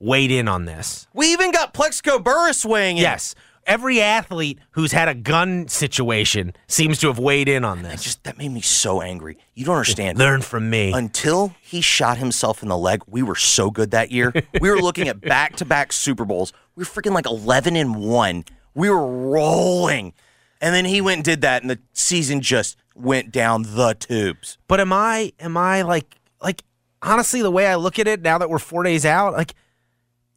weighed 0.00 0.30
in 0.30 0.48
on 0.48 0.64
this 0.64 1.06
We 1.14 1.32
even 1.32 1.52
got 1.52 1.74
Plaxico 1.74 2.18
Burress 2.18 2.64
weighing 2.64 2.96
in. 2.96 3.02
yes 3.02 3.34
every 3.66 4.00
athlete 4.00 4.58
who's 4.72 4.90
had 4.90 5.06
a 5.06 5.14
gun 5.14 5.68
situation 5.68 6.52
seems 6.66 6.98
to 6.98 7.06
have 7.06 7.18
weighed 7.18 7.46
in 7.48 7.62
on 7.62 7.82
this 7.82 8.02
just 8.02 8.24
that 8.24 8.38
made 8.38 8.50
me 8.50 8.62
so 8.62 9.02
angry. 9.02 9.36
You 9.54 9.66
don't 9.66 9.76
understand. 9.76 10.18
learn 10.18 10.40
from 10.40 10.70
me 10.70 10.92
Until 10.92 11.54
he 11.60 11.80
shot 11.82 12.16
himself 12.16 12.62
in 12.62 12.68
the 12.68 12.76
leg, 12.76 13.02
we 13.06 13.22
were 13.22 13.36
so 13.36 13.70
good 13.70 13.90
that 13.92 14.10
year. 14.10 14.32
We 14.60 14.70
were 14.70 14.80
looking 14.80 15.08
at 15.08 15.20
back-to-back 15.20 15.92
Super 15.92 16.24
Bowls. 16.24 16.52
We 16.74 16.80
were 16.80 16.86
freaking 16.86 17.12
like 17.12 17.26
11 17.26 17.76
and 17.76 17.96
1 17.96 18.44
We 18.74 18.88
were 18.88 19.06
rolling. 19.06 20.14
And 20.60 20.74
then 20.74 20.86
he 20.86 21.00
went 21.00 21.18
and 21.18 21.24
did 21.24 21.40
that, 21.42 21.62
and 21.62 21.70
the 21.70 21.78
season 21.92 22.40
just 22.40 22.76
went 22.94 23.30
down 23.30 23.62
the 23.62 23.94
tubes. 23.94 24.58
But 24.68 24.80
am 24.80 24.92
I 24.92 25.32
am 25.38 25.56
I 25.56 25.82
like 25.82 26.16
like 26.42 26.64
honestly 27.02 27.42
the 27.42 27.50
way 27.50 27.66
I 27.66 27.76
look 27.76 27.98
at 27.98 28.08
it 28.08 28.22
now 28.22 28.38
that 28.38 28.50
we're 28.50 28.58
4 28.58 28.82
days 28.82 29.04
out, 29.04 29.34
like 29.34 29.54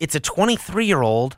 it's 0.03 0.15
a 0.15 0.19
23-year-old 0.19 1.37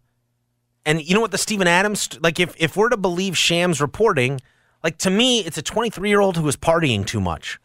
and 0.87 0.99
you 1.07 1.13
know 1.13 1.21
what 1.21 1.31
the 1.31 1.37
Steven 1.37 1.67
Adams 1.67 2.09
like 2.19 2.39
if 2.39 2.55
if 2.57 2.75
we're 2.75 2.89
to 2.89 2.97
believe 2.97 3.37
Shams 3.37 3.79
reporting, 3.79 4.41
like 4.83 4.97
to 4.99 5.11
me 5.11 5.41
it's 5.41 5.59
a 5.59 5.63
23-year-old 5.63 6.37
who 6.37 6.47
is 6.47 6.57
partying 6.57 7.05
too 7.05 7.21
much. 7.21 7.59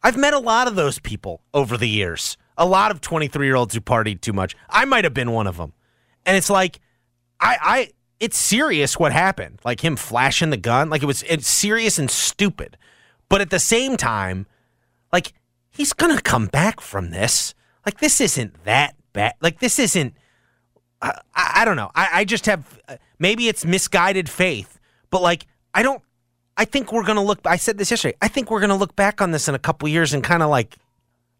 I've 0.00 0.16
met 0.16 0.32
a 0.32 0.38
lot 0.38 0.68
of 0.68 0.76
those 0.76 1.00
people 1.00 1.40
over 1.52 1.76
the 1.76 1.88
years. 1.88 2.36
A 2.56 2.64
lot 2.64 2.92
of 2.92 3.00
23-year-olds 3.00 3.74
who 3.74 3.80
partied 3.80 4.20
too 4.20 4.32
much. 4.32 4.54
I 4.70 4.84
might 4.84 5.02
have 5.02 5.14
been 5.14 5.32
one 5.32 5.48
of 5.48 5.56
them. 5.56 5.72
And 6.24 6.36
it's 6.36 6.50
like 6.50 6.78
I 7.40 7.56
I 7.60 7.90
it's 8.20 8.38
serious 8.38 8.96
what 8.96 9.10
happened. 9.10 9.58
Like 9.64 9.80
him 9.80 9.96
flashing 9.96 10.50
the 10.50 10.56
gun, 10.56 10.88
like 10.88 11.02
it 11.02 11.06
was 11.06 11.24
it's 11.24 11.48
serious 11.48 11.98
and 11.98 12.08
stupid. 12.08 12.76
But 13.28 13.40
at 13.40 13.50
the 13.50 13.58
same 13.58 13.96
time, 13.96 14.46
like 15.12 15.32
he's 15.72 15.92
gonna 15.92 16.20
come 16.20 16.46
back 16.46 16.80
from 16.80 17.10
this. 17.10 17.54
Like 17.84 17.98
this 17.98 18.20
isn't 18.20 18.62
that 18.64 18.94
bad. 19.12 19.34
Like 19.40 19.58
this 19.58 19.80
isn't. 19.80 20.14
I, 21.04 21.52
I, 21.56 21.64
don't 21.64 21.76
know. 21.76 21.90
I, 21.94 22.08
I 22.12 22.24
just 22.24 22.46
have 22.46 22.80
maybe 23.18 23.48
it's 23.48 23.64
misguided 23.64 24.28
faith, 24.28 24.78
but 25.10 25.22
like 25.22 25.46
I 25.74 25.82
don't. 25.82 26.02
I 26.56 26.64
think 26.64 26.92
we're 26.92 27.04
gonna 27.04 27.24
look. 27.24 27.40
I 27.44 27.56
said 27.56 27.78
this 27.78 27.90
yesterday. 27.90 28.16
I 28.22 28.28
think 28.28 28.50
we're 28.50 28.60
gonna 28.60 28.76
look 28.76 28.94
back 28.96 29.20
on 29.20 29.32
this 29.32 29.48
in 29.48 29.54
a 29.54 29.58
couple 29.58 29.88
years 29.88 30.14
and 30.14 30.22
kind 30.22 30.42
of 30.42 30.50
like 30.50 30.76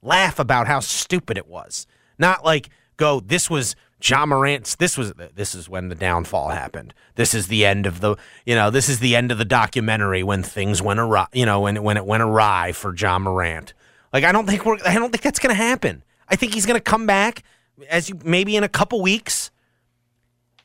laugh 0.03 0.39
about 0.39 0.67
how 0.67 0.81
stupid 0.81 1.39
it 1.39 1.47
was. 1.47 1.87
Not 2.19 2.45
like 2.45 2.69
go. 2.97 3.21
This 3.21 3.49
was 3.49 3.77
Ja 4.03 4.27
Morant's. 4.27 4.77
This 4.77 4.99
was 4.99 5.13
this 5.35 5.55
is 5.55 5.69
when 5.69 5.89
the 5.89 5.95
downfall 5.95 6.49
happened. 6.49 6.95
This 7.15 7.33
is 7.33 7.47
the 7.47 7.65
end 7.65 7.87
of 7.87 8.01
the 8.01 8.17
you 8.45 8.55
know 8.55 8.71
this 8.71 8.89
is 8.89 8.99
the 8.99 9.17
end 9.17 9.33
of 9.33 9.39
the 9.39 9.45
documentary 9.45 10.23
when 10.23 10.43
things 10.43 10.83
went 10.83 11.01
awry. 11.01 11.27
You 11.33 11.47
know 11.47 11.61
when 11.61 11.83
when 11.83 11.97
it 11.97 12.05
went 12.05 12.23
awry 12.23 12.73
for 12.73 12.95
Ja 12.95 13.19
Morant. 13.19 13.73
Like 14.13 14.25
I 14.25 14.33
don't 14.33 14.47
think 14.47 14.67
we're 14.67 14.79
I 14.85 14.95
don't 14.95 15.11
think 15.11 15.23
that's 15.23 15.39
gonna 15.39 15.55
happen. 15.55 16.03
I 16.29 16.37
think 16.37 16.55
he's 16.55 16.67
gonna 16.67 16.81
come 16.81 17.07
back 17.07 17.43
as 17.89 18.09
you 18.09 18.19
maybe 18.25 18.57
in 18.57 18.65
a 18.65 18.69
couple 18.69 19.01
weeks. 19.01 19.51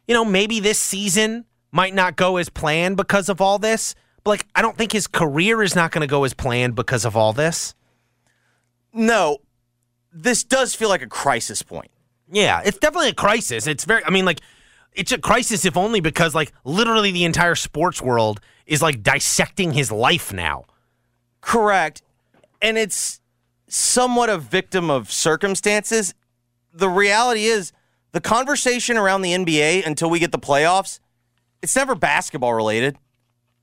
You 0.09 0.15
know 0.15 0.25
maybe 0.25 0.59
this 0.59 0.79
season 0.79 1.45
might 1.71 1.93
not 1.93 2.17
go 2.17 2.35
as 2.35 2.49
planned 2.49 2.97
because 2.97 3.29
of 3.29 3.39
all 3.39 3.59
this. 3.59 3.95
But 4.25 4.31
like 4.31 4.47
I 4.55 4.61
don't 4.61 4.77
think 4.77 4.91
his 4.91 5.07
career 5.07 5.63
is 5.63 5.75
not 5.75 5.91
gonna 5.91 6.07
go 6.07 6.25
as 6.25 6.33
planned 6.33 6.75
because 6.75 7.05
of 7.05 7.15
all 7.15 7.31
this. 7.31 7.75
No, 8.91 9.37
this 10.11 10.43
does 10.43 10.75
feel 10.75 10.89
like 10.89 11.01
a 11.01 11.07
crisis 11.07 11.61
point. 11.61 11.91
Yeah, 12.31 12.61
it's 12.63 12.77
definitely 12.77 13.09
a 13.09 13.13
crisis. 13.13 13.67
It's 13.67 13.85
very, 13.85 14.03
I 14.05 14.09
mean, 14.09 14.25
like, 14.25 14.41
it's 14.93 15.11
a 15.11 15.17
crisis 15.17 15.65
if 15.65 15.77
only 15.77 15.99
because, 15.99 16.35
like, 16.35 16.51
literally 16.63 17.11
the 17.11 17.23
entire 17.23 17.55
sports 17.55 18.01
world 18.01 18.39
is, 18.65 18.81
like, 18.81 19.01
dissecting 19.01 19.73
his 19.73 19.91
life 19.91 20.31
now. 20.31 20.65
Correct. 21.41 22.01
And 22.61 22.77
it's 22.77 23.19
somewhat 23.67 24.29
a 24.29 24.37
victim 24.37 24.89
of 24.89 25.11
circumstances. 25.11 26.13
The 26.73 26.89
reality 26.89 27.45
is, 27.45 27.71
the 28.11 28.21
conversation 28.21 28.97
around 28.97 29.21
the 29.21 29.33
NBA 29.33 29.85
until 29.85 30.09
we 30.09 30.19
get 30.19 30.31
the 30.31 30.39
playoffs, 30.39 30.99
it's 31.61 31.75
never 31.75 31.95
basketball 31.95 32.53
related. 32.53 32.97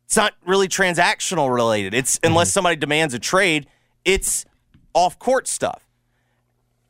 It's 0.05 0.17
not 0.17 0.35
really 0.47 0.69
transactional 0.69 1.53
related. 1.53 1.95
It's 1.95 2.17
mm-hmm. 2.17 2.29
unless 2.29 2.53
somebody 2.53 2.77
demands 2.77 3.15
a 3.15 3.19
trade, 3.19 3.67
it's 4.05 4.45
off 4.95 5.19
court 5.19 5.49
stuff. 5.49 5.89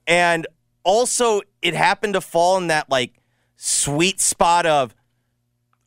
And 0.07 0.47
also, 0.85 1.41
it 1.63 1.75
happened 1.75 2.15
to 2.15 2.21
fall 2.21 2.59
in 2.59 2.69
that 2.69 2.91
like 2.91 3.15
sweet 3.57 4.21
spot 4.21 4.67
of 4.67 4.95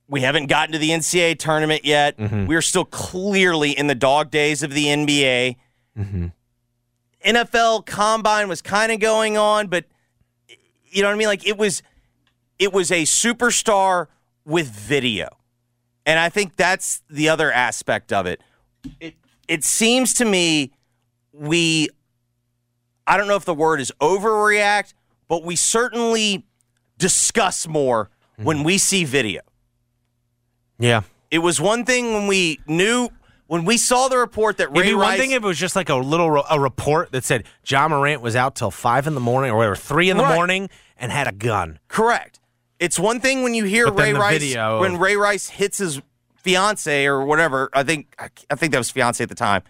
we 0.10 0.22
haven't 0.22 0.48
gotten 0.48 0.74
to 0.74 0.80
the 0.80 0.90
NCAA 0.90 1.38
tournament 1.38 1.86
yet. 1.86 2.18
Mm-hmm. 2.18 2.48
We're 2.48 2.64
still 2.64 2.84
clearly 2.84 3.72
in 3.72 3.88
the 3.88 3.96
dog 3.96 4.32
days 4.32 4.64
of 4.64 4.74
the 4.74 4.86
NBA. 4.86 5.56
Mm-hmm. 5.98 6.28
NFL 7.26 7.86
combine 7.86 8.50
was 8.50 8.62
kind 8.62 8.92
of 8.92 9.00
going 9.00 9.38
on, 9.38 9.68
but 9.68 9.86
you 10.90 11.02
know 11.02 11.10
what 11.10 11.16
I 11.16 11.18
mean? 11.18 11.28
Like 11.28 11.48
it 11.48 11.58
was 11.58 11.82
it 12.58 12.74
was 12.74 12.92
a 12.92 13.04
superstar 13.04 14.08
with 14.46 14.68
video. 14.68 15.30
And 16.06 16.20
I 16.20 16.30
think 16.30 16.56
that's 16.56 17.04
the 17.10 17.30
other 17.30 17.52
aspect 17.52 18.12
of 18.12 18.26
it. 18.26 18.42
It 19.00 19.16
it 19.48 19.64
seems 19.64 20.14
to 20.16 20.26
me 20.26 20.72
we 21.34 21.90
I 23.08 23.18
don't 23.18 23.28
know 23.28 23.36
if 23.36 23.46
the 23.46 23.54
word 23.54 23.82
is 23.82 23.92
overreact, 24.00 24.94
but 25.28 25.44
we 25.44 25.56
certainly 25.56 26.46
discuss 26.98 27.68
more 27.68 28.10
when 28.38 28.58
mm-hmm. 28.58 28.66
we 28.66 28.78
see 28.78 29.04
video. 29.04 29.42
Yeah. 30.78 31.02
It 31.32 31.40
was 31.40 31.60
one 31.62 31.86
thing 31.86 32.14
when 32.14 32.28
we 32.28 32.60
knew 32.68 33.10
when 33.50 33.66
we 33.66 33.78
saw 33.78 34.08
the 34.08 34.18
report 34.18 34.58
that 34.58 34.66
It'd 34.66 34.78
Ray 34.78 34.90
be 34.90 34.94
one 34.94 35.18
thing 35.18 35.32
if 35.32 35.44
it 35.44 35.46
was 35.46 35.58
just 35.58 35.76
like 35.76 35.90
a 35.90 35.96
little 35.96 36.44
a 36.50 36.60
report 36.60 37.12
that 37.12 37.24
said 37.24 37.46
Ja 37.66 37.88
Morant 37.88 38.22
was 38.22 38.36
out 38.36 38.56
till 38.56 38.70
five 38.70 39.08
in 39.08 39.16
the 39.16 39.20
morning 39.20 39.50
or 39.52 39.58
whatever, 39.58 39.76
three 39.76 40.10
in 40.12 40.18
the 40.18 40.24
Right. 40.24 40.36
morning 40.36 40.70
and 40.98 41.12
had 41.12 41.28
a 41.28 41.32
gun. 41.32 41.80
Correct. 41.88 42.40
It's 42.78 43.00
one 43.00 43.20
thing 43.20 43.42
when 43.42 43.56
you 43.56 43.64
hear 43.66 43.88
But 43.88 43.98
Ray 44.04 44.14
the 44.14 44.20
Rice 44.20 44.40
video 44.40 44.80
when 44.82 44.98
Ray 44.98 45.16
Rice 45.16 45.50
hits 45.50 45.80
his 45.80 46.00
fiance 46.38 47.06
or 47.06 47.26
whatever. 47.26 47.70
I 47.74 47.82
think 47.84 48.14
I 48.20 48.30
I 48.52 48.56
think 48.56 48.72
that 48.72 48.78
was 48.78 48.92
fiance 48.92 49.22
at 49.24 49.30
the 49.30 49.36
time. 49.36 49.64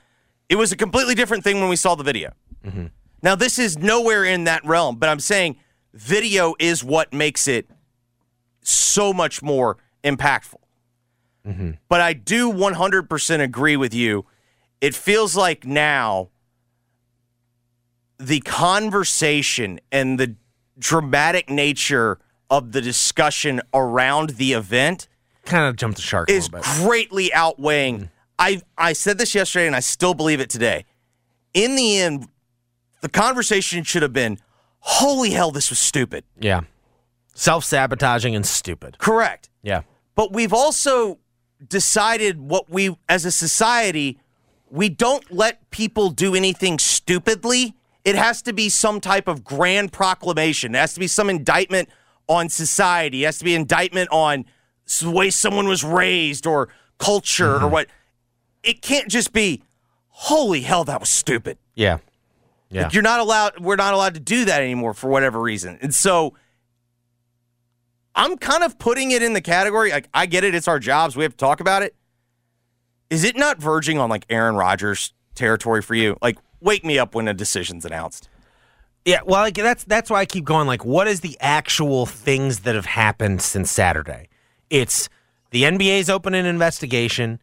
It 0.49 0.57
was 0.57 0.71
a 0.73 0.75
completely 0.75 1.15
different 1.15 1.43
thing 1.45 1.61
when 1.61 1.69
we 1.69 1.77
saw 1.77 1.95
the 1.95 2.03
video. 2.03 2.33
Mm-hmm. 2.65 2.87
Now 3.23 3.35
this 3.35 3.57
is 3.57 3.77
nowhere 3.77 4.25
in 4.25 4.43
that 4.43 4.65
realm, 4.65 4.97
but 4.97 5.07
I'm 5.07 5.21
saying 5.21 5.55
video 5.93 6.53
is 6.59 6.83
what 6.83 7.13
makes 7.13 7.47
it 7.47 7.69
so 8.61 9.13
much 9.13 9.41
more 9.41 9.77
impactful. 10.03 10.55
Mm-hmm. 11.49 11.71
But 11.89 12.01
I 12.01 12.13
do 12.13 12.51
100% 12.51 13.39
agree 13.41 13.75
with 13.75 13.93
you. 13.93 14.25
It 14.81 14.93
feels 14.95 15.35
like 15.35 15.65
now 15.65 16.29
the 18.17 18.39
conversation 18.41 19.79
and 19.91 20.19
the 20.19 20.35
dramatic 20.77 21.49
nature 21.49 22.19
of 22.49 22.71
the 22.71 22.81
discussion 22.81 23.62
around 23.73 24.31
the 24.31 24.53
event 24.53 25.07
Kind 25.45 25.65
of 25.65 25.75
jumped 25.77 25.97
the 25.97 26.01
shark 26.01 26.29
a 26.29 26.33
is 26.33 26.51
little 26.51 26.59
bit. 26.59 26.85
greatly 26.88 27.33
outweighing. 27.33 28.09
I 28.38 28.62
I 28.77 28.93
said 28.93 29.17
this 29.17 29.33
yesterday 29.33 29.67
and 29.67 29.75
I 29.75 29.79
still 29.79 30.13
believe 30.13 30.39
it 30.39 30.49
today. 30.49 30.85
In 31.53 31.75
the 31.75 31.97
end, 31.99 32.27
the 33.01 33.09
conversation 33.09 33.83
should 33.83 34.01
have 34.03 34.13
been, 34.13 34.38
"Holy 34.79 35.31
hell, 35.31 35.51
this 35.51 35.69
was 35.69 35.79
stupid." 35.79 36.23
Yeah. 36.39 36.62
Self 37.33 37.63
sabotaging 37.63 38.35
and 38.35 38.45
stupid. 38.45 38.97
Correct. 38.99 39.49
Yeah. 39.63 39.81
But 40.15 40.33
we've 40.33 40.53
also 40.53 41.17
decided 41.67 42.39
what 42.39 42.69
we, 42.69 42.95
as 43.07 43.25
a 43.25 43.31
society, 43.31 44.19
we 44.69 44.89
don't 44.89 45.31
let 45.31 45.69
people 45.71 46.09
do 46.09 46.35
anything 46.35 46.79
stupidly. 46.79 47.75
It 48.05 48.15
has 48.15 48.41
to 48.43 48.53
be 48.53 48.69
some 48.69 49.01
type 49.01 49.27
of 49.27 49.43
grand 49.43 49.91
proclamation. 49.91 50.75
It 50.75 50.79
has 50.79 50.93
to 50.93 50.99
be 50.99 51.07
some 51.07 51.29
indictment 51.29 51.89
on 52.27 52.49
society. 52.49 53.23
It 53.23 53.27
has 53.27 53.39
to 53.39 53.45
be 53.45 53.55
indictment 53.55 54.09
on 54.11 54.45
the 55.01 55.11
way 55.11 55.29
someone 55.29 55.67
was 55.67 55.83
raised 55.83 56.47
or 56.47 56.69
culture 56.97 57.55
or 57.55 57.59
mm-hmm. 57.59 57.71
what. 57.71 57.87
It 58.63 58.81
can't 58.81 59.07
just 59.07 59.33
be, 59.33 59.63
holy 60.09 60.61
hell, 60.61 60.83
that 60.85 60.99
was 60.99 61.09
stupid. 61.09 61.57
Yeah. 61.75 61.99
Yeah. 62.69 62.83
Like, 62.83 62.93
you're 62.93 63.03
not 63.03 63.19
allowed. 63.19 63.59
We're 63.59 63.75
not 63.77 63.93
allowed 63.93 64.13
to 64.13 64.19
do 64.19 64.45
that 64.45 64.61
anymore 64.61 64.93
for 64.93 65.09
whatever 65.09 65.39
reason. 65.39 65.79
And 65.81 65.93
so, 65.93 66.35
I'm 68.19 68.38
kind 68.38 68.63
of 68.63 68.77
putting 68.77 69.12
it 69.12 69.23
in 69.23 69.32
the 69.32 69.39
category. 69.39 69.91
Like, 69.91 70.10
I 70.13 70.25
get 70.25 70.43
it. 70.43 70.53
It's 70.53 70.67
our 70.67 70.77
jobs. 70.77 71.15
We 71.15 71.23
have 71.23 71.32
to 71.32 71.38
talk 71.38 71.62
about 71.62 71.84
it. 71.84 71.95
Is 73.10 73.23
it 73.23 73.38
not 73.38 73.60
verging 73.60 73.97
on 73.97 74.10
like 74.10 74.25
Aaron 74.29 74.55
Rodgers 74.55 75.13
territory 75.36 75.82
for 75.82 75.95
you? 75.95 76.17
Like, 76.21 76.38
wake 76.60 76.84
me 76.84 76.99
up 76.99 77.15
when 77.15 77.29
a 77.29 77.34
decision's 77.34 77.86
announced. 77.86 78.27
Yeah, 79.05 79.21
well, 79.25 79.41
like, 79.41 79.55
that's 79.55 79.86
that's 79.86 80.10
why 80.10 80.19
I 80.19 80.25
keep 80.25 80.43
going. 80.43 80.67
Like, 80.67 80.84
what 80.84 81.08
is 81.08 81.21
the 81.21 81.38
actual 81.39 82.05
things 82.05 82.60
that 82.60 82.75
have 82.75 82.86
happened 82.86 83.41
since 83.41 83.71
Saturday? 83.71 84.27
It's 84.69 85.08
the 85.51 85.63
NBA's 85.63 86.10
open 86.10 86.34
an 86.34 86.45
investigation. 86.45 87.41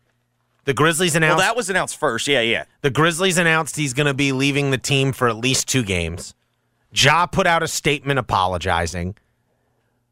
The 0.66 0.74
Grizzlies 0.74 1.16
announced. 1.16 1.38
Well, 1.38 1.46
that 1.46 1.56
was 1.56 1.70
announced 1.70 1.96
first. 1.96 2.28
Yeah, 2.28 2.42
yeah. 2.42 2.64
the 2.82 2.90
Grizzlies 2.90 3.38
announced 3.38 3.76
he's 3.76 3.94
going 3.94 4.08
to 4.08 4.14
be 4.14 4.32
leaving 4.32 4.72
the 4.72 4.78
team 4.78 5.12
for 5.12 5.26
at 5.26 5.36
least 5.36 5.68
two 5.68 5.82
games. 5.82 6.34
Ja 6.92 7.24
put 7.24 7.46
out 7.46 7.62
a 7.62 7.68
statement 7.68 8.18
apologizing. 8.18 9.16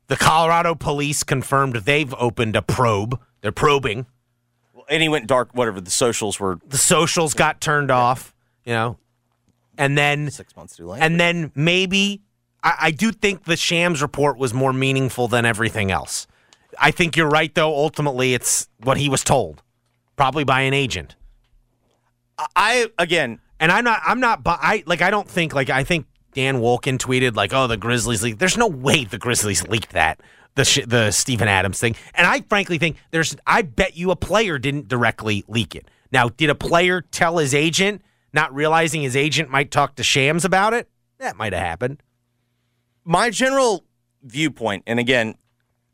The 0.08 0.16
Colorado 0.16 0.74
police 0.74 1.22
confirmed 1.22 1.76
they've 1.76 2.12
opened 2.18 2.56
a 2.56 2.62
probe. 2.62 3.18
They're 3.40 3.52
probing. 3.52 4.06
And 4.90 5.02
he 5.02 5.08
went 5.08 5.26
dark. 5.26 5.50
Whatever 5.54 5.80
the 5.80 5.90
socials 5.90 6.38
were 6.38 6.58
The 6.66 6.76
socials 6.78 7.32
got 7.34 7.60
turned 7.60 7.90
off. 7.90 8.34
You 8.66 8.72
know, 8.74 8.98
and 9.78 9.96
then 9.98 10.30
six 10.30 10.54
months 10.56 10.76
too 10.76 10.86
late. 10.86 11.02
and 11.02 11.18
then 11.20 11.52
maybe 11.54 12.22
I, 12.62 12.76
I 12.82 12.90
do 12.90 13.12
think 13.12 13.44
the 13.44 13.56
Shams 13.56 14.00
report 14.02 14.38
was 14.38 14.54
more 14.54 14.72
meaningful 14.72 15.28
than 15.28 15.44
everything 15.44 15.90
else. 15.90 16.26
I 16.78 16.90
think 16.90 17.16
you're 17.16 17.28
right, 17.28 17.54
though. 17.54 17.74
Ultimately, 17.74 18.32
it's 18.34 18.68
what 18.82 18.96
he 18.96 19.08
was 19.08 19.22
told, 19.22 19.62
probably 20.16 20.44
by 20.44 20.62
an 20.62 20.72
agent. 20.74 21.14
I 22.56 22.88
again, 22.98 23.38
And 23.60 23.70
I'm 23.70 23.84
not. 23.84 24.00
I'm 24.04 24.18
not. 24.20 24.42
bu- 24.42 24.50
I 24.50 24.82
like. 24.86 25.02
I 25.02 25.10
don't 25.10 25.28
think 25.28 25.54
like. 25.54 25.70
I 25.70 25.84
think 25.84 26.06
Dan 26.35 26.57
Wolkin 26.61 26.99
tweeted 26.99 27.37
like, 27.37 27.53
"Oh, 27.53 27.66
the 27.66 27.77
Grizzlies 27.77 28.23
leaked." 28.23 28.38
There's 28.38 28.57
no 28.59 28.66
way 28.66 29.05
the 29.05 29.18
Grizzlies 29.18 29.66
leaked 29.68 29.92
that. 29.92 30.20
the 30.57 30.64
sh- 30.64 30.87
the 30.87 31.11
Steven 31.11 31.49
Adams 31.49 31.81
thing. 31.81 31.97
And 32.14 32.27
I 32.29 32.42
frankly 32.49 32.79
think 32.79 32.97
there's 33.11 33.35
I 33.44 33.62
bet 33.62 33.97
you 33.97 34.12
a 34.12 34.16
player 34.16 34.57
didn't 34.59 34.87
directly 34.87 35.42
leak 35.49 35.75
it. 35.75 35.88
Now, 36.12 36.29
did 36.29 36.49
a 36.49 36.55
player 36.55 37.01
tell 37.01 37.38
his 37.38 37.55
agent, 37.55 38.03
not 38.33 38.55
realizing 38.55 39.03
his 39.03 39.16
agent 39.16 39.51
might 39.51 39.73
talk 39.73 39.97
to 39.97 40.05
Shams 40.05 40.44
about 40.44 40.73
it? 40.73 40.88
That 41.18 41.37
might 41.37 41.53
have 41.53 41.62
happened. 41.62 42.03
my 43.05 43.31
general 43.31 43.85
viewpoint, 44.23 44.85
and 44.87 45.01
again, 45.01 45.35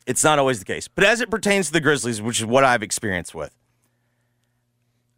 it's 0.06 0.22
not 0.22 0.38
always 0.38 0.58
the 0.58 0.64
case, 0.66 0.88
but 0.88 1.04
as 1.04 1.20
it 1.22 1.30
pertains 1.30 1.68
to 1.68 1.72
the 1.72 1.80
Grizzlies, 1.80 2.20
which 2.20 2.38
is 2.40 2.44
what 2.46 2.62
I've 2.62 2.82
experienced 2.82 3.34
with, 3.34 3.56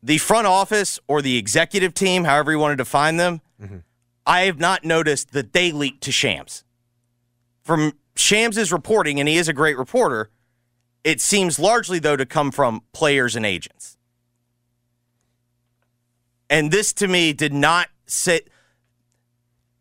the 0.02 0.18
front 0.18 0.46
office 0.46 0.98
or 1.08 1.20
the 1.20 1.36
executive 1.36 1.94
team, 1.94 2.24
however 2.24 2.52
you 2.52 2.58
want 2.58 2.72
to 2.72 2.76
define 2.76 3.16
them, 3.16 3.40
mm-hmm. 3.60 3.78
I 4.26 4.42
have 4.42 4.58
not 4.58 4.84
noticed 4.84 5.32
that 5.32 5.52
they 5.52 5.72
leaked 5.72 6.02
to 6.04 6.12
Shams. 6.12 6.64
From 7.62 7.92
Shams' 8.16 8.72
reporting, 8.72 9.18
and 9.18 9.28
he 9.28 9.36
is 9.36 9.48
a 9.48 9.52
great 9.52 9.76
reporter, 9.76 10.30
it 11.04 11.20
seems 11.20 11.58
largely, 11.58 11.98
though, 11.98 12.16
to 12.16 12.26
come 12.26 12.50
from 12.50 12.82
players 12.92 13.34
and 13.34 13.44
agents. 13.44 13.96
And 16.48 16.70
this 16.70 16.92
to 16.94 17.08
me 17.08 17.32
did 17.32 17.52
not 17.52 17.88
sit 18.06 18.48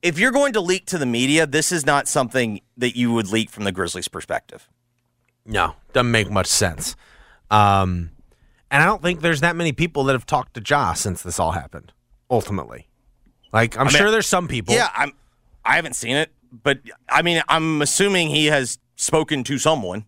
if 0.02 0.18
you're 0.18 0.32
going 0.32 0.54
to 0.54 0.62
leak 0.62 0.86
to 0.88 0.98
the 0.98 1.06
media, 1.06 1.46
this 1.46 1.72
is 1.72 1.86
not 1.86 2.08
something 2.08 2.62
that 2.78 2.96
you 2.96 3.12
would 3.14 3.28
leak 3.28 3.50
from 3.50 3.64
the 3.66 3.72
Grizzlies' 3.72 4.08
perspective. 4.08 4.68
No, 5.46 5.76
doesn't 5.94 6.12
make 6.12 6.30
much 6.30 6.48
sense. 6.48 6.96
Um, 7.50 8.12
and 8.70 8.82
I 8.82 8.86
don't 8.86 9.02
think 9.02 9.22
there's 9.22 9.42
that 9.42 9.56
many 9.56 9.74
people 9.74 10.04
that 10.06 10.14
have 10.14 10.26
talked 10.26 10.54
to 10.56 10.64
Ja 10.66 10.94
since 10.94 11.22
this 11.22 11.40
all 11.40 11.52
happened. 11.52 11.94
Ultimately, 12.30 12.88
like 13.54 13.78
I'm 13.78 13.88
mean, 13.88 13.96
sure 13.96 14.12
there's 14.12 14.28
some 14.28 14.48
people. 14.48 14.74
Yeah, 14.74 14.90
I'm. 14.94 15.14
I 15.64 15.76
haven't 15.76 15.96
seen 15.96 16.16
it, 16.16 16.32
but 16.52 16.80
I 17.08 17.22
mean, 17.22 17.42
I'm 17.48 17.82
assuming 17.82 18.30
he 18.30 18.48
has 18.48 18.80
spoken 18.96 19.44
to 19.46 19.58
someone. 19.58 20.06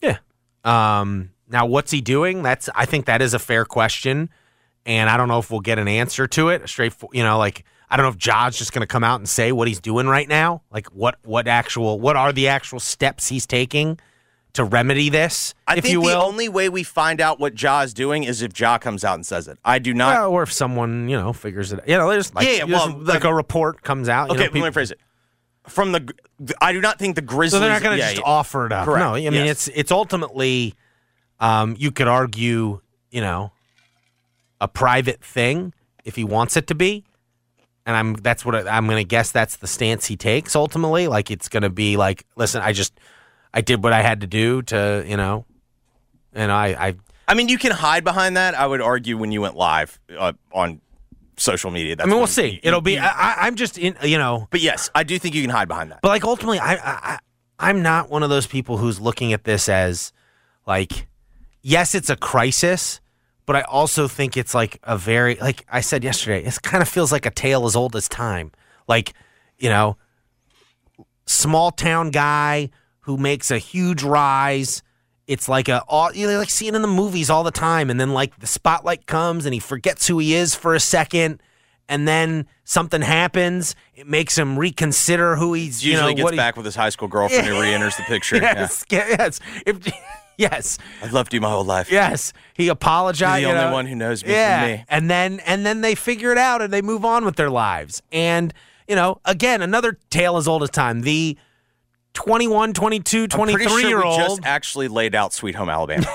Yeah. 0.00 0.18
Um, 0.64 1.30
now, 1.48 1.66
what's 1.66 1.90
he 1.90 2.00
doing? 2.00 2.42
That's 2.42 2.68
I 2.74 2.86
think 2.86 3.06
that 3.06 3.22
is 3.22 3.34
a 3.34 3.38
fair 3.38 3.64
question, 3.64 4.30
and 4.84 5.08
I 5.08 5.16
don't 5.16 5.28
know 5.28 5.38
if 5.38 5.50
we'll 5.50 5.60
get 5.60 5.78
an 5.78 5.88
answer 5.88 6.26
to 6.26 6.48
it. 6.48 6.68
Straight, 6.68 6.94
you 7.12 7.22
know, 7.22 7.38
like 7.38 7.64
I 7.90 7.96
don't 7.96 8.04
know 8.04 8.10
if 8.10 8.18
Ja's 8.18 8.58
just 8.58 8.72
going 8.72 8.80
to 8.80 8.86
come 8.86 9.04
out 9.04 9.20
and 9.20 9.28
say 9.28 9.52
what 9.52 9.68
he's 9.68 9.80
doing 9.80 10.06
right 10.06 10.28
now. 10.28 10.62
Like 10.70 10.88
what 10.88 11.18
what 11.24 11.46
actual 11.46 12.00
what 12.00 12.16
are 12.16 12.32
the 12.32 12.48
actual 12.48 12.80
steps 12.80 13.28
he's 13.28 13.46
taking 13.46 13.98
to 14.54 14.64
remedy 14.64 15.08
this, 15.10 15.52
I 15.66 15.76
if 15.76 15.82
think 15.84 15.92
you 15.92 16.02
the 16.02 16.16
only 16.16 16.48
way 16.48 16.68
we 16.68 16.82
find 16.82 17.20
out 17.20 17.38
what 17.40 17.60
Ja 17.60 17.80
is 17.82 17.92
doing 17.92 18.24
is 18.24 18.40
if 18.42 18.58
Ja 18.58 18.78
comes 18.78 19.04
out 19.04 19.14
and 19.14 19.26
says 19.26 19.48
it. 19.48 19.58
I 19.64 19.78
do 19.78 19.92
not. 19.92 20.14
Well, 20.14 20.30
or 20.30 20.42
if 20.44 20.52
someone 20.52 21.08
you 21.08 21.16
know 21.16 21.32
figures 21.32 21.72
it. 21.72 21.80
You 21.86 21.98
know, 21.98 22.08
there's 22.08 22.34
like, 22.34 22.46
Yeah, 22.46 22.64
well, 22.64 22.96
like 22.98 23.24
a 23.24 23.34
report 23.34 23.82
comes 23.82 24.08
out. 24.08 24.28
you 24.28 24.34
okay, 24.34 24.44
know, 24.44 24.48
people- 24.48 24.60
let 24.62 24.68
me 24.68 24.72
phrase 24.72 24.90
it. 24.90 25.00
From 25.66 25.92
the, 25.92 26.12
I 26.60 26.72
do 26.72 26.80
not 26.82 26.98
think 26.98 27.16
the 27.16 27.22
Grizzlies. 27.22 27.52
So 27.52 27.60
they're 27.60 27.70
not 27.70 27.82
going 27.82 27.96
to 27.96 27.98
yeah, 27.98 28.10
just 28.10 28.22
yeah. 28.22 28.30
offer 28.30 28.66
it 28.66 28.72
up. 28.72 28.84
Correct. 28.84 29.00
No, 29.00 29.14
I 29.14 29.20
mean 29.30 29.32
Yes. 29.46 29.66
it's 29.66 29.78
it's 29.78 29.92
ultimately, 29.92 30.74
um, 31.40 31.74
you 31.78 31.90
could 31.90 32.06
argue, 32.06 32.80
you 33.10 33.20
know, 33.22 33.50
a 34.60 34.68
private 34.68 35.22
thing 35.24 35.72
if 36.04 36.16
he 36.16 36.22
wants 36.22 36.56
it 36.58 36.66
to 36.66 36.74
be, 36.74 37.04
and 37.86 37.96
I'm 37.96 38.12
that's 38.14 38.44
what 38.44 38.54
I, 38.54 38.76
I'm 38.76 38.84
going 38.86 38.98
to 38.98 39.08
guess 39.08 39.32
that's 39.32 39.56
the 39.56 39.66
stance 39.66 40.04
he 40.06 40.16
takes 40.18 40.54
ultimately. 40.54 41.08
Like 41.08 41.30
it's 41.30 41.48
going 41.48 41.62
to 41.62 41.70
be 41.70 41.96
like, 41.96 42.24
listen, 42.36 42.60
I 42.62 42.72
just 42.72 42.92
I 43.54 43.60
did 43.60 43.82
what 43.84 43.92
I 43.92 44.02
had 44.02 44.20
to 44.22 44.26
do 44.26 44.62
to, 44.62 45.04
you 45.06 45.16
know, 45.16 45.44
and 46.34 46.50
I 46.52 46.66
I 46.88 46.94
I 47.28 47.34
mean, 47.34 47.48
you 47.48 47.56
can 47.56 47.70
hide 47.72 48.02
behind 48.04 48.36
that. 48.36 48.54
I 48.54 48.66
would 48.66 48.80
argue 48.82 49.16
when 49.16 49.30
you 49.32 49.40
went 49.40 49.54
live 49.56 49.98
uh, 50.18 50.32
on 50.52 50.80
social 51.38 51.70
media. 51.70 51.96
That's 51.96 52.06
I 52.06 52.10
mean 52.10 52.18
we'll 52.18 52.26
see. 52.26 52.48
you- 52.54 52.60
It'll 52.64 52.80
be 52.80 52.94
you- 52.94 53.00
I, 53.00 53.36
I'm 53.46 53.54
just 53.54 53.78
in 53.78 53.96
you 54.02 54.18
know 54.18 54.48
but 54.50 54.60
yes, 54.60 54.90
I 54.94 55.04
do 55.04 55.18
think 55.18 55.34
you 55.34 55.40
can 55.42 55.50
hide 55.50 55.68
behind 55.68 55.90
that. 55.92 56.00
But 56.02 56.08
like 56.08 56.24
ultimately, 56.24 56.58
I, 56.58 56.74
I 56.74 56.78
I- 57.14 57.18
I'm 57.60 57.82
not 57.82 58.10
one 58.10 58.24
of 58.24 58.30
those 58.30 58.46
people 58.48 58.78
who's 58.78 59.00
looking 59.00 59.32
at 59.32 59.44
this 59.44 59.68
as 59.68 60.12
like, 60.66 61.06
yes, 61.62 61.94
it's 61.94 62.10
a 62.10 62.16
crisis, 62.16 63.00
but 63.46 63.54
I 63.54 63.62
also 63.62 64.08
think 64.08 64.36
it's 64.36 64.54
like 64.54 64.78
a 64.82 64.98
very 64.98 65.36
like 65.36 65.64
I 65.70 65.80
said 65.80 66.02
yesterday. 66.02 66.44
It 66.44 66.60
kind 66.62 66.82
of 66.82 66.88
feels 66.88 67.12
like 67.12 67.24
a 67.26 67.30
tale 67.30 67.64
as 67.66 67.76
old 67.76 67.94
as 67.94 68.08
time. 68.08 68.50
Like, 68.88 69.14
you 69.56 69.68
know, 69.70 69.96
small 71.26 71.70
town 71.70 72.10
guy 72.10 72.70
who 73.04 73.16
makes 73.16 73.50
a 73.50 73.58
huge 73.58 74.02
rise. 74.02 74.82
It's 75.26 75.48
like 75.48 75.68
a 75.68 75.82
you 76.14 76.26
know, 76.26 76.38
like 76.38 76.50
see 76.50 76.68
it 76.68 76.74
in 76.74 76.82
the 76.82 76.88
movies 76.88 77.30
all 77.30 77.44
the 77.44 77.50
time, 77.50 77.88
and 77.90 77.98
then 77.98 78.12
like 78.12 78.38
the 78.40 78.46
spotlight 78.46 79.06
comes 79.06 79.46
and 79.46 79.54
he 79.54 79.60
forgets 79.60 80.06
who 80.06 80.18
he 80.18 80.34
is 80.34 80.54
for 80.54 80.74
a 80.74 80.80
second, 80.80 81.40
and 81.88 82.06
then 82.06 82.46
something 82.64 83.00
happens. 83.00 83.74
It 83.94 84.06
makes 84.06 84.36
him 84.36 84.58
reconsider 84.58 85.36
who 85.36 85.54
he's. 85.54 85.82
Usually 85.84 86.02
you 86.02 86.10
know, 86.10 86.14
gets 86.16 86.24
what 86.24 86.34
he- 86.34 86.38
back 86.38 86.56
with 86.56 86.66
his 86.66 86.76
high 86.76 86.90
school 86.90 87.08
girlfriend 87.08 87.46
who 87.46 87.58
re-enters 87.60 87.96
the 87.96 88.02
picture. 88.08 88.36
Yes, 88.36 88.84
yes, 88.90 89.40
if, 89.64 89.78
yes, 90.36 90.76
I've 91.02 91.14
loved 91.14 91.32
you 91.32 91.40
my 91.40 91.48
whole 91.48 91.64
life. 91.64 91.90
yes. 91.90 92.34
He 92.52 92.68
apologized. 92.68 93.40
You're 93.42 93.52
the 93.52 93.58
only 93.60 93.70
know. 93.70 93.74
one 93.74 93.86
who 93.86 93.94
knows 93.96 94.22
me 94.24 94.32
Yeah, 94.32 94.66
me. 94.66 94.84
and 94.90 95.08
then 95.10 95.40
and 95.40 95.64
then 95.64 95.80
they 95.80 95.94
figure 95.94 96.32
it 96.32 96.38
out 96.38 96.60
and 96.60 96.70
they 96.70 96.82
move 96.82 97.04
on 97.04 97.24
with 97.24 97.36
their 97.36 97.50
lives. 97.50 98.02
And 98.12 98.52
you 98.86 98.94
know, 98.94 99.20
again, 99.24 99.62
another 99.62 99.98
tale 100.10 100.36
as 100.36 100.46
old 100.46 100.62
as 100.62 100.68
time. 100.68 101.00
The 101.00 101.38
21, 102.14 102.72
22, 102.72 103.22
I'm 103.24 103.28
23 103.28 103.66
pretty 103.66 103.80
sure 103.82 103.88
year 103.90 104.02
old. 104.02 104.18
just 104.18 104.40
actually 104.44 104.88
laid 104.88 105.14
out 105.14 105.32
Sweet 105.32 105.54
Home 105.56 105.68
Alabama. 105.68 106.06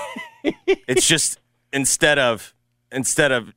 it's 0.66 1.06
just 1.06 1.38
instead 1.72 2.18
of 2.18 2.54
instead 2.90 3.30
of 3.32 3.52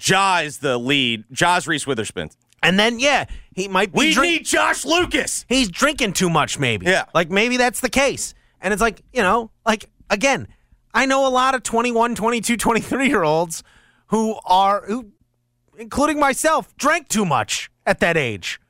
Ja 0.00 0.38
is 0.40 0.58
the 0.58 0.78
lead. 0.78 1.24
Ja's 1.32 1.66
Reese 1.68 1.86
Witherspoon. 1.86 2.30
and 2.62 2.78
then 2.78 2.98
yeah, 2.98 3.26
he 3.54 3.68
might 3.68 3.92
be 3.92 3.98
We 3.98 4.12
drink- 4.12 4.32
need 4.32 4.44
Josh 4.46 4.84
Lucas. 4.84 5.44
he's 5.48 5.68
drinking 5.68 6.14
too 6.14 6.30
much 6.30 6.58
maybe 6.58 6.86
Yeah. 6.86 7.04
like 7.14 7.30
maybe 7.30 7.56
that's 7.56 7.80
the 7.80 7.88
case 7.90 8.34
and 8.60 8.72
it's 8.72 8.80
like 8.82 9.02
you 9.12 9.22
know 9.22 9.50
like 9.66 9.88
again 10.10 10.48
i 10.94 11.06
know 11.06 11.26
a 11.26 11.30
lot 11.30 11.54
of 11.54 11.62
21 11.62 12.14
22 12.16 12.56
23 12.56 13.06
year 13.08 13.22
olds 13.22 13.62
who 14.08 14.36
are 14.44 14.82
who 14.86 15.12
including 15.78 16.18
myself 16.18 16.74
drank 16.76 17.08
too 17.08 17.24
much 17.24 17.70
at 17.86 18.00
that 18.00 18.16
age 18.16 18.60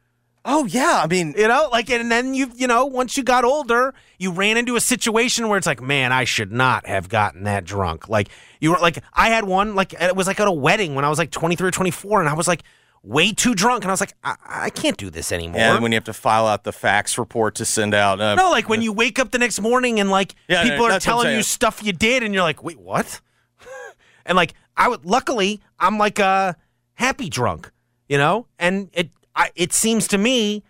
Oh 0.45 0.65
yeah, 0.65 1.01
I 1.03 1.07
mean, 1.07 1.35
you 1.37 1.49
know 1.49 1.69
like 1.71 1.91
and 1.91 2.11
then 2.11 2.35
you 2.35 2.51
you 2.55 2.67
know 2.67 2.87
once 2.87 3.17
you 3.17 3.23
got 3.23 3.45
older 3.45 3.95
you 4.19 4.31
ran 4.31 4.57
into 4.57 4.77
a 4.77 4.81
situation 4.81 5.49
where 5.49 5.59
it's 5.59 5.67
like 5.67 5.81
man 5.81 6.13
i 6.13 6.25
should 6.25 6.51
not 6.51 6.87
have 6.87 7.09
gotten 7.09 7.45
that 7.45 7.65
drunk 7.65 8.09
like 8.09 8.29
you 8.61 8.71
were 8.71 8.79
like 8.79 9.03
i 9.13 9.29
had 9.29 9.45
one 9.45 9.75
like 9.75 9.93
it 9.95 10.17
was 10.17 10.27
like 10.27 10.41
at 10.41 10.49
a 10.49 10.53
wedding 10.53 10.95
when 10.95 11.05
i 11.05 11.09
was 11.09 11.19
like 11.19 11.31
23 11.31 11.69
or 11.69 11.71
24 11.71 12.21
and 12.21 12.29
i 12.29 12.33
was 12.35 12.49
like 12.49 12.63
way 13.03 13.33
too 13.33 13.55
drunk 13.55 13.85
and 13.85 13.91
i 13.91 13.93
was 13.93 14.01
like 14.01 14.15
i, 14.25 14.35
I 14.45 14.71
can't 14.71 14.97
do 14.97 15.09
this 15.11 15.31
anymore 15.31 15.61
and 15.61 15.83
when 15.83 15.93
you 15.93 15.97
have 15.97 16.05
to 16.05 16.13
file 16.13 16.47
out 16.47 16.65
the 16.65 16.73
fax 16.73 17.17
report 17.19 17.55
to 17.57 17.65
send 17.65 17.95
out. 17.95 18.21
Uh, 18.21 18.35
No, 18.35 18.51
like 18.51 18.69
when 18.69 18.83
you 18.83 18.93
wake 18.93 19.19
up 19.19 19.31
the 19.31 19.39
next 19.39 19.61
morning 19.61 20.01
and 20.01 20.11
like 20.11 20.35
Yeah, 20.49 20.63
people 20.63 20.79
no, 20.79 20.85
are 20.87 20.89
that's 20.91 21.07
what 21.07 21.13
I'm 21.13 21.23
telling 21.23 21.37
you 21.37 21.43
stuff 21.43 21.83
you 21.83 21.93
did, 21.93 22.23
and 22.23 22.35
you're 22.35 22.43
like, 22.43 22.63
wait, 22.65 22.79
what? 22.79 23.21
and 24.27 24.35
like 24.37 24.55
I 24.77 24.89
would, 24.89 25.05
luckily, 25.05 25.61
I'm 25.79 25.99
like 25.99 26.19
a 26.19 26.57
happy 26.95 27.29
drunk, 27.29 27.71
you 28.09 28.19
know, 28.19 28.47
and 28.59 28.91
it 28.93 29.11
I, 29.39 29.51
it 29.55 29.73
seems 29.73 30.09
to 30.09 30.19
me, 30.19 30.63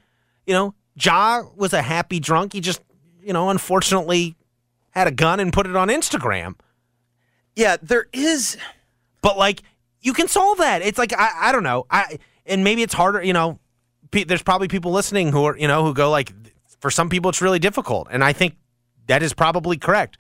you 0.47 0.53
know, 0.55 0.75
Ja 0.95 1.43
was 1.57 1.73
a 1.73 1.83
happy 1.83 2.21
drunk. 2.21 2.53
He 2.53 2.61
just, 2.61 2.81
you 3.23 3.33
know, 3.33 3.51
unfortunately 3.51 4.37
had 4.91 5.07
a 5.09 5.11
gun 5.11 5.41
and 5.41 5.53
put 5.53 5.67
it 5.67 5.75
on 5.75 5.89
Instagram. 5.89 6.55
yeah, 7.57 7.77
there 7.83 8.07
is. 8.13 8.57
But 9.23 9.37
like 9.39 9.63
you 10.01 10.13
can 10.13 10.29
solve 10.29 10.59
that. 10.59 10.83
It's 10.83 10.99
like 10.99 11.13
I, 11.13 11.49
I 11.49 11.53
don't 11.53 11.65
know. 11.65 11.87
I 11.91 12.19
and 12.47 12.63
maybe 12.63 12.83
it's 12.83 12.95
harder, 12.95 13.23
you 13.23 13.33
know, 13.33 13.59
pe- 14.11 14.25
there's 14.25 14.43
probably 14.43 14.69
people 14.69 14.93
listening 14.93 15.33
who 15.33 15.45
are, 15.45 15.57
you 15.57 15.67
know, 15.67 15.85
who 15.85 15.95
go 15.95 16.11
like 16.11 16.33
for 16.81 16.91
some 16.91 17.09
people 17.09 17.29
it's 17.31 17.43
really 17.43 17.59
difficult. 17.59 18.09
And 18.11 18.23
I 18.23 18.33
think 18.33 18.57
that 19.07 19.23
is 19.23 19.35
probably 19.35 19.77
correct. 19.77 20.19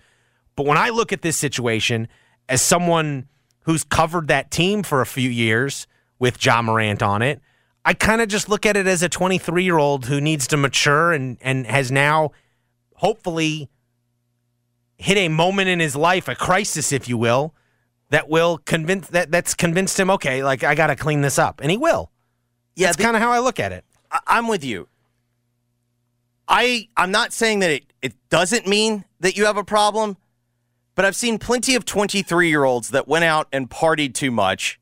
But 0.56 0.66
when 0.66 0.78
I 0.78 0.88
look 0.88 1.12
at 1.12 1.22
this 1.22 1.36
situation 1.36 2.08
as 2.48 2.62
someone 2.62 3.28
who's 3.62 3.84
covered 3.84 4.28
that 4.28 4.50
team 4.50 4.82
for 4.82 5.00
a 5.00 5.06
few 5.06 5.28
years 5.30 5.86
with 6.18 6.44
Ja 6.44 6.62
Morant 6.62 7.02
on 7.02 7.22
it, 7.22 7.40
I 7.88 7.94
kind 7.94 8.20
of 8.20 8.28
just 8.28 8.50
look 8.50 8.66
at 8.66 8.76
it 8.76 8.86
as 8.86 9.02
a 9.02 9.08
23 9.08 9.64
year 9.64 9.78
old 9.78 10.04
who 10.04 10.20
needs 10.20 10.46
to 10.48 10.58
mature 10.58 11.10
and, 11.10 11.38
and 11.40 11.66
has 11.66 11.90
now 11.90 12.32
hopefully 12.96 13.70
hit 14.98 15.16
a 15.16 15.28
moment 15.28 15.70
in 15.70 15.80
his 15.80 15.96
life, 15.96 16.28
a 16.28 16.34
crisis, 16.34 16.92
if 16.92 17.08
you 17.08 17.16
will, 17.16 17.54
that 18.10 18.28
will 18.28 18.58
convince 18.58 19.08
that 19.08 19.30
that's 19.30 19.54
convinced 19.54 19.98
him, 19.98 20.10
okay, 20.10 20.44
like 20.44 20.62
I 20.62 20.74
gotta 20.74 20.96
clean 20.96 21.22
this 21.22 21.38
up. 21.38 21.62
And 21.62 21.70
he 21.70 21.78
will. 21.78 22.10
Yeah, 22.76 22.88
That's 22.88 22.98
kind 22.98 23.16
of 23.16 23.22
how 23.22 23.30
I 23.30 23.38
look 23.38 23.58
at 23.58 23.72
it. 23.72 23.86
I- 24.10 24.20
I'm 24.26 24.48
with 24.48 24.62
you. 24.62 24.88
I 26.46 26.88
I'm 26.94 27.10
not 27.10 27.32
saying 27.32 27.60
that 27.60 27.70
it, 27.70 27.90
it 28.02 28.12
doesn't 28.28 28.66
mean 28.66 29.06
that 29.20 29.38
you 29.38 29.46
have 29.46 29.56
a 29.56 29.64
problem, 29.64 30.18
but 30.94 31.06
I've 31.06 31.16
seen 31.16 31.38
plenty 31.38 31.74
of 31.74 31.86
23 31.86 32.50
year 32.50 32.64
olds 32.64 32.90
that 32.90 33.08
went 33.08 33.24
out 33.24 33.48
and 33.50 33.70
partied 33.70 34.12
too 34.12 34.30
much. 34.30 34.78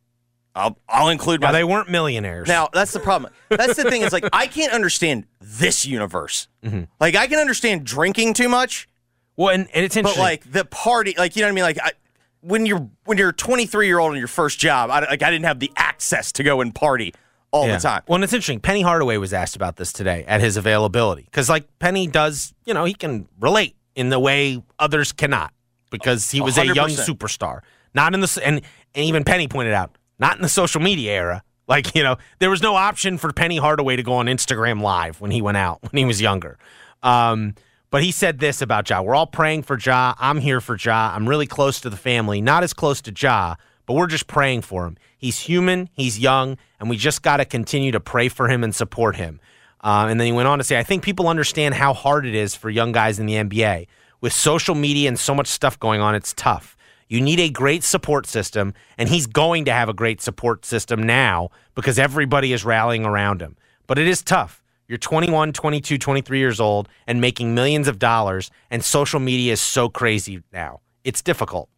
I'll 0.56 0.78
I'll 0.88 1.08
include 1.10 1.40
Now 1.42 1.48
my 1.48 1.52
they 1.52 1.64
weren't 1.64 1.88
millionaires. 1.90 2.48
Now 2.48 2.68
that's 2.72 2.92
the 2.92 3.00
problem. 3.00 3.32
That's 3.50 3.76
the 3.76 3.84
thing. 3.90 4.02
Is 4.02 4.12
like 4.12 4.28
I 4.32 4.46
can't 4.46 4.72
understand 4.72 5.26
this 5.40 5.84
universe. 5.86 6.48
Mm-hmm. 6.64 6.84
Like 6.98 7.14
I 7.14 7.26
can 7.26 7.38
understand 7.38 7.84
drinking 7.84 8.34
too 8.34 8.48
much, 8.48 8.88
well, 9.36 9.50
and, 9.54 9.68
and 9.74 9.84
it's 9.84 9.96
interesting. 9.96 10.20
but 10.20 10.24
like 10.24 10.50
the 10.50 10.64
party, 10.64 11.14
like 11.18 11.36
you 11.36 11.42
know 11.42 11.48
what 11.48 11.52
I 11.52 11.54
mean. 11.54 11.64
Like 11.64 11.78
I, 11.82 11.92
when 12.40 12.64
you're 12.66 12.88
when 13.04 13.18
you're 13.18 13.32
23 13.32 13.86
year 13.86 13.98
old 13.98 14.12
in 14.12 14.18
your 14.18 14.28
first 14.28 14.58
job, 14.58 14.90
I, 14.90 15.00
like 15.00 15.22
I 15.22 15.30
didn't 15.30 15.44
have 15.44 15.60
the 15.60 15.70
access 15.76 16.32
to 16.32 16.42
go 16.42 16.60
and 16.62 16.74
party 16.74 17.12
all 17.50 17.66
Yeah. 17.66 17.76
the 17.76 17.82
time. 17.82 18.02
Well, 18.08 18.14
and 18.16 18.24
it's 18.24 18.32
interesting. 18.32 18.60
Penny 18.60 18.82
Hardaway 18.82 19.18
was 19.18 19.32
asked 19.34 19.56
about 19.56 19.76
this 19.76 19.92
today 19.92 20.24
at 20.26 20.40
his 20.40 20.56
availability 20.56 21.22
because, 21.22 21.48
like, 21.48 21.66
Penny 21.78 22.06
does, 22.06 22.54
you 22.64 22.74
know, 22.74 22.84
he 22.84 22.94
can 22.94 23.28
relate 23.40 23.76
in 23.94 24.08
the 24.08 24.18
way 24.18 24.62
others 24.78 25.12
cannot 25.12 25.52
because 25.90 26.30
he 26.30 26.40
was 26.40 26.56
a 26.58 26.66
young 26.66 26.90
superstar. 26.90 27.60
Not 27.94 28.14
in 28.14 28.20
the 28.20 28.40
and 28.44 28.56
and 28.94 29.04
even 29.04 29.24
Penny 29.24 29.48
pointed 29.48 29.74
out, 29.74 29.96
not 30.18 30.36
in 30.36 30.42
the 30.42 30.48
social 30.48 30.80
media 30.80 31.12
era. 31.12 31.42
Like 31.68 31.94
you 31.94 32.02
know, 32.02 32.16
there 32.38 32.50
was 32.50 32.62
no 32.62 32.76
option 32.76 33.18
for 33.18 33.32
Penny 33.32 33.56
Hardaway 33.56 33.96
to 33.96 34.02
go 34.02 34.14
on 34.14 34.26
Instagram 34.26 34.80
Live 34.80 35.20
when 35.20 35.30
he 35.30 35.42
went 35.42 35.56
out 35.56 35.80
when 35.82 35.98
he 35.98 36.04
was 36.04 36.20
younger. 36.20 36.58
Um, 37.02 37.54
but 37.90 38.02
he 38.02 38.12
said 38.12 38.38
this 38.38 38.62
about 38.62 38.88
Ja. 38.88 39.00
We're 39.00 39.14
all 39.14 39.26
praying 39.26 39.62
for 39.62 39.78
Ja. 39.78 40.14
I'm 40.18 40.38
here 40.40 40.60
for 40.60 40.76
Ja. 40.76 41.12
I'm 41.14 41.28
really 41.28 41.46
close 41.46 41.80
to 41.80 41.90
the 41.90 41.96
family, 41.96 42.40
not 42.40 42.62
as 42.62 42.72
close 42.72 43.00
to 43.02 43.12
Ja, 43.16 43.54
but 43.86 43.94
we're 43.94 44.06
just 44.06 44.26
praying 44.26 44.62
for 44.62 44.86
him. 44.86 44.96
He's 45.16 45.40
human, 45.40 45.88
he's 45.92 46.18
young, 46.18 46.58
and 46.78 46.90
we 46.90 46.96
just 46.96 47.22
got 47.22 47.38
to 47.38 47.44
continue 47.44 47.92
to 47.92 48.00
pray 48.00 48.28
for 48.28 48.48
him 48.48 48.64
and 48.64 48.74
support 48.74 49.16
him. 49.16 49.40
Uh, 49.82 50.06
and 50.08 50.18
then 50.18 50.26
he 50.26 50.32
went 50.32 50.48
on 50.48 50.58
to 50.58 50.64
say, 50.64 50.78
I 50.78 50.82
think 50.82 51.04
people 51.04 51.28
understand 51.28 51.74
how 51.74 51.94
hard 51.94 52.26
it 52.26 52.34
is 52.34 52.54
for 52.54 52.70
young 52.70 52.92
guys 52.92 53.18
in 53.18 53.26
the 53.26 53.34
NBA. 53.34 53.86
With 54.20 54.32
social 54.32 54.74
media 54.74 55.08
and 55.08 55.18
so 55.18 55.34
much 55.34 55.46
stuff 55.46 55.78
going 55.78 56.00
on, 56.00 56.14
it's 56.14 56.32
tough. 56.32 56.75
You 57.08 57.20
need 57.20 57.38
a 57.38 57.48
great 57.48 57.84
support 57.84 58.26
system, 58.26 58.74
and 58.98 59.08
he's 59.08 59.26
going 59.26 59.64
to 59.66 59.72
have 59.72 59.88
a 59.88 59.94
great 59.94 60.20
support 60.20 60.64
system 60.64 61.02
now 61.02 61.50
because 61.74 61.98
everybody 61.98 62.52
is 62.52 62.64
rallying 62.64 63.04
around 63.04 63.40
him. 63.40 63.56
But 63.86 63.98
it 63.98 64.08
is 64.08 64.22
tough. 64.22 64.62
You're 64.88 64.98
21, 64.98 65.52
22, 65.52 65.98
23 65.98 66.38
years 66.38 66.60
old 66.60 66.88
and 67.06 67.20
making 67.20 67.54
millions 67.54 67.88
of 67.88 67.98
dollars, 67.98 68.50
and 68.70 68.84
social 68.84 69.20
media 69.20 69.52
is 69.52 69.60
so 69.60 69.88
crazy 69.88 70.42
now. 70.52 70.80
It's 71.04 71.22
difficult. 71.22 71.68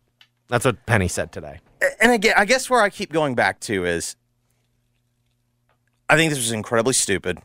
That's 0.49 0.65
what 0.65 0.87
Penny 0.87 1.09
said 1.09 1.33
today. 1.33 1.61
and 2.01 2.13
again, 2.13 2.35
I 2.37 2.45
guess 2.45 2.71
where 2.71 2.81
I 2.81 2.91
keep 2.91 3.13
going 3.13 3.35
back 3.35 3.61
to 3.61 3.85
is 3.85 4.17
I 6.09 6.17
think 6.17 6.31
this 6.31 6.39
was 6.39 6.53
incredibly 6.53 6.95
stupid. 6.95 7.39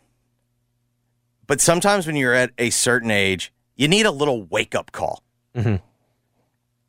But 1.47 1.59
sometimes 1.59 2.07
when 2.07 2.15
you're 2.15 2.33
at 2.33 2.51
a 2.57 2.69
certain 2.69 3.11
age, 3.11 3.51
you 3.75 3.87
need 3.87 4.05
a 4.05 4.11
little 4.11 4.43
wake 4.43 4.73
up 4.73 4.91
call. 4.91 5.23
Mm-hmm. 5.55 5.75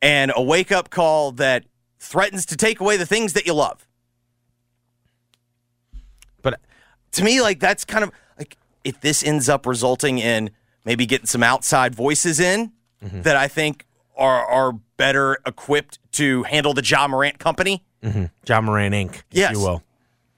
And 0.04 0.32
a 0.36 0.42
wake 0.42 0.70
up 0.70 0.90
call 0.90 1.32
that 1.32 1.64
threatens 1.98 2.44
to 2.46 2.56
take 2.56 2.78
away 2.78 2.98
the 2.98 3.06
things 3.06 3.32
that 3.32 3.46
you 3.46 3.54
love. 3.54 3.86
But 6.42 6.60
To 7.12 7.24
me, 7.24 7.40
like, 7.40 7.58
that's 7.58 7.84
kind 7.84 8.04
of 8.04 8.10
like 8.38 8.56
if 8.84 9.00
this 9.00 9.22
ends 9.24 9.48
up 9.48 9.64
resulting 9.66 10.18
in 10.18 10.50
maybe 10.84 11.06
getting 11.06 11.26
some 11.26 11.42
outside 11.42 11.94
voices 11.94 12.38
in 12.38 12.72
mm-hmm. 13.02 13.22
that 13.22 13.36
I 13.36 13.48
think 13.48 13.86
are, 14.16 14.44
are 14.44 14.72
better 14.98 15.38
equipped 15.46 15.98
to 16.12 16.42
handle 16.42 16.74
the 16.74 16.84
Ja 16.84 17.08
Morant 17.08 17.38
company. 17.38 17.82
Mm-hmm. 18.02 18.24
Ja 18.46 18.60
Morant 18.60 18.94
Inc., 18.94 19.14
if 19.14 19.24
Yes. 19.30 19.52
you 19.54 19.60
will. 19.60 19.82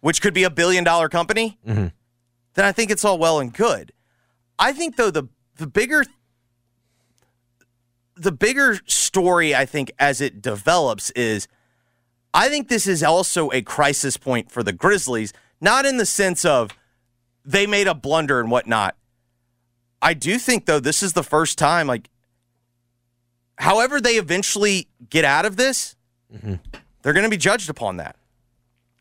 which 0.00 0.22
could 0.22 0.32
be 0.34 0.44
a 0.44 0.50
billion 0.50 0.84
dollar 0.84 1.08
company, 1.08 1.58
mm-hmm. 1.66 1.88
then 2.54 2.64
I 2.64 2.70
think 2.70 2.92
it's 2.92 3.04
all 3.04 3.18
well 3.18 3.40
and 3.40 3.52
good. 3.52 3.90
I 4.58 4.72
think 4.72 4.94
though 4.96 5.10
the 5.10 5.24
the 5.56 5.66
bigger 5.66 6.04
the 8.16 8.32
bigger 8.32 8.78
story 8.86 9.54
I 9.54 9.66
think 9.66 9.92
as 9.98 10.20
it 10.20 10.40
develops 10.40 11.10
is 11.10 11.46
I 12.32 12.48
think 12.48 12.68
this 12.68 12.86
is 12.86 13.02
also 13.02 13.50
a 13.52 13.62
crisis 13.62 14.16
point 14.16 14.50
for 14.50 14.62
the 14.62 14.72
Grizzlies, 14.72 15.32
not 15.60 15.86
in 15.86 15.96
the 15.96 16.06
sense 16.06 16.44
of 16.44 16.70
they 17.44 17.66
made 17.66 17.86
a 17.86 17.94
blunder 17.94 18.40
and 18.40 18.50
whatnot. 18.50 18.96
I 20.02 20.14
do 20.14 20.38
think 20.38 20.66
though 20.66 20.80
this 20.80 21.02
is 21.02 21.12
the 21.12 21.22
first 21.22 21.58
time 21.58 21.86
like 21.86 22.10
however 23.58 24.00
they 24.00 24.14
eventually 24.14 24.88
get 25.08 25.24
out 25.24 25.46
of 25.46 25.56
this, 25.56 25.96
mm-hmm. 26.34 26.54
they're 27.02 27.12
going 27.12 27.24
to 27.24 27.30
be 27.30 27.36
judged 27.36 27.70
upon 27.70 27.98
that. 27.98 28.16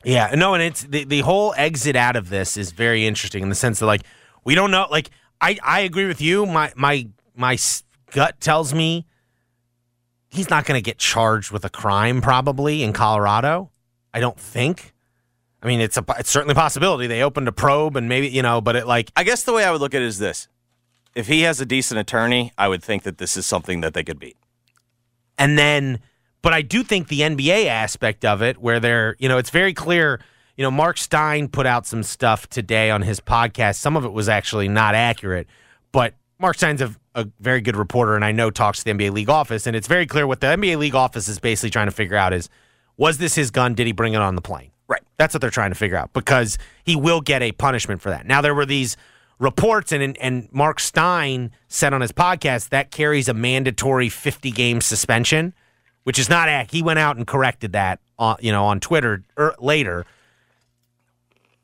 Yeah, 0.04 0.34
no, 0.36 0.54
and 0.54 0.62
it's 0.62 0.84
the, 0.84 1.04
the 1.04 1.22
whole 1.22 1.54
exit 1.58 1.96
out 1.96 2.16
of 2.16 2.30
this 2.30 2.58
is 2.58 2.72
very 2.72 3.08
interesting 3.08 3.42
in 3.42 3.50
the 3.50 3.56
sense 3.56 3.80
that 3.80 3.88
like 3.88 4.04
we 4.44 4.54
don't 4.54 4.72
know. 4.72 4.88
Like 4.90 5.10
I, 5.42 5.58
I 5.64 5.80
agree 5.82 6.06
with 6.06 6.22
you. 6.22 6.46
My 6.46 6.72
my 6.76 7.08
my 7.36 7.58
gut 8.16 8.40
tells 8.40 8.74
me 8.74 9.06
he's 10.30 10.50
not 10.50 10.66
going 10.66 10.78
to 10.78 10.82
get 10.82 10.98
charged 10.98 11.52
with 11.52 11.66
a 11.66 11.70
crime 11.70 12.22
probably 12.22 12.82
in 12.82 12.94
Colorado. 12.94 13.70
I 14.14 14.22
don't 14.22 14.40
think. 14.40 14.94
I 15.62 15.68
mean, 15.68 15.82
it's 15.82 15.98
a 15.98 16.06
it's 16.18 16.30
certainly 16.30 16.54
a 16.54 16.56
possibility. 16.56 17.08
They 17.08 17.22
opened 17.22 17.50
a 17.50 17.52
probe 17.52 17.98
and 17.98 18.08
maybe 18.08 18.30
you 18.30 18.42
know, 18.42 18.62
but 18.62 18.78
it 18.78 18.88
like 18.88 19.12
I 19.18 19.24
guess 19.24 19.44
the 19.44 19.52
way 19.52 19.66
I 19.66 19.72
would 19.72 19.82
look 19.82 19.94
at 19.94 20.02
it 20.02 20.06
is 20.06 20.18
this: 20.18 20.48
if 21.14 21.28
he 21.28 21.42
has 21.42 21.60
a 21.60 21.66
decent 21.66 22.00
attorney, 22.00 22.54
I 22.58 22.70
would 22.70 22.82
think 22.82 23.04
that 23.04 23.18
this 23.18 23.36
is 23.36 23.46
something 23.46 23.82
that 23.82 23.94
they 23.94 24.04
could 24.04 24.20
beat. 24.20 24.38
And 25.38 25.58
then, 25.58 26.00
but 26.42 26.54
I 26.54 26.62
do 26.62 26.84
think 26.84 27.10
the 27.10 27.20
NBA 27.20 27.66
aspect 27.66 28.24
of 28.24 28.42
it, 28.42 28.58
where 28.60 28.80
they're, 28.80 29.18
you 29.20 29.28
know, 29.28 29.38
it's 29.38 29.50
very 29.50 29.74
clear. 29.74 30.22
You 30.56 30.64
know, 30.64 30.72
Mark 30.72 30.98
Stein 30.98 31.50
put 31.50 31.66
out 31.66 31.86
some 31.86 32.04
stuff 32.04 32.48
today 32.48 32.90
on 32.90 33.02
his 33.02 33.20
podcast. 33.20 33.76
Some 33.76 33.98
of 33.98 34.06
it 34.06 34.14
was 34.14 34.30
actually 34.30 34.70
not 34.70 34.96
accurate, 34.96 35.48
but 35.92 36.14
Mark 36.40 36.56
Stein's 36.56 36.82
a, 36.82 36.96
a 37.16 37.28
very 37.40 37.62
good 37.62 37.78
reporter, 37.78 38.16
and 38.16 38.24
I 38.24 38.32
know 38.32 38.52
talks 38.52 38.80
to 38.80 38.86
the 38.86 38.92
NBA 38.92 39.12
league 39.12 39.30
office, 39.30 39.66
and 39.66 39.76
it's 39.76 39.88
very 39.88 40.06
clear 40.06 40.28
what 40.28 40.42
the 40.42 40.48
NBA 40.48 40.78
league 40.78 40.96
office 40.96 41.28
is 41.28 41.40
basically 41.40 41.72
trying 41.72 41.88
to 41.88 41.92
figure 41.92 42.18
out 42.18 42.34
is 42.34 42.50
was 42.98 43.18
this 43.18 43.36
his 43.36 43.52
gun? 43.52 43.74
Did 43.74 43.88
he 43.88 43.94
bring 43.94 44.14
it 44.14 44.22
on 44.22 44.36
the 44.36 44.42
plane? 44.42 44.72
Right. 44.88 45.02
That's 45.18 45.34
what 45.34 45.42
they're 45.42 45.50
trying 45.50 45.72
to 45.72 45.76
figure 45.76 45.98
out 45.98 46.14
because 46.14 46.58
he 46.84 46.96
will 46.96 47.22
get 47.22 47.42
a 47.42 47.52
punishment 47.54 48.02
for 48.02 48.10
that. 48.10 48.26
Now 48.26 48.42
there 48.42 48.54
were 48.54 48.66
these 48.66 48.98
reports, 49.40 49.92
and 49.92 50.18
and 50.18 50.50
Mark 50.52 50.80
Stein 50.80 51.52
said 51.68 51.94
on 51.94 52.02
his 52.02 52.12
podcast 52.12 52.70
that 52.70 52.92
carries 52.92 53.28
a 53.28 53.34
mandatory 53.34 54.10
50 54.10 54.52
game 54.52 54.82
suspension, 54.82 55.54
which 56.04 56.20
is 56.20 56.30
not 56.30 56.50
act. 56.50 56.72
He 56.72 56.82
went 56.82 57.00
out 57.00 57.18
and 57.18 57.26
corrected 57.26 57.72
that, 57.72 58.00
on, 58.20 58.38
you 58.40 58.52
know, 58.52 58.66
on 58.66 58.80
Twitter 58.80 59.24
er, 59.40 59.56
later. 59.60 60.06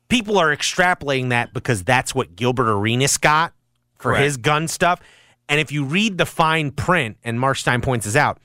People 0.08 0.36
are 0.36 0.54
extrapolating 0.54 1.30
that 1.30 1.54
because 1.54 1.84
that's 1.84 2.14
what 2.14 2.36
Gilbert 2.36 2.70
Arenas 2.70 3.16
got 3.16 3.54
for 3.98 4.10
Correct. 4.10 4.24
his 4.24 4.36
gun 4.36 4.68
stuff. 4.68 5.00
And 5.48 5.60
if 5.60 5.70
you 5.72 5.84
read 5.84 6.18
the 6.18 6.26
fine 6.26 6.70
print, 6.70 7.18
and 7.24 7.38
Mark 7.38 7.56
Stein 7.56 7.80
points 7.80 8.06
this 8.06 8.16
out, 8.16 8.38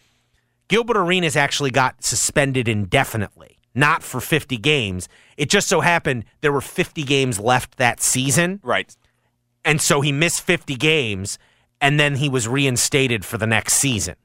Gilbert 0.67 0.97
Arenas 0.97 1.35
actually 1.35 1.71
got 1.71 2.03
suspended 2.03 2.67
indefinitely, 2.67 3.57
not 3.73 4.03
for 4.03 4.19
50 4.19 4.57
games. 4.57 5.07
It 5.37 5.49
just 5.49 5.67
so 5.67 5.81
happened 5.81 6.25
there 6.41 6.51
were 6.51 6.61
50 6.61 7.03
games 7.03 7.39
left 7.39 7.77
that 7.77 8.01
season. 8.01 8.59
Right. 8.63 8.95
And 9.63 9.81
so 9.81 10.01
he 10.01 10.11
missed 10.11 10.41
50 10.41 10.75
games 10.75 11.37
and 11.79 11.99
then 11.99 12.15
he 12.15 12.29
was 12.29 12.47
reinstated 12.47 13.23
for 13.23 13.37
the 13.37 13.47
next 13.47 13.73
season. 13.75 14.15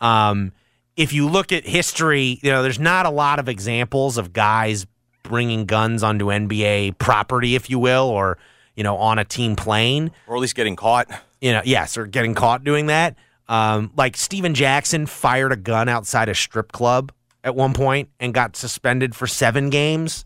Um, 0.00 0.52
if 0.96 1.12
you 1.12 1.28
look 1.28 1.52
at 1.52 1.66
history, 1.66 2.40
you 2.42 2.50
know, 2.50 2.62
there's 2.62 2.80
not 2.80 3.06
a 3.06 3.10
lot 3.10 3.38
of 3.38 3.48
examples 3.48 4.18
of 4.18 4.32
guys 4.32 4.86
bringing 5.22 5.66
guns 5.66 6.02
onto 6.02 6.26
NBA 6.26 6.98
property, 6.98 7.54
if 7.54 7.68
you 7.68 7.78
will, 7.78 8.04
or, 8.04 8.38
you 8.74 8.82
know, 8.82 8.96
on 8.96 9.18
a 9.18 9.24
team 9.24 9.56
plane 9.56 10.10
Or 10.26 10.36
at 10.36 10.40
least 10.40 10.54
getting 10.54 10.76
caught. 10.76 11.08
You 11.40 11.52
know, 11.52 11.62
yes, 11.64 11.96
or 11.98 12.06
getting 12.06 12.34
caught 12.34 12.64
doing 12.64 12.86
that. 12.86 13.16
Um, 13.48 13.92
like 13.96 14.16
Stephen 14.16 14.54
Jackson 14.54 15.06
fired 15.06 15.52
a 15.52 15.56
gun 15.56 15.88
outside 15.88 16.28
a 16.28 16.34
strip 16.34 16.72
club 16.72 17.12
at 17.44 17.54
one 17.54 17.74
point 17.74 18.08
and 18.18 18.34
got 18.34 18.56
suspended 18.56 19.14
for 19.14 19.26
seven 19.26 19.70
games, 19.70 20.24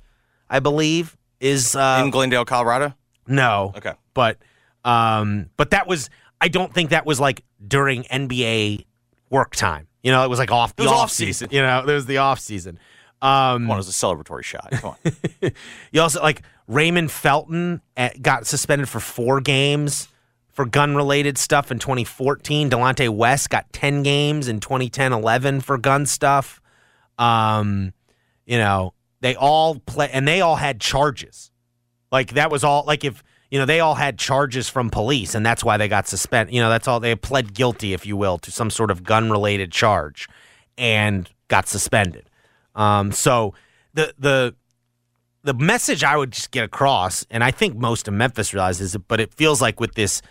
I 0.48 0.60
believe. 0.60 1.16
Is 1.40 1.74
uh, 1.76 2.02
in 2.04 2.10
Glendale, 2.10 2.44
Colorado. 2.44 2.94
no, 3.26 3.72
Okay. 3.76 3.92
but 4.14 4.38
um, 4.84 5.50
but 5.56 5.70
that 5.70 5.86
was 5.86 6.08
I 6.40 6.48
don't 6.48 6.72
think 6.72 6.90
that 6.90 7.04
was 7.06 7.20
like 7.20 7.42
during 7.66 8.04
NBA 8.04 8.86
work 9.30 9.54
time. 9.56 9.86
You 10.02 10.12
know, 10.12 10.24
it 10.24 10.28
was 10.30 10.38
like 10.38 10.50
off 10.50 10.74
the 10.76 10.84
was 10.84 10.92
off 10.92 10.98
off-season. 11.04 11.48
season. 11.48 11.48
You 11.54 11.62
know, 11.62 11.80
it 11.80 11.86
was 11.92 12.06
the 12.06 12.18
off 12.18 12.40
season. 12.40 12.78
Um, 13.22 13.68
One 13.68 13.76
was 13.76 13.88
a 13.88 13.92
celebratory 13.92 14.44
shot. 14.44 14.70
Come 14.70 14.94
on. 15.04 15.52
you 15.92 16.00
also 16.00 16.22
like 16.22 16.40
Raymond 16.66 17.10
Felton 17.10 17.82
at, 17.96 18.22
got 18.22 18.46
suspended 18.46 18.88
for 18.88 18.98
four 19.00 19.42
games 19.42 20.08
for 20.52 20.64
gun 20.64 20.96
related 20.96 21.38
stuff 21.38 21.70
in 21.70 21.78
2014. 21.78 22.70
Delonte 22.70 23.08
West 23.08 23.50
got 23.50 23.72
10 23.72 24.02
games 24.02 24.48
in 24.48 24.60
2010 24.60 25.12
11 25.12 25.60
for 25.60 25.78
gun 25.78 26.06
stuff. 26.06 26.60
Um, 27.18 27.92
you 28.46 28.58
know, 28.58 28.94
they 29.20 29.36
all 29.36 29.78
play 29.78 30.10
and 30.12 30.26
they 30.26 30.40
all 30.40 30.56
had 30.56 30.80
charges. 30.80 31.50
Like 32.10 32.34
that 32.34 32.50
was 32.50 32.64
all 32.64 32.84
like 32.86 33.04
if 33.04 33.22
you 33.50 33.58
know 33.58 33.66
they 33.66 33.80
all 33.80 33.94
had 33.94 34.18
charges 34.18 34.68
from 34.68 34.90
police 34.90 35.34
and 35.34 35.44
that's 35.44 35.62
why 35.62 35.76
they 35.76 35.88
got 35.88 36.08
suspended. 36.08 36.54
You 36.54 36.60
know, 36.60 36.70
that's 36.70 36.88
all 36.88 36.98
they 36.98 37.14
pled 37.14 37.54
guilty, 37.54 37.92
if 37.92 38.06
you 38.06 38.16
will, 38.16 38.38
to 38.38 38.50
some 38.50 38.70
sort 38.70 38.90
of 38.90 39.04
gun 39.04 39.30
related 39.30 39.70
charge 39.70 40.28
and 40.76 41.28
got 41.48 41.68
suspended. 41.68 42.28
Um, 42.74 43.12
so 43.12 43.54
the 43.94 44.14
the 44.18 44.54
the 45.42 45.54
message 45.54 46.04
I 46.04 46.16
would 46.16 46.32
just 46.32 46.50
get 46.50 46.64
across, 46.64 47.24
and 47.30 47.42
I 47.42 47.50
think 47.50 47.76
most 47.76 48.08
of 48.08 48.14
Memphis 48.14 48.52
realizes 48.52 48.94
it, 48.94 49.02
but 49.08 49.20
it 49.20 49.32
feels 49.34 49.60
like 49.60 49.80
with 49.80 49.94
this, 49.94 50.22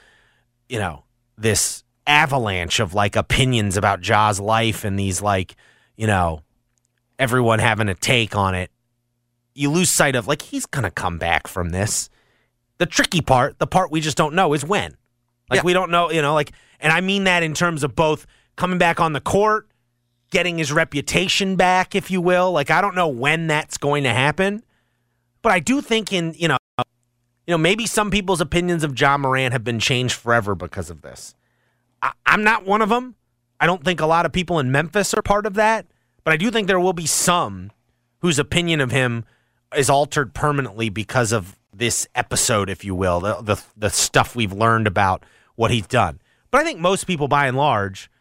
you 0.70 0.80
know, 0.80 1.04
this 1.38 1.84
avalanche 2.08 2.80
of 2.80 2.94
like 2.94 3.16
opinions 3.16 3.76
about 3.76 4.02
Ja's 4.02 4.40
life 4.40 4.86
and 4.86 4.98
these 4.98 5.22
like, 5.22 5.56
you 5.98 6.08
know, 6.08 6.42
everyone 7.18 7.60
having 7.60 7.90
a 7.90 7.96
take 7.96 8.36
on 8.36 8.56
it, 8.56 8.72
you 9.54 9.70
lose 9.70 9.90
sight 9.90 10.16
of 10.16 10.28
like 10.28 10.42
he's 10.42 10.66
gonna 10.66 10.92
come 10.92 11.18
back 11.18 11.48
from 11.48 11.70
this. 11.72 12.10
The 12.78 12.86
tricky 12.86 13.20
part, 13.22 13.60
the 13.60 13.68
part 13.68 13.92
we 13.92 14.00
just 14.00 14.16
don't 14.16 14.34
know, 14.34 14.54
is 14.54 14.64
when. 14.64 14.96
Like 15.50 15.58
Yeah. 15.58 15.64
we 15.64 15.74
don't 15.74 15.92
know, 15.92 16.12
you 16.12 16.22
know, 16.22 16.34
like, 16.34 16.52
and 16.80 16.94
I 16.94 17.02
mean 17.02 17.26
that 17.26 17.44
in 17.44 17.54
terms 17.54 17.84
of 17.84 17.96
both 17.96 18.26
coming 18.56 18.78
back 18.78 19.00
on 19.02 19.12
the 19.14 19.20
court, 19.20 19.68
getting 20.32 20.58
his 20.60 20.72
reputation 20.72 21.56
back, 21.56 21.96
if 21.96 22.10
you 22.12 22.22
will. 22.22 22.52
Like 22.52 22.70
I 22.70 22.80
don't 22.82 22.96
know 22.96 23.08
when 23.10 23.48
that's 23.48 23.78
going 23.78 24.04
to 24.04 24.14
happen. 24.14 24.64
But 25.42 25.52
I 25.52 25.60
do 25.60 25.82
think 25.82 26.14
in 26.14 26.34
you 26.38 26.48
know, 26.48 26.58
you 27.50 27.54
know, 27.56 27.58
maybe 27.58 27.88
some 27.88 28.12
people's 28.12 28.42
opinions 28.42 28.84
of 28.84 29.00
Ja 29.00 29.18
Morant 29.18 29.54
have 29.54 29.64
been 29.64 29.80
changed 29.80 30.14
forever 30.14 30.54
because 30.54 30.92
of 30.92 31.02
this. 31.02 31.34
I, 32.00 32.12
I'm 32.24 32.44
not 32.44 32.64
one 32.64 32.84
of 32.84 32.90
them. 32.90 33.16
I 33.60 33.66
don't 33.66 33.84
think 33.84 34.00
a 34.00 34.06
lot 34.06 34.28
of 34.28 34.32
people 34.32 34.60
in 34.60 34.72
Memphis 34.72 35.16
are 35.16 35.24
part 35.24 35.48
of 35.48 35.56
that, 35.56 35.88
but 36.24 36.32
I 36.32 36.38
do 36.38 36.52
think 36.52 36.68
there 36.68 36.80
will 36.80 36.94
be 36.94 37.08
some 37.08 37.72
whose 38.20 38.38
opinion 38.38 38.82
of 38.82 38.92
him 38.92 39.26
is 39.76 39.90
altered 39.90 40.36
permanently 40.36 40.90
because 40.90 41.32
of 41.32 41.58
this 41.74 42.08
episode, 42.14 42.70
if 42.70 42.86
you 42.86 42.94
will, 42.94 43.20
the 43.20 43.42
the, 43.42 43.64
the 43.76 43.90
stuff 43.90 44.36
we've 44.36 44.54
learned 44.54 44.86
about 44.86 45.26
what 45.56 45.72
he's 45.72 45.88
done. 45.88 46.22
But 46.52 46.62
I 46.62 46.64
think 46.64 46.80
most 46.80 47.06
people, 47.06 47.28
by 47.28 47.48
and 47.48 47.58
large, 47.58 48.12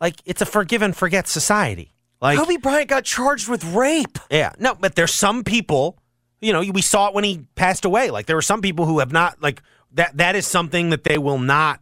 like 0.00 0.16
it's 0.24 0.42
a 0.42 0.46
forgive 0.46 0.82
and 0.82 0.96
forget 0.96 1.28
society. 1.28 1.92
Like 2.20 2.36
Kobe 2.36 2.56
Bryant 2.56 2.88
got 2.88 3.04
charged 3.04 3.48
with 3.48 3.62
rape. 3.62 4.18
yeah, 4.28 4.54
no, 4.58 4.74
but 4.74 4.96
there's 4.96 5.14
some 5.14 5.44
people, 5.44 5.98
you 6.42 6.52
know, 6.52 6.60
we 6.72 6.82
saw 6.82 7.08
it 7.08 7.14
when 7.14 7.24
he 7.24 7.46
passed 7.54 7.84
away. 7.86 8.10
Like 8.10 8.26
there 8.26 8.36
are 8.36 8.42
some 8.42 8.60
people 8.60 8.84
who 8.84 8.98
have 8.98 9.12
not 9.12 9.40
like 9.40 9.62
that. 9.92 10.16
That 10.18 10.36
is 10.36 10.46
something 10.46 10.90
that 10.90 11.04
they 11.04 11.16
will 11.16 11.38
not 11.38 11.80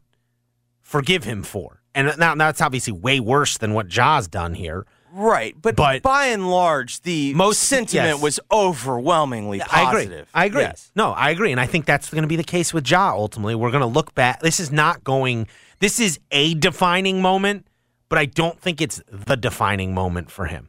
forgive 0.81 1.25
him 1.25 1.43
for, 1.43 1.83
and 1.95 2.13
now 2.19 2.35
that's 2.35 2.61
obviously 2.61 2.93
way 2.93 3.19
worse 3.21 3.59
than 3.59 3.75
what 3.75 3.89
Ja's 3.89 4.29
done 4.29 4.55
here. 4.55 4.87
Right, 5.13 5.57
but, 5.61 5.75
But- 5.75 6.03
by 6.03 6.27
and 6.27 6.49
large, 6.49 7.03
the 7.03 7.35
Most- 7.35 7.63
sentiment 7.65 8.15
yes. 8.19 8.23
was 8.23 8.39
overwhelmingly 8.53 9.59
positive. 9.59 9.73
I 9.75 9.91
agree. 10.13 10.25
I 10.35 10.45
agree. 10.45 10.61
Yes. 10.63 10.93
No, 10.95 11.11
I 11.11 11.31
agree, 11.31 11.51
and 11.51 11.61
I 11.61 11.67
think 11.67 11.85
that's 11.85 12.11
going 12.11 12.23
to 12.23 12.29
be 12.29 12.37
the 12.37 12.45
case 12.45 12.73
with 12.73 12.89
Ja. 12.89 13.11
Ultimately, 13.13 13.57
we're 13.57 13.73
going 13.73 13.81
to 13.81 13.87
look 13.89 14.15
back. 14.15 14.41
This 14.41 14.61
is 14.61 14.71
not 14.71 15.03
going. 15.03 15.49
This 15.81 15.99
is 15.99 16.21
a 16.31 16.55
defining 16.55 17.21
moment, 17.23 17.67
but 18.09 18.21
I 18.21 18.27
don't 18.27 18.61
think 18.61 18.81
it's 18.81 19.03
the 19.11 19.37
defining 19.37 19.95
moment 19.95 20.31
for 20.31 20.47
him. 20.47 20.69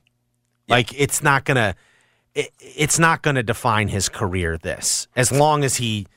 Like 0.67 0.91
it's 0.99 1.21
not 1.21 1.43
gonna. 1.45 1.75
It, 2.33 2.51
it's 2.59 2.97
not 2.97 3.21
going 3.21 3.35
to 3.35 3.43
define 3.43 3.89
his 3.89 4.09
career. 4.09 4.57
This, 4.57 5.07
as 5.15 5.31
long 5.31 5.63
as 5.63 5.75
he 5.75 6.07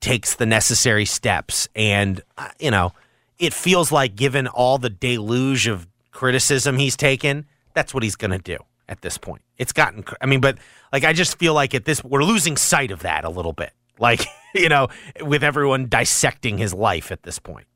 takes 0.00 0.34
the 0.34 0.46
necessary 0.46 1.04
steps, 1.04 1.68
and 1.74 2.22
uh, 2.36 2.48
you 2.58 2.70
know, 2.70 2.92
it 3.38 3.52
feels 3.52 3.92
like 3.92 4.16
given 4.16 4.46
all 4.46 4.78
the 4.78 4.90
deluge 4.90 5.66
of 5.66 5.86
criticism 6.10 6.78
he's 6.78 6.96
taken, 6.96 7.46
that's 7.74 7.92
what 7.92 8.02
he's 8.02 8.16
going 8.16 8.30
to 8.30 8.38
do 8.38 8.56
at 8.88 9.02
this 9.02 9.18
point. 9.18 9.42
It's 9.58 9.72
gotten, 9.72 10.04
I 10.20 10.26
mean, 10.26 10.40
but 10.40 10.58
like 10.92 11.04
I 11.04 11.12
just 11.12 11.38
feel 11.38 11.54
like 11.54 11.74
at 11.74 11.84
this, 11.84 12.02
we're 12.02 12.24
losing 12.24 12.56
sight 12.56 12.90
of 12.90 13.00
that 13.00 13.24
a 13.24 13.30
little 13.30 13.52
bit. 13.52 13.72
Like 13.98 14.26
you 14.54 14.68
know, 14.68 14.88
with 15.22 15.42
everyone 15.42 15.86
dissecting 15.86 16.58
his 16.58 16.74
life 16.74 17.10
at 17.10 17.22
this 17.22 17.38
point. 17.38 17.66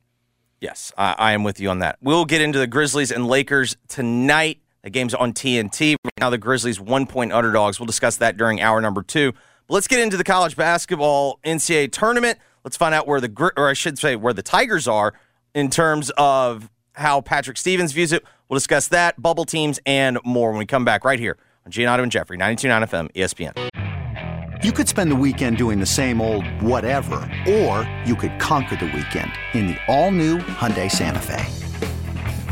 Yes, 0.60 0.92
I, 0.98 1.14
I 1.18 1.32
am 1.32 1.44
with 1.44 1.58
you 1.60 1.70
on 1.70 1.78
that. 1.78 1.96
We'll 2.02 2.26
get 2.26 2.42
into 2.42 2.58
the 2.58 2.66
Grizzlies 2.66 3.10
and 3.10 3.26
Lakers 3.26 3.76
tonight. 3.88 4.59
The 4.82 4.90
game's 4.90 5.14
on 5.14 5.32
TNT. 5.32 5.96
Right 6.04 6.12
now, 6.18 6.30
the 6.30 6.38
Grizzlies 6.38 6.80
one 6.80 7.06
point 7.06 7.32
underdogs. 7.32 7.78
We'll 7.78 7.86
discuss 7.86 8.16
that 8.18 8.36
during 8.36 8.60
hour 8.60 8.80
number 8.80 9.02
two. 9.02 9.32
But 9.66 9.74
let's 9.74 9.88
get 9.88 10.00
into 10.00 10.16
the 10.16 10.24
college 10.24 10.56
basketball 10.56 11.38
NCAA 11.44 11.92
tournament. 11.92 12.38
Let's 12.64 12.76
find 12.76 12.94
out 12.94 13.06
where 13.06 13.20
the 13.20 13.52
or 13.56 13.68
I 13.68 13.72
should 13.74 13.98
say 13.98 14.16
where 14.16 14.32
the 14.32 14.42
Tigers 14.42 14.88
are 14.88 15.14
in 15.54 15.70
terms 15.70 16.10
of 16.16 16.70
how 16.94 17.20
Patrick 17.20 17.56
Stevens 17.56 17.92
views 17.92 18.12
it. 18.12 18.24
We'll 18.48 18.56
discuss 18.56 18.88
that, 18.88 19.20
bubble 19.20 19.44
teams, 19.44 19.78
and 19.86 20.18
more 20.24 20.50
when 20.50 20.58
we 20.58 20.66
come 20.66 20.84
back 20.84 21.04
right 21.04 21.18
here 21.18 21.36
on 21.64 21.72
Giannotto 21.72 22.02
and 22.02 22.12
Jeffrey, 22.12 22.36
92.9 22.36 22.88
FM, 22.88 23.12
ESPN. 23.12 24.64
You 24.64 24.72
could 24.72 24.88
spend 24.88 25.10
the 25.10 25.16
weekend 25.16 25.56
doing 25.56 25.80
the 25.80 25.86
same 25.86 26.20
old 26.20 26.44
whatever, 26.60 27.16
or 27.48 27.90
you 28.04 28.14
could 28.14 28.38
conquer 28.38 28.76
the 28.76 28.86
weekend 28.86 29.32
in 29.54 29.68
the 29.68 29.76
all-new 29.88 30.38
Hyundai 30.38 30.90
Santa 30.90 31.20
Fe. 31.20 31.69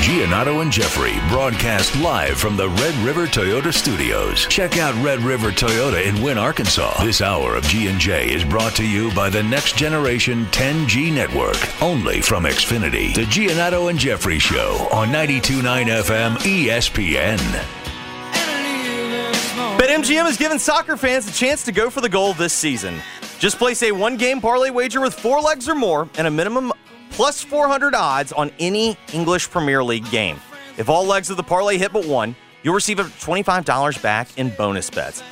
Giannotto 0.00 0.62
and 0.62 0.72
Jeffrey 0.72 1.12
broadcast 1.28 1.94
live 2.00 2.38
from 2.38 2.56
the 2.56 2.70
Red 2.70 2.94
River 3.04 3.26
Toyota 3.26 3.72
Studios. 3.72 4.46
Check 4.46 4.78
out 4.78 4.94
Red 5.04 5.18
River 5.20 5.50
Toyota 5.50 6.02
in 6.02 6.22
Wynn, 6.22 6.38
Arkansas. 6.38 7.04
This 7.04 7.20
hour 7.20 7.54
of 7.54 7.64
G&J 7.64 8.32
is 8.32 8.42
brought 8.42 8.74
to 8.76 8.86
you 8.86 9.12
by 9.14 9.28
the 9.28 9.42
Next 9.42 9.76
Generation 9.76 10.46
10G 10.46 11.12
Network, 11.12 11.82
only 11.82 12.22
from 12.22 12.44
Xfinity. 12.44 13.14
The 13.14 13.26
Giannotto 13.26 13.90
and 13.90 13.98
Jeffrey 13.98 14.38
Show 14.38 14.88
on 14.90 15.08
92.9 15.08 15.60
FM 15.86 16.36
ESPN. 16.38 17.38
BetMGM 19.78 20.24
has 20.24 20.38
given 20.38 20.58
soccer 20.58 20.96
fans 20.96 21.28
a 21.28 21.32
chance 21.32 21.62
to 21.64 21.72
go 21.72 21.90
for 21.90 22.00
the 22.00 22.08
goal 22.08 22.32
this 22.32 22.54
season. 22.54 22.98
Just 23.38 23.58
place 23.58 23.82
a 23.82 23.92
one 23.92 24.16
game 24.16 24.40
parlay 24.40 24.70
wager 24.70 25.02
with 25.02 25.12
four 25.12 25.42
legs 25.42 25.68
or 25.68 25.74
more 25.74 26.08
and 26.16 26.26
a 26.26 26.30
minimum 26.30 26.72
plus 27.10 27.42
400 27.42 27.94
odds 27.94 28.32
on 28.32 28.50
any 28.58 28.96
English 29.12 29.50
Premier 29.50 29.82
League 29.84 30.08
game. 30.10 30.40
If 30.78 30.88
all 30.88 31.04
legs 31.04 31.30
of 31.30 31.36
the 31.36 31.42
parlay 31.42 31.76
hit 31.76 31.92
but 31.92 32.06
one, 32.06 32.34
you'll 32.62 32.74
receive 32.74 33.00
up 33.00 33.06
to 33.06 33.12
$25 33.12 34.02
back 34.02 34.28
in 34.38 34.50
bonus 34.50 34.88
bets. 34.88 35.22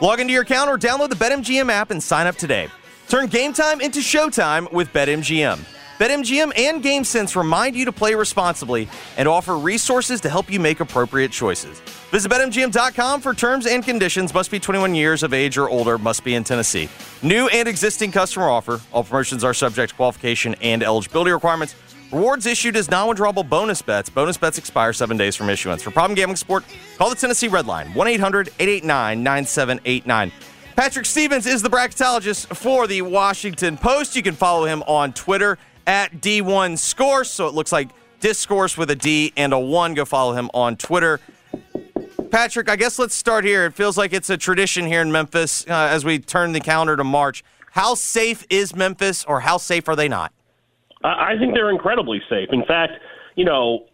Log 0.00 0.20
into 0.20 0.32
your 0.32 0.42
account 0.42 0.68
or 0.70 0.76
download 0.76 1.10
the 1.10 1.16
BetMGM 1.16 1.70
app 1.70 1.90
and 1.90 2.02
sign 2.02 2.26
up 2.26 2.36
today. 2.36 2.68
Turn 3.08 3.28
game 3.28 3.52
time 3.52 3.80
into 3.80 4.00
showtime 4.00 4.70
with 4.72 4.88
BetMGM. 4.88 5.58
BetMGM 5.98 6.58
and 6.58 6.82
GameSense 6.82 7.36
remind 7.36 7.74
you 7.74 7.86
to 7.86 7.92
play 7.92 8.14
responsibly 8.14 8.86
and 9.16 9.26
offer 9.26 9.56
resources 9.56 10.20
to 10.20 10.28
help 10.28 10.50
you 10.50 10.60
make 10.60 10.80
appropriate 10.80 11.32
choices. 11.32 11.80
Visit 12.10 12.30
BetMGM.com 12.30 13.22
for 13.22 13.32
terms 13.32 13.66
and 13.66 13.82
conditions. 13.82 14.34
Must 14.34 14.50
be 14.50 14.60
21 14.60 14.94
years 14.94 15.22
of 15.22 15.32
age 15.32 15.56
or 15.56 15.70
older. 15.70 15.96
Must 15.96 16.22
be 16.22 16.34
in 16.34 16.44
Tennessee. 16.44 16.90
New 17.22 17.48
and 17.48 17.66
existing 17.66 18.12
customer 18.12 18.50
offer. 18.50 18.78
All 18.92 19.04
promotions 19.04 19.42
are 19.42 19.54
subject 19.54 19.88
to 19.90 19.96
qualification 19.96 20.54
and 20.60 20.82
eligibility 20.82 21.30
requirements. 21.30 21.74
Rewards 22.12 22.44
issued 22.44 22.76
as 22.76 22.90
non-withdrawable 22.90 23.48
bonus 23.48 23.80
bets. 23.80 24.10
Bonus 24.10 24.36
bets 24.36 24.58
expire 24.58 24.92
seven 24.92 25.16
days 25.16 25.34
from 25.34 25.48
issuance. 25.48 25.82
For 25.82 25.90
problem 25.90 26.14
gambling 26.14 26.36
support, 26.36 26.64
call 26.98 27.08
the 27.08 27.16
Tennessee 27.16 27.48
Red 27.48 27.66
Line 27.66 27.86
1-800-889-9789. 27.94 30.30
Patrick 30.76 31.06
Stevens 31.06 31.46
is 31.46 31.62
the 31.62 31.70
bracketologist 31.70 32.54
for 32.54 32.86
the 32.86 33.00
Washington 33.00 33.78
Post. 33.78 34.14
You 34.14 34.22
can 34.22 34.34
follow 34.34 34.66
him 34.66 34.82
on 34.86 35.14
Twitter 35.14 35.56
at 35.86 36.20
D1scourse. 36.20 37.26
So 37.26 37.46
it 37.46 37.54
looks 37.54 37.72
like 37.72 37.88
Discourse 38.20 38.76
with 38.76 38.90
a 38.90 38.96
D 38.96 39.32
and 39.36 39.52
a 39.52 39.58
one. 39.58 39.94
Go 39.94 40.04
follow 40.04 40.32
him 40.32 40.50
on 40.54 40.76
Twitter. 40.76 41.20
Patrick, 42.30 42.68
I 42.68 42.76
guess 42.76 42.98
let's 42.98 43.14
start 43.14 43.44
here. 43.44 43.66
It 43.66 43.74
feels 43.74 43.96
like 43.96 44.12
it's 44.12 44.30
a 44.30 44.36
tradition 44.36 44.86
here 44.86 45.00
in 45.00 45.12
Memphis 45.12 45.64
uh, 45.68 45.72
as 45.72 46.04
we 46.04 46.18
turn 46.18 46.52
the 46.52 46.60
calendar 46.60 46.96
to 46.96 47.04
March. 47.04 47.44
How 47.70 47.94
safe 47.94 48.44
is 48.50 48.74
Memphis, 48.74 49.24
or 49.24 49.40
how 49.40 49.58
safe 49.58 49.88
are 49.88 49.96
they 49.96 50.08
not? 50.08 50.32
I 51.04 51.34
I 51.34 51.38
think 51.38 51.54
they're 51.54 51.70
incredibly 51.70 52.22
safe. 52.28 52.48
In 52.52 52.64
fact, 52.64 52.94
you 53.36 53.44
know, 53.44 53.86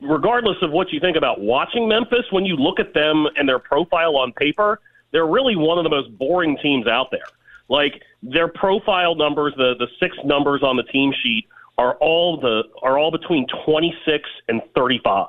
regardless 0.00 0.58
of 0.62 0.70
what 0.70 0.92
you 0.92 1.00
think 1.00 1.16
about 1.16 1.40
watching 1.40 1.88
Memphis, 1.88 2.26
when 2.30 2.44
you 2.44 2.56
look 2.56 2.78
at 2.78 2.94
them 2.94 3.26
and 3.36 3.48
their 3.48 3.58
profile 3.58 4.16
on 4.16 4.32
paper, 4.32 4.80
they're 5.10 5.26
really 5.26 5.56
one 5.56 5.78
of 5.78 5.84
the 5.84 5.90
most 5.90 6.16
boring 6.18 6.58
teams 6.62 6.86
out 6.86 7.10
there. 7.10 7.26
Like 7.68 8.02
their 8.22 8.48
profile 8.48 9.14
numbers, 9.14 9.54
the 9.56 9.74
the 9.78 9.88
six 9.98 10.16
numbers 10.24 10.62
on 10.62 10.76
the 10.76 10.82
team 10.84 11.12
sheet 11.22 11.46
are 11.78 11.94
all 11.94 12.38
the 12.38 12.64
are 12.82 12.98
all 12.98 13.10
between 13.10 13.46
26 13.64 14.28
and 14.48 14.60
35. 14.74 15.26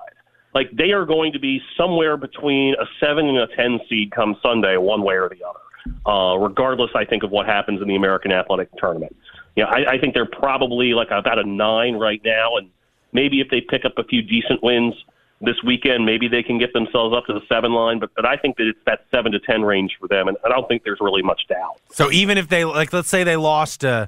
Like 0.54 0.70
they 0.72 0.92
are 0.92 1.06
going 1.06 1.32
to 1.34 1.40
be 1.40 1.62
somewhere 1.78 2.18
between 2.18 2.76
a 2.76 2.86
seven 3.00 3.28
and 3.28 3.38
a 3.38 3.48
10 3.56 3.80
seed 3.88 4.12
come 4.12 4.36
Sunday, 4.44 4.76
one 4.78 5.04
way 5.04 5.16
or 5.16 5.30
the 5.30 5.44
other. 5.48 5.60
Uh, 6.06 6.38
regardless, 6.38 6.92
I 6.94 7.06
think 7.06 7.24
of 7.24 7.32
what 7.32 7.46
happens 7.46 7.82
in 7.82 7.88
the 7.88 7.96
American 7.96 8.32
Athletic 8.32 8.70
Tournament. 8.78 9.16
Yeah, 9.56 9.66
I, 9.66 9.94
I 9.94 9.98
think 9.98 10.14
they're 10.14 10.26
probably 10.26 10.94
like 10.94 11.10
about 11.10 11.40
a 11.40 11.44
nine 11.44 11.96
right 11.96 12.22
now, 12.24 12.58
and 12.58 12.70
maybe 13.14 13.40
if 13.40 13.50
they 13.50 13.62
pick 13.62 13.86
up 13.86 13.94
a 13.98 14.04
few 14.04 14.22
decent 14.22 14.62
wins, 14.62 14.94
this 15.42 15.56
weekend. 15.66 16.06
Maybe 16.06 16.28
they 16.28 16.44
can 16.44 16.58
get 16.58 16.74
themselves 16.74 17.16
up 17.16 17.26
to 17.26 17.34
the 17.34 17.42
seven 17.48 17.74
line, 17.74 18.00
but, 18.00 18.12
but 18.16 18.26
I 18.26 18.38
think 18.38 18.58
that 18.58 18.68
it's 18.68 18.80
that 18.86 19.06
seven 19.12 19.32
to 19.34 19.40
ten 19.40 19.64
range 19.64 19.98
for 20.00 20.08
them, 20.08 20.28
and 20.28 20.38
I 20.46 20.50
don't 20.50 20.68
think 20.68 20.84
there's 20.84 21.00
really 21.02 21.22
much 21.22 21.42
doubt. 21.50 21.80
So 21.92 22.12
even 22.12 22.38
if 22.38 22.48
they 22.48 22.66
like, 22.66 22.94
let's 22.94 23.10
say 23.10 23.24
they 23.24 23.36
lost. 23.38 23.84
Uh, 23.84 24.08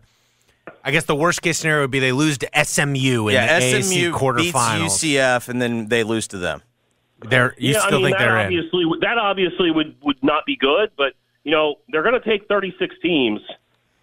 I 0.86 0.92
guess 0.92 1.04
the 1.06 1.16
worst 1.16 1.42
case 1.42 1.60
scenario 1.60 1.84
would 1.84 1.92
be 1.92 2.00
they 2.00 2.14
lose 2.14 2.38
to 2.38 2.50
SMU 2.64 3.28
in 3.28 3.34
yeah, 3.34 3.60
the 3.60 3.82
SMU 3.82 4.12
AAC 4.12 4.14
quarterfinals. 4.14 4.82
beats 4.82 5.04
UCF, 5.04 5.50
and 5.50 5.62
then 5.62 5.90
they 5.90 6.04
lose 6.04 6.28
to 6.30 6.38
them. 6.38 6.62
They're 7.20 7.54
you 7.58 7.74
yeah, 7.74 7.80
still 7.80 8.00
I 8.00 8.02
mean, 8.02 8.06
think 8.08 8.18
that 8.18 8.24
they're 8.26 8.38
in? 8.40 8.46
obviously 8.46 8.86
would- 8.86 9.02
that 9.02 9.18
obviously 9.18 9.72
would 9.72 9.96
would 10.04 10.24
not 10.24 10.46
be 10.46 10.56
good, 10.56 10.92
but 10.98 11.14
you 11.44 11.52
know 11.52 11.76
they're 11.90 12.04
going 12.04 12.20
to 12.20 12.30
take 12.30 12.48
36 12.48 12.96
teams 13.02 13.42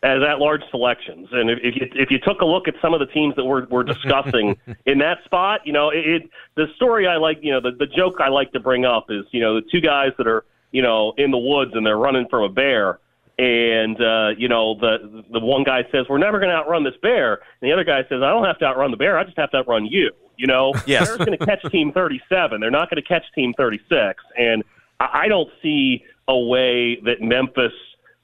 as 0.02 0.22
at 0.22 0.38
large 0.38 0.62
selections, 0.70 1.28
and 1.30 1.50
if, 1.50 1.58
if 1.62 1.74
you 1.76 1.86
if 1.94 2.10
you 2.10 2.18
took 2.18 2.40
a 2.40 2.44
look 2.44 2.68
at 2.68 2.74
some 2.80 2.94
of 2.94 3.00
the 3.00 3.06
teams 3.06 3.36
that 3.36 3.44
we're 3.44 3.66
we're 3.66 3.82
discussing 3.82 4.56
in 4.86 4.98
that 4.98 5.18
spot, 5.24 5.60
you 5.66 5.72
know 5.72 5.90
it, 5.90 6.06
it 6.06 6.30
the 6.56 6.66
story 6.76 7.06
I 7.06 7.16
like, 7.16 7.38
you 7.42 7.52
know 7.52 7.60
the 7.60 7.72
the 7.78 7.86
joke 7.86 8.16
I 8.18 8.28
like 8.28 8.52
to 8.52 8.60
bring 8.60 8.84
up 8.86 9.06
is 9.10 9.24
you 9.30 9.40
know 9.40 9.56
the 9.56 9.66
two 9.70 9.80
guys 9.80 10.12
that 10.16 10.26
are 10.26 10.44
you 10.72 10.80
know 10.80 11.12
in 11.18 11.30
the 11.30 11.38
woods 11.38 11.72
and 11.74 11.84
they're 11.84 11.98
running 11.98 12.26
from 12.28 12.44
a 12.44 12.48
bear. 12.48 12.98
And 13.38 13.96
uh, 14.00 14.30
you 14.36 14.48
know 14.48 14.74
the 14.78 15.24
the 15.32 15.40
one 15.40 15.64
guy 15.64 15.84
says 15.90 16.06
we're 16.10 16.18
never 16.18 16.38
going 16.38 16.50
to 16.50 16.56
outrun 16.56 16.84
this 16.84 16.96
bear, 17.00 17.34
and 17.34 17.68
the 17.68 17.72
other 17.72 17.84
guy 17.84 18.02
says 18.02 18.22
I 18.22 18.30
don't 18.30 18.44
have 18.44 18.58
to 18.58 18.66
outrun 18.66 18.90
the 18.90 18.98
bear, 18.98 19.18
I 19.18 19.24
just 19.24 19.38
have 19.38 19.50
to 19.52 19.58
outrun 19.58 19.86
you. 19.86 20.10
You 20.36 20.46
know, 20.46 20.74
Yes. 20.86 21.06
Bear's 21.06 21.18
going 21.18 21.38
to 21.38 21.46
catch 21.46 21.62
team 21.70 21.92
37. 21.92 22.60
They're 22.60 22.70
not 22.70 22.90
going 22.90 23.02
to 23.02 23.06
catch 23.06 23.24
team 23.34 23.54
36. 23.56 24.22
And 24.38 24.62
I 24.98 25.24
I 25.24 25.28
don't 25.28 25.48
see 25.62 26.04
a 26.28 26.38
way 26.38 27.00
that 27.04 27.22
Memphis 27.22 27.72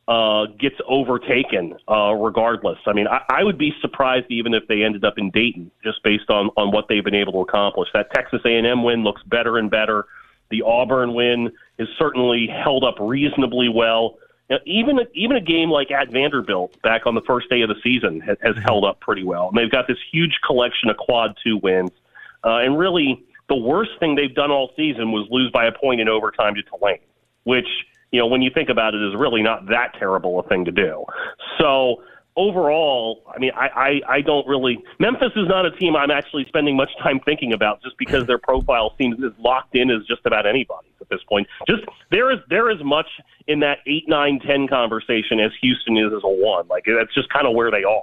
uh, 0.08 0.46
gets 0.58 0.76
overtaken 0.88 1.74
uh, 1.88 2.12
regardless. 2.14 2.78
I 2.86 2.92
mean, 2.92 3.08
I, 3.08 3.22
I 3.28 3.44
would 3.44 3.58
be 3.58 3.72
surprised 3.80 4.26
even 4.30 4.54
if 4.54 4.66
they 4.68 4.82
ended 4.82 5.04
up 5.04 5.14
in 5.18 5.30
Dayton, 5.30 5.70
just 5.82 6.02
based 6.04 6.30
on, 6.30 6.50
on 6.56 6.70
what 6.70 6.86
they've 6.88 7.04
been 7.04 7.14
able 7.14 7.32
to 7.32 7.40
accomplish. 7.40 7.88
That 7.92 8.12
Texas 8.12 8.40
A&M 8.44 8.84
win 8.84 9.02
looks 9.02 9.22
better 9.24 9.58
and 9.58 9.70
better. 9.70 10.06
The 10.50 10.62
Auburn 10.62 11.14
win 11.14 11.50
is 11.78 11.88
certainly 11.98 12.46
held 12.46 12.84
up 12.84 12.96
reasonably 13.00 13.68
well. 13.68 14.18
Now, 14.48 14.58
even 14.64 15.00
even 15.12 15.36
a 15.36 15.40
game 15.40 15.70
like 15.70 15.90
at 15.90 16.12
Vanderbilt 16.12 16.80
back 16.82 17.04
on 17.06 17.16
the 17.16 17.22
first 17.22 17.50
day 17.50 17.62
of 17.62 17.68
the 17.68 17.74
season 17.82 18.20
has, 18.20 18.36
has 18.42 18.54
held 18.64 18.84
up 18.84 19.00
pretty 19.00 19.24
well. 19.24 19.48
And 19.48 19.58
they've 19.58 19.70
got 19.70 19.88
this 19.88 19.98
huge 20.12 20.38
collection 20.46 20.88
of 20.88 20.96
quad 20.96 21.36
two 21.42 21.56
wins. 21.56 21.90
Uh, 22.44 22.58
and 22.58 22.78
really, 22.78 23.24
the 23.48 23.56
worst 23.56 23.90
thing 23.98 24.14
they've 24.14 24.34
done 24.34 24.52
all 24.52 24.70
season 24.76 25.10
was 25.10 25.26
lose 25.30 25.50
by 25.50 25.66
a 25.66 25.72
point 25.72 26.00
in 26.00 26.08
overtime 26.08 26.54
to 26.54 26.62
Tulane, 26.62 27.00
which, 27.42 27.66
you 28.12 28.20
know, 28.20 28.26
when 28.26 28.42
you 28.42 28.50
think 28.52 28.68
about 28.68 28.94
it, 28.94 29.02
is 29.02 29.14
really 29.18 29.42
not 29.42 29.66
that 29.66 29.92
terrible 29.98 30.40
a 30.40 30.48
thing 30.48 30.64
to 30.64 30.72
do. 30.72 31.04
So 31.58 32.02
overall, 32.36 33.22
I 33.34 33.38
mean, 33.38 33.52
I, 33.56 33.68
I, 34.08 34.16
I 34.16 34.20
don't 34.20 34.46
really. 34.46 34.82
Memphis 34.98 35.32
is 35.36 35.48
not 35.48 35.66
a 35.66 35.70
team 35.72 35.96
I'm 35.96 36.10
actually 36.10 36.44
spending 36.46 36.76
much 36.76 36.90
time 37.02 37.20
thinking 37.24 37.52
about 37.52 37.82
just 37.82 37.96
because 37.98 38.26
their 38.26 38.38
profile 38.38 38.94
seems 38.98 39.16
as 39.24 39.32
locked 39.38 39.74
in 39.74 39.90
as 39.90 40.06
just 40.06 40.24
about 40.24 40.46
anybody's 40.46 40.92
at 41.00 41.08
this 41.08 41.20
point. 41.28 41.46
Just 41.68 41.82
there 42.10 42.30
is 42.30 42.38
there 42.48 42.70
is 42.70 42.78
much 42.84 43.08
in 43.46 43.60
that 43.60 43.78
eight, 43.86 44.04
nine, 44.08 44.38
ten 44.40 44.68
conversation 44.68 45.40
as 45.40 45.52
Houston 45.62 45.96
is 45.96 46.12
as 46.14 46.22
a 46.22 46.28
one. 46.28 46.68
Like 46.68 46.84
that's 46.86 47.14
just 47.14 47.28
kind 47.30 47.46
of 47.46 47.54
where 47.54 47.70
they 47.70 47.84
are. 47.84 48.02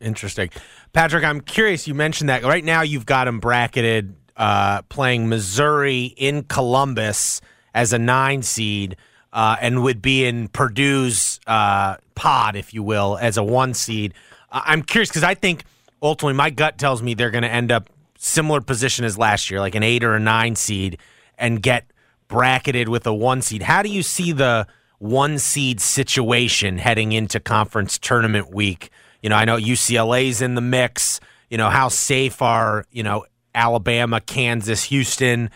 Interesting. 0.00 0.50
Patrick, 0.92 1.24
I'm 1.24 1.40
curious. 1.40 1.88
You 1.88 1.94
mentioned 1.94 2.30
that 2.30 2.44
right 2.44 2.64
now 2.64 2.82
you've 2.82 3.06
got 3.06 3.24
them 3.24 3.40
bracketed 3.40 4.14
uh, 4.36 4.82
playing 4.82 5.28
Missouri 5.28 6.04
in 6.04 6.44
Columbus 6.44 7.40
as 7.74 7.92
a 7.92 7.98
nine 7.98 8.42
seed 8.42 8.96
uh, 9.32 9.56
and 9.60 9.82
would 9.82 10.02
be 10.02 10.24
in 10.24 10.48
Purdue's 10.48 11.40
uh, 11.46 11.96
pod, 12.14 12.56
if 12.56 12.72
you 12.72 12.82
will, 12.82 13.18
as 13.20 13.36
a 13.36 13.42
one 13.44 13.74
seed. 13.74 14.14
I'm 14.50 14.82
curious 14.82 15.10
because 15.10 15.24
I 15.24 15.34
think 15.34 15.64
ultimately 16.02 16.34
my 16.34 16.50
gut 16.50 16.78
tells 16.78 17.02
me 17.02 17.14
they're 17.14 17.30
going 17.30 17.42
to 17.42 17.50
end 17.50 17.70
up 17.70 17.90
similar 18.18 18.60
position 18.60 19.04
as 19.04 19.18
last 19.18 19.50
year, 19.50 19.60
like 19.60 19.74
an 19.74 19.82
eight 19.82 20.02
or 20.02 20.14
a 20.14 20.20
nine 20.20 20.56
seed, 20.56 20.98
and 21.38 21.62
get 21.62 21.86
bracketed 22.28 22.88
with 22.88 23.06
a 23.06 23.14
one 23.14 23.42
seed. 23.42 23.62
How 23.62 23.82
do 23.82 23.88
you 23.88 24.02
see 24.02 24.32
the 24.32 24.66
one 24.98 25.38
seed 25.38 25.80
situation 25.80 26.78
heading 26.78 27.12
into 27.12 27.40
conference 27.40 27.98
tournament 27.98 28.52
week? 28.52 28.90
You 29.22 29.30
know, 29.30 29.36
I 29.36 29.44
know 29.44 29.56
UCLA's 29.56 30.42
in 30.42 30.54
the 30.54 30.60
mix. 30.60 31.20
You 31.50 31.58
know, 31.58 31.70
how 31.70 31.88
safe 31.88 32.42
are, 32.42 32.84
you 32.90 33.02
know, 33.02 33.24
Alabama, 33.54 34.20
Kansas, 34.20 34.84
Houston? 34.84 35.50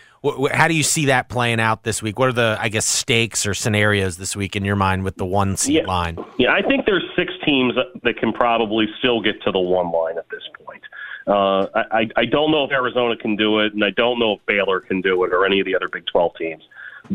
How 0.52 0.68
do 0.68 0.74
you 0.74 0.84
see 0.84 1.06
that 1.06 1.28
playing 1.28 1.58
out 1.58 1.82
this 1.82 2.00
week? 2.00 2.18
What 2.18 2.28
are 2.28 2.32
the, 2.32 2.56
I 2.60 2.68
guess, 2.68 2.86
stakes 2.86 3.44
or 3.44 3.54
scenarios 3.54 4.16
this 4.18 4.36
week 4.36 4.54
in 4.54 4.64
your 4.64 4.76
mind 4.76 5.02
with 5.02 5.16
the 5.16 5.26
one 5.26 5.56
seed 5.56 5.74
Yeah. 5.76 5.86
line? 5.86 6.16
Yeah, 6.38 6.52
I 6.52 6.62
think 6.62 6.86
there's 6.86 7.04
six 7.16 7.32
teams 7.44 7.74
that 8.04 8.16
can 8.18 8.32
probably 8.32 8.86
still 9.00 9.20
get 9.20 9.42
to 9.42 9.50
the 9.50 9.58
one 9.58 9.90
line 9.90 10.18
at 10.18 10.28
this 10.30 10.42
point. 10.64 10.82
Uh, 11.26 11.66
I, 11.90 12.08
I 12.16 12.24
don't 12.24 12.50
know 12.52 12.64
if 12.64 12.70
Arizona 12.70 13.16
can 13.16 13.34
do 13.36 13.60
it, 13.60 13.74
and 13.74 13.84
I 13.84 13.90
don't 13.90 14.18
know 14.20 14.34
if 14.34 14.46
Baylor 14.46 14.80
can 14.80 15.00
do 15.00 15.24
it 15.24 15.32
or 15.32 15.44
any 15.44 15.58
of 15.60 15.66
the 15.66 15.74
other 15.74 15.88
Big 15.88 16.06
12 16.06 16.32
teams. 16.36 16.62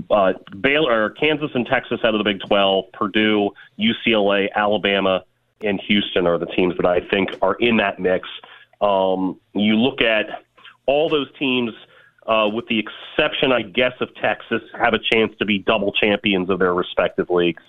But 0.09 0.61
Baylor, 0.61 1.11
Kansas, 1.11 1.51
and 1.53 1.65
Texas 1.65 1.99
out 2.03 2.13
of 2.13 2.17
the 2.19 2.23
Big 2.25 2.41
12, 2.47 2.91
Purdue, 2.93 3.51
UCLA, 3.79 4.47
Alabama, 4.53 5.23
and 5.63 5.79
Houston 5.87 6.27
are 6.27 6.37
the 6.37 6.45
teams 6.45 6.75
that 6.77 6.85
I 6.85 6.99
think 7.09 7.29
are 7.41 7.55
in 7.55 7.77
that 7.77 7.99
mix. 7.99 8.27
Um, 8.81 9.39
you 9.53 9.75
look 9.77 10.01
at 10.01 10.43
all 10.85 11.09
those 11.09 11.27
teams, 11.39 11.71
uh, 12.27 12.49
with 12.51 12.67
the 12.67 12.79
exception, 12.79 13.51
I 13.51 13.61
guess, 13.61 13.93
of 14.01 14.13
Texas, 14.15 14.61
have 14.77 14.93
a 14.93 14.99
chance 14.99 15.33
to 15.39 15.45
be 15.45 15.59
double 15.59 15.91
champions 15.93 16.49
of 16.49 16.59
their 16.59 16.73
respective 16.73 17.29
leagues. 17.29 17.63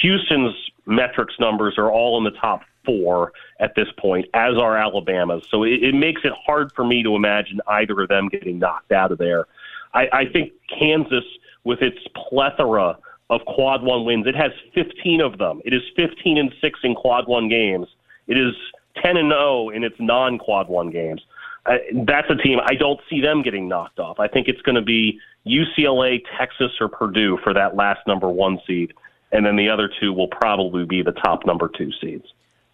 Houston's 0.00 0.54
metrics 0.86 1.34
numbers 1.40 1.74
are 1.78 1.90
all 1.90 2.18
in 2.18 2.24
the 2.24 2.38
top 2.38 2.62
four 2.84 3.32
at 3.58 3.74
this 3.74 3.88
point, 3.98 4.26
as 4.34 4.56
are 4.56 4.76
Alabama's. 4.76 5.46
So 5.50 5.64
it, 5.64 5.82
it 5.82 5.94
makes 5.94 6.22
it 6.24 6.32
hard 6.46 6.70
for 6.72 6.84
me 6.84 7.02
to 7.02 7.16
imagine 7.16 7.60
either 7.66 8.00
of 8.00 8.08
them 8.08 8.28
getting 8.28 8.58
knocked 8.58 8.92
out 8.92 9.10
of 9.10 9.18
there. 9.18 9.46
I, 9.92 10.08
I 10.12 10.26
think 10.26 10.52
Kansas, 10.78 11.24
with 11.64 11.82
its 11.82 11.98
plethora 12.14 12.98
of 13.28 13.44
quad 13.46 13.82
one 13.82 14.04
wins, 14.04 14.26
it 14.26 14.36
has 14.36 14.52
15 14.74 15.20
of 15.20 15.38
them. 15.38 15.60
It 15.64 15.74
is 15.74 15.82
15 15.96 16.38
and 16.38 16.54
six 16.60 16.78
in 16.84 16.94
quad 16.94 17.26
one 17.26 17.48
games. 17.48 17.88
It 18.28 18.38
is 18.38 18.54
10 19.02 19.16
and 19.16 19.30
0 19.30 19.70
in 19.70 19.82
its 19.82 19.96
non 19.98 20.38
quad 20.38 20.68
one 20.68 20.90
games. 20.90 21.22
Uh, 21.66 21.78
that's 22.04 22.28
a 22.30 22.36
team 22.36 22.58
I 22.64 22.74
don't 22.74 23.00
see 23.10 23.20
them 23.20 23.42
getting 23.42 23.68
knocked 23.68 23.98
off. 23.98 24.20
I 24.20 24.28
think 24.28 24.46
it's 24.48 24.62
going 24.62 24.76
to 24.76 24.82
be 24.82 25.18
UCLA, 25.46 26.22
Texas, 26.38 26.72
or 26.80 26.88
Purdue 26.88 27.38
for 27.42 27.52
that 27.54 27.74
last 27.74 28.00
number 28.06 28.28
one 28.28 28.58
seed, 28.66 28.92
and 29.32 29.44
then 29.44 29.56
the 29.56 29.68
other 29.68 29.90
two 30.00 30.12
will 30.12 30.28
probably 30.28 30.84
be 30.84 31.02
the 31.02 31.12
top 31.12 31.44
number 31.44 31.68
two 31.76 31.90
seeds. 32.00 32.26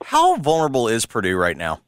How 0.04 0.36
vulnerable 0.36 0.88
is 0.88 1.06
Purdue 1.06 1.36
right 1.36 1.56
now? 1.56 1.80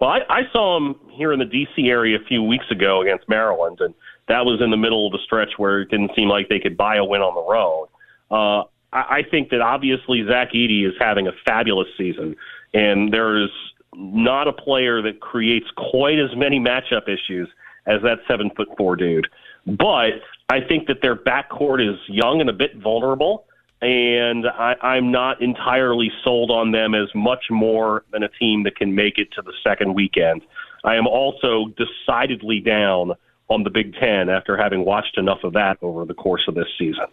Well, 0.00 0.10
I, 0.10 0.20
I 0.28 0.40
saw 0.52 0.78
them 0.78 0.98
here 1.10 1.32
in 1.32 1.38
the 1.38 1.44
D.C. 1.44 1.88
area 1.88 2.18
a 2.18 2.24
few 2.24 2.42
weeks 2.42 2.66
ago 2.70 3.00
against 3.00 3.28
Maryland, 3.28 3.80
and 3.80 3.94
that 4.28 4.44
was 4.44 4.60
in 4.60 4.70
the 4.70 4.76
middle 4.76 5.06
of 5.06 5.12
the 5.12 5.20
stretch 5.24 5.52
where 5.56 5.82
it 5.82 5.90
didn't 5.90 6.10
seem 6.16 6.28
like 6.28 6.48
they 6.48 6.58
could 6.58 6.76
buy 6.76 6.96
a 6.96 7.04
win 7.04 7.20
on 7.20 7.34
the 7.34 7.42
road. 7.42 7.88
Uh, 8.30 8.64
I, 8.92 9.18
I 9.18 9.22
think 9.30 9.50
that 9.50 9.60
obviously 9.60 10.24
Zach 10.26 10.52
Edey 10.52 10.86
is 10.86 10.94
having 10.98 11.28
a 11.28 11.32
fabulous 11.46 11.88
season, 11.96 12.36
and 12.72 13.12
there 13.12 13.42
is 13.42 13.50
not 13.96 14.48
a 14.48 14.52
player 14.52 15.02
that 15.02 15.20
creates 15.20 15.66
quite 15.76 16.18
as 16.18 16.34
many 16.36 16.58
matchup 16.58 17.08
issues 17.08 17.48
as 17.86 18.02
that 18.02 18.18
seven 18.28 18.50
foot 18.56 18.68
four 18.76 18.96
dude. 18.96 19.26
But 19.66 20.20
I 20.48 20.60
think 20.60 20.88
that 20.88 21.00
their 21.02 21.16
backcourt 21.16 21.86
is 21.86 21.98
young 22.08 22.40
and 22.40 22.50
a 22.50 22.52
bit 22.52 22.76
vulnerable, 22.76 23.46
and 23.80 24.46
I, 24.46 24.76
I'm 24.82 25.10
not 25.10 25.40
entirely 25.42 26.12
sold 26.22 26.50
on 26.50 26.72
them 26.72 26.94
as 26.94 27.08
much 27.14 27.44
more 27.50 28.04
than 28.12 28.22
a 28.22 28.28
team 28.28 28.62
that 28.64 28.76
can 28.76 28.94
make 28.94 29.18
it 29.18 29.32
to 29.32 29.42
the 29.42 29.52
second 29.62 29.94
weekend. 29.94 30.42
I 30.84 30.96
am 30.96 31.06
also 31.06 31.72
decidedly 31.76 32.60
down 32.60 33.12
on 33.48 33.62
the 33.62 33.70
Big 33.70 33.94
Ten 33.94 34.28
after 34.28 34.56
having 34.56 34.84
watched 34.84 35.18
enough 35.18 35.44
of 35.44 35.52
that 35.52 35.78
over 35.82 36.04
the 36.04 36.14
course 36.14 36.42
of 36.48 36.54
this 36.54 36.68
season. 36.78 37.06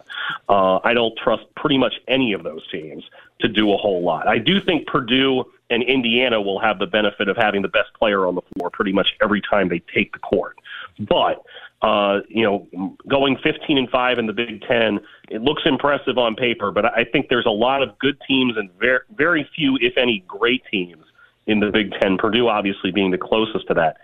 Uh, 0.48 0.80
I 0.84 0.94
don't 0.94 1.18
trust 1.18 1.44
pretty 1.56 1.78
much 1.78 1.96
any 2.08 2.34
of 2.34 2.44
those 2.44 2.66
teams 2.70 3.04
to 3.42 3.48
do 3.48 3.74
a 3.74 3.78
whole 3.78 4.02
lot. 4.02 4.28
I 4.28 4.38
do 4.38 4.62
think 4.62 4.88
Purdue 4.88 5.46
and 5.72 5.82
Indiana 5.84 6.42
will 6.42 6.60
have 6.60 6.78
the 6.78 6.86
benefit 6.86 7.28
of 7.28 7.38
having 7.38 7.62
the 7.62 7.70
best 7.70 7.94
player 7.98 8.28
on 8.28 8.36
the 8.36 8.42
floor 8.54 8.70
pretty 8.70 8.92
much 8.92 9.08
every 9.24 9.42
time 9.42 9.70
they 9.70 9.82
take 9.94 10.14
the 10.14 10.20
court. 10.20 10.58
But 11.00 11.44
uh, 11.82 12.20
you 12.30 12.44
know, 12.44 12.94
going 13.08 13.38
15 13.42 13.78
and 13.78 13.90
five 13.90 14.20
in 14.20 14.28
the 14.28 14.34
Big 14.34 14.62
Ten, 14.62 15.00
it 15.30 15.42
looks 15.42 15.64
impressive 15.66 16.18
on 16.20 16.36
paper, 16.36 16.72
but 16.72 16.86
I 16.86 17.04
think 17.04 17.28
there's 17.30 17.48
a 17.48 17.52
lot 17.52 17.82
of 17.82 17.98
good 17.98 18.22
teams 18.28 18.56
and 18.56 18.70
very, 18.80 19.00
very 19.16 19.50
few, 19.56 19.80
if 19.82 19.98
any, 19.98 20.24
great 20.28 20.62
teams 20.70 21.04
in 21.48 21.60
the 21.60 21.72
Big 21.72 21.92
Ten. 22.00 22.18
Purdue, 22.18 22.48
obviously, 22.48 22.92
being 22.92 23.10
the 23.10 23.18
closest 23.18 23.68
to 23.70 23.74
that. 23.74 23.98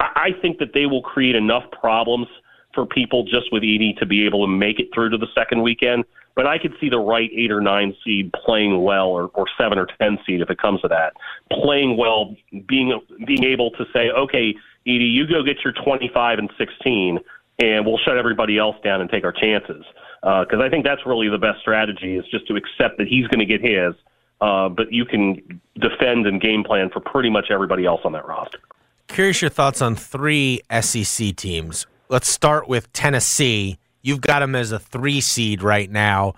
I 0.00 0.30
think 0.42 0.58
that 0.58 0.74
they 0.74 0.84
will 0.84 1.00
create 1.00 1.34
enough 1.34 1.64
problems 1.70 2.26
for 2.74 2.84
people 2.84 3.24
just 3.24 3.50
with 3.52 3.62
Edey 3.62 3.96
to 3.98 4.06
be 4.06 4.26
able 4.26 4.44
to 4.44 4.50
make 4.50 4.78
it 4.78 4.88
through 4.92 5.10
to 5.10 5.16
the 5.16 5.28
second 5.34 5.62
weekend. 5.62 6.04
But 6.34 6.46
I 6.46 6.58
could 6.58 6.74
see 6.80 6.88
the 6.88 6.98
right 6.98 7.30
eight 7.32 7.52
or 7.52 7.60
nine 7.60 7.94
seed 8.04 8.32
playing 8.32 8.82
well, 8.82 9.08
or, 9.08 9.30
or 9.34 9.46
seven 9.58 9.78
or 9.78 9.86
ten 10.00 10.18
seed 10.26 10.40
if 10.40 10.50
it 10.50 10.58
comes 10.58 10.80
to 10.80 10.88
that, 10.88 11.14
playing 11.50 11.96
well, 11.96 12.34
being 12.66 12.98
being 13.26 13.44
able 13.44 13.70
to 13.72 13.84
say, 13.92 14.10
okay, 14.10 14.54
Edey, 14.86 15.12
you 15.12 15.26
go 15.26 15.42
get 15.42 15.58
your 15.64 15.72
25 15.72 16.38
and 16.38 16.50
16, 16.58 17.20
and 17.60 17.86
we'll 17.86 17.98
shut 17.98 18.18
everybody 18.18 18.58
else 18.58 18.76
down 18.82 19.00
and 19.00 19.08
take 19.08 19.24
our 19.24 19.32
chances. 19.32 19.84
Because 20.22 20.60
I 20.60 20.68
think 20.68 20.84
that's 20.84 21.06
really 21.06 21.28
the 21.28 21.38
best 21.38 21.60
strategy 21.60 22.16
is 22.16 22.24
just 22.30 22.46
to 22.48 22.56
accept 22.56 22.98
that 22.98 23.06
he's 23.06 23.26
going 23.28 23.40
to 23.40 23.46
get 23.46 23.60
his, 23.60 23.94
uh, 24.40 24.68
but 24.68 24.92
you 24.92 25.04
can 25.04 25.60
defend 25.78 26.26
and 26.26 26.40
game 26.40 26.64
plan 26.64 26.90
for 26.90 27.00
pretty 27.00 27.30
much 27.30 27.46
everybody 27.50 27.84
else 27.86 28.00
on 28.04 28.12
that 28.12 28.26
roster. 28.26 28.58
Curious 29.06 29.42
your 29.42 29.50
thoughts 29.50 29.80
on 29.82 29.94
three 29.94 30.62
SEC 30.80 31.36
teams 31.36 31.86
let's 32.08 32.28
start 32.28 32.68
with 32.68 32.92
Tennessee. 32.92 33.78
You've 34.04 34.20
got 34.20 34.40
them 34.40 34.54
as 34.54 34.70
a 34.70 34.78
three 34.78 35.22
seed 35.22 35.62
right 35.62 35.90
now. 35.90 36.34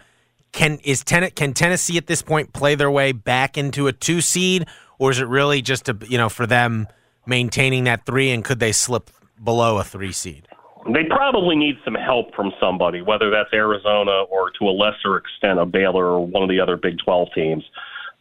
Can 0.52 0.78
is 0.84 1.02
ten, 1.02 1.28
can 1.32 1.52
Tennessee 1.52 1.98
at 1.98 2.06
this 2.06 2.22
point 2.22 2.52
play 2.52 2.76
their 2.76 2.90
way 2.92 3.10
back 3.10 3.58
into 3.58 3.88
a 3.88 3.92
two 3.92 4.20
seed, 4.20 4.66
or 5.00 5.10
is 5.10 5.18
it 5.18 5.26
really 5.26 5.62
just 5.62 5.88
a 5.88 5.98
you 6.08 6.16
know 6.16 6.28
for 6.28 6.46
them 6.46 6.86
maintaining 7.26 7.84
that 7.84 8.06
three, 8.06 8.30
and 8.30 8.44
could 8.44 8.60
they 8.60 8.70
slip 8.70 9.10
below 9.42 9.78
a 9.78 9.84
three 9.84 10.12
seed? 10.12 10.46
They 10.94 11.02
probably 11.10 11.56
need 11.56 11.76
some 11.84 11.96
help 11.96 12.36
from 12.36 12.52
somebody, 12.60 13.02
whether 13.02 13.30
that's 13.30 13.52
Arizona 13.52 14.22
or 14.30 14.50
to 14.60 14.68
a 14.68 14.70
lesser 14.70 15.16
extent 15.16 15.58
a 15.58 15.66
Baylor 15.66 16.06
or 16.06 16.24
one 16.24 16.44
of 16.44 16.48
the 16.48 16.60
other 16.60 16.76
Big 16.76 16.98
12 17.04 17.28
teams. 17.34 17.64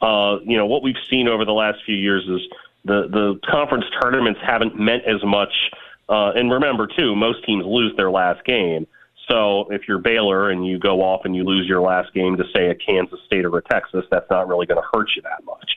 Uh, 0.01 0.37
you 0.43 0.57
know, 0.57 0.65
what 0.65 0.81
we've 0.81 0.95
seen 1.07 1.27
over 1.27 1.45
the 1.45 1.53
last 1.53 1.77
few 1.85 1.95
years 1.95 2.23
is 2.27 2.41
the, 2.83 3.07
the 3.11 3.39
conference 3.47 3.85
tournaments 4.01 4.39
haven't 4.43 4.79
meant 4.79 5.03
as 5.05 5.23
much. 5.23 5.53
Uh, 6.09 6.31
and 6.31 6.51
remember, 6.51 6.87
too, 6.87 7.15
most 7.15 7.45
teams 7.45 7.63
lose 7.67 7.95
their 7.95 8.09
last 8.09 8.43
game. 8.45 8.87
So 9.29 9.67
if 9.71 9.87
you're 9.87 9.97
Baylor 9.99 10.49
and 10.49 10.65
you 10.67 10.77
go 10.77 11.01
off 11.01 11.21
and 11.25 11.35
you 11.35 11.43
lose 11.43 11.67
your 11.67 11.81
last 11.81 12.13
game 12.13 12.37
to, 12.37 12.43
say, 12.53 12.69
a 12.69 12.75
Kansas 12.75 13.19
State 13.25 13.45
or 13.45 13.57
a 13.57 13.61
Texas, 13.63 14.05
that's 14.11 14.29
not 14.29 14.47
really 14.47 14.65
going 14.65 14.81
to 14.81 14.87
hurt 14.93 15.09
you 15.15 15.21
that 15.23 15.43
much. 15.45 15.75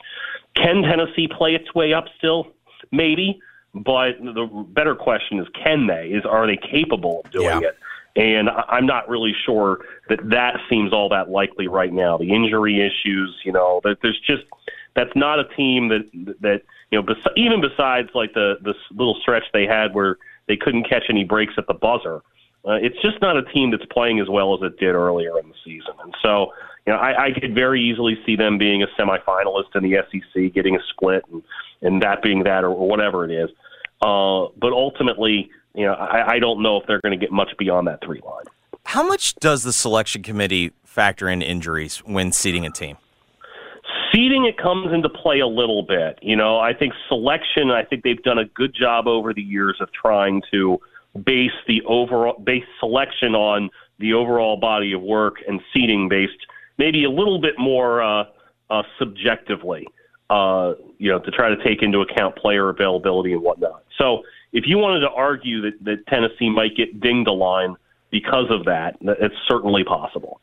Can 0.54 0.82
Tennessee 0.82 1.28
play 1.28 1.54
its 1.54 1.74
way 1.74 1.92
up 1.92 2.06
still? 2.18 2.48
Maybe. 2.92 3.40
But 3.74 4.18
the 4.20 4.46
better 4.70 4.94
question 4.94 5.38
is, 5.38 5.46
can 5.54 5.86
they? 5.86 6.08
Is 6.08 6.24
are 6.24 6.46
they 6.46 6.56
capable 6.56 7.22
of 7.24 7.30
doing 7.30 7.62
Yeah. 7.62 7.68
it? 7.68 7.78
And 8.16 8.48
I'm 8.50 8.86
not 8.86 9.08
really 9.08 9.32
sure 9.46 9.84
that 10.08 10.18
that 10.30 10.58
seems 10.68 10.92
all 10.92 11.08
that 11.10 11.30
likely 11.30 11.68
right 11.68 11.92
now. 11.92 12.18
The 12.18 12.32
injury 12.34 12.80
issues, 12.80 13.36
you 13.44 13.52
know, 13.52 13.80
that 13.84 13.98
there's 14.02 14.18
just 14.26 14.42
that's 14.96 15.14
not 15.14 15.38
a 15.38 15.44
team 15.54 15.88
that 15.88 16.10
that 16.40 16.62
you 16.90 16.98
know, 16.98 17.02
bes- 17.02 17.32
even 17.36 17.60
besides 17.60 18.08
like 18.14 18.34
the 18.34 18.56
this 18.62 18.76
little 18.90 19.16
stretch 19.20 19.44
they 19.52 19.66
had 19.66 19.94
where 19.94 20.18
they 20.48 20.56
couldn't 20.56 20.88
catch 20.88 21.04
any 21.08 21.22
breaks 21.22 21.54
at 21.58 21.68
the 21.68 21.74
buzzer. 21.74 22.22
Uh, 22.66 22.72
it's 22.72 23.00
just 23.02 23.20
not 23.20 23.36
a 23.36 23.42
team 23.52 23.70
that's 23.70 23.84
playing 23.90 24.20
as 24.20 24.28
well 24.28 24.54
as 24.54 24.60
it 24.62 24.78
did 24.78 24.94
earlier 24.94 25.38
in 25.38 25.48
the 25.48 25.54
season, 25.64 25.94
and 26.02 26.14
so 26.22 26.52
you 26.86 26.92
know 26.92 26.98
I, 26.98 27.26
I 27.26 27.32
could 27.32 27.54
very 27.54 27.80
easily 27.82 28.18
see 28.26 28.36
them 28.36 28.58
being 28.58 28.82
a 28.82 28.86
semifinalist 28.98 29.74
in 29.74 29.84
the 29.84 29.98
SEC, 30.10 30.52
getting 30.52 30.76
a 30.76 30.80
split, 30.90 31.24
and, 31.32 31.42
and 31.82 32.02
that 32.02 32.22
being 32.22 32.42
that 32.44 32.64
or, 32.64 32.70
or 32.70 32.88
whatever 32.88 33.24
it 33.24 33.30
is. 33.30 33.50
Uh, 34.02 34.46
but 34.56 34.72
ultimately, 34.72 35.50
you 35.74 35.84
know, 35.84 35.94
I, 35.94 36.34
I 36.34 36.38
don't 36.38 36.62
know 36.62 36.76
if 36.80 36.86
they're 36.86 37.00
going 37.00 37.18
to 37.18 37.24
get 37.24 37.32
much 37.32 37.50
beyond 37.58 37.86
that 37.86 38.02
three 38.04 38.20
line. 38.24 38.44
How 38.84 39.06
much 39.06 39.34
does 39.36 39.64
the 39.64 39.72
selection 39.72 40.22
committee 40.22 40.72
factor 40.84 41.28
in 41.28 41.42
injuries 41.42 41.98
when 41.98 42.32
seeding 42.32 42.64
a 42.64 42.70
team? 42.70 42.96
Seeding 44.12 44.46
it 44.46 44.56
comes 44.56 44.92
into 44.92 45.08
play 45.08 45.40
a 45.40 45.46
little 45.46 45.82
bit. 45.82 46.18
You 46.22 46.36
know, 46.36 46.58
I 46.58 46.72
think 46.72 46.94
selection. 47.08 47.70
I 47.70 47.84
think 47.84 48.02
they've 48.02 48.22
done 48.22 48.38
a 48.38 48.46
good 48.46 48.74
job 48.74 49.06
over 49.06 49.34
the 49.34 49.42
years 49.42 49.76
of 49.80 49.90
trying 49.92 50.42
to 50.52 50.80
base 51.24 51.52
the 51.66 51.82
overall 51.86 52.38
base 52.38 52.64
selection 52.80 53.34
on 53.34 53.70
the 53.98 54.12
overall 54.12 54.56
body 54.56 54.92
of 54.92 55.02
work 55.02 55.36
and 55.46 55.60
seeding 55.72 56.08
based 56.08 56.46
maybe 56.78 57.04
a 57.04 57.10
little 57.10 57.40
bit 57.40 57.54
more 57.58 58.02
uh, 58.02 58.24
uh, 58.70 58.82
subjectively. 58.98 59.86
Uh, 60.30 60.74
you 60.98 61.10
know, 61.10 61.18
to 61.18 61.30
try 61.30 61.48
to 61.48 61.56
take 61.64 61.82
into 61.82 62.00
account 62.00 62.36
player 62.36 62.68
availability 62.68 63.32
and 63.32 63.40
whatnot. 63.40 63.82
So, 63.96 64.24
if 64.52 64.64
you 64.66 64.76
wanted 64.76 65.00
to 65.00 65.08
argue 65.10 65.62
that, 65.62 65.82
that 65.84 66.06
Tennessee 66.06 66.50
might 66.50 66.76
get 66.76 67.00
dinged 67.00 67.28
a 67.28 67.32
line 67.32 67.76
because 68.10 68.50
of 68.50 68.66
that, 68.66 68.96
it's 69.00 69.34
certainly 69.46 69.84
possible. 69.84 70.40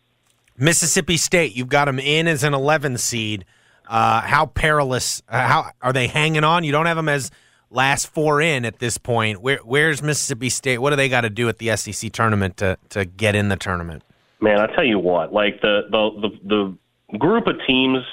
Mississippi 0.58 1.18
State, 1.18 1.56
you've 1.56 1.70
got 1.70 1.86
them 1.86 2.00
in 2.00 2.28
as 2.28 2.44
an 2.44 2.54
11 2.54 2.98
seed. 2.98 3.46
Uh, 3.88 4.22
how 4.22 4.48
perilous? 4.48 5.22
Uh, 5.30 5.48
how 5.48 5.70
are 5.82 5.94
they 5.94 6.08
hanging 6.08 6.44
on? 6.44 6.64
You 6.64 6.72
don't 6.72 6.86
have 6.86 6.98
them 6.98 7.10
as 7.10 7.30
last 7.76 8.08
four 8.08 8.42
in 8.42 8.66
at 8.66 8.80
this 8.80 8.98
point. 8.98 9.42
Where 9.42 9.60
where's 9.64 10.02
Mississippi 10.02 10.50
State? 10.50 10.80
What 10.80 10.92
do 10.92 10.96
they 10.96 11.10
got 11.10 11.22
to 11.22 11.30
do 11.30 11.50
at 11.50 11.60
the 11.60 11.76
SEC 11.76 12.12
tournament 12.12 12.58
to 12.58 12.78
to 12.90 13.06
get 13.06 13.36
in 13.36 13.50
the 13.50 13.58
tournament? 13.58 14.04
Man, 14.42 14.60
I 14.60 14.68
tell 14.68 14.84
you 14.84 15.00
what, 15.00 15.34
like 15.34 15.62
the 15.62 15.84
the 15.90 16.30
the, 16.30 16.78
the 17.12 17.18
group 17.18 17.48
of 17.48 17.56
teams 17.68 18.04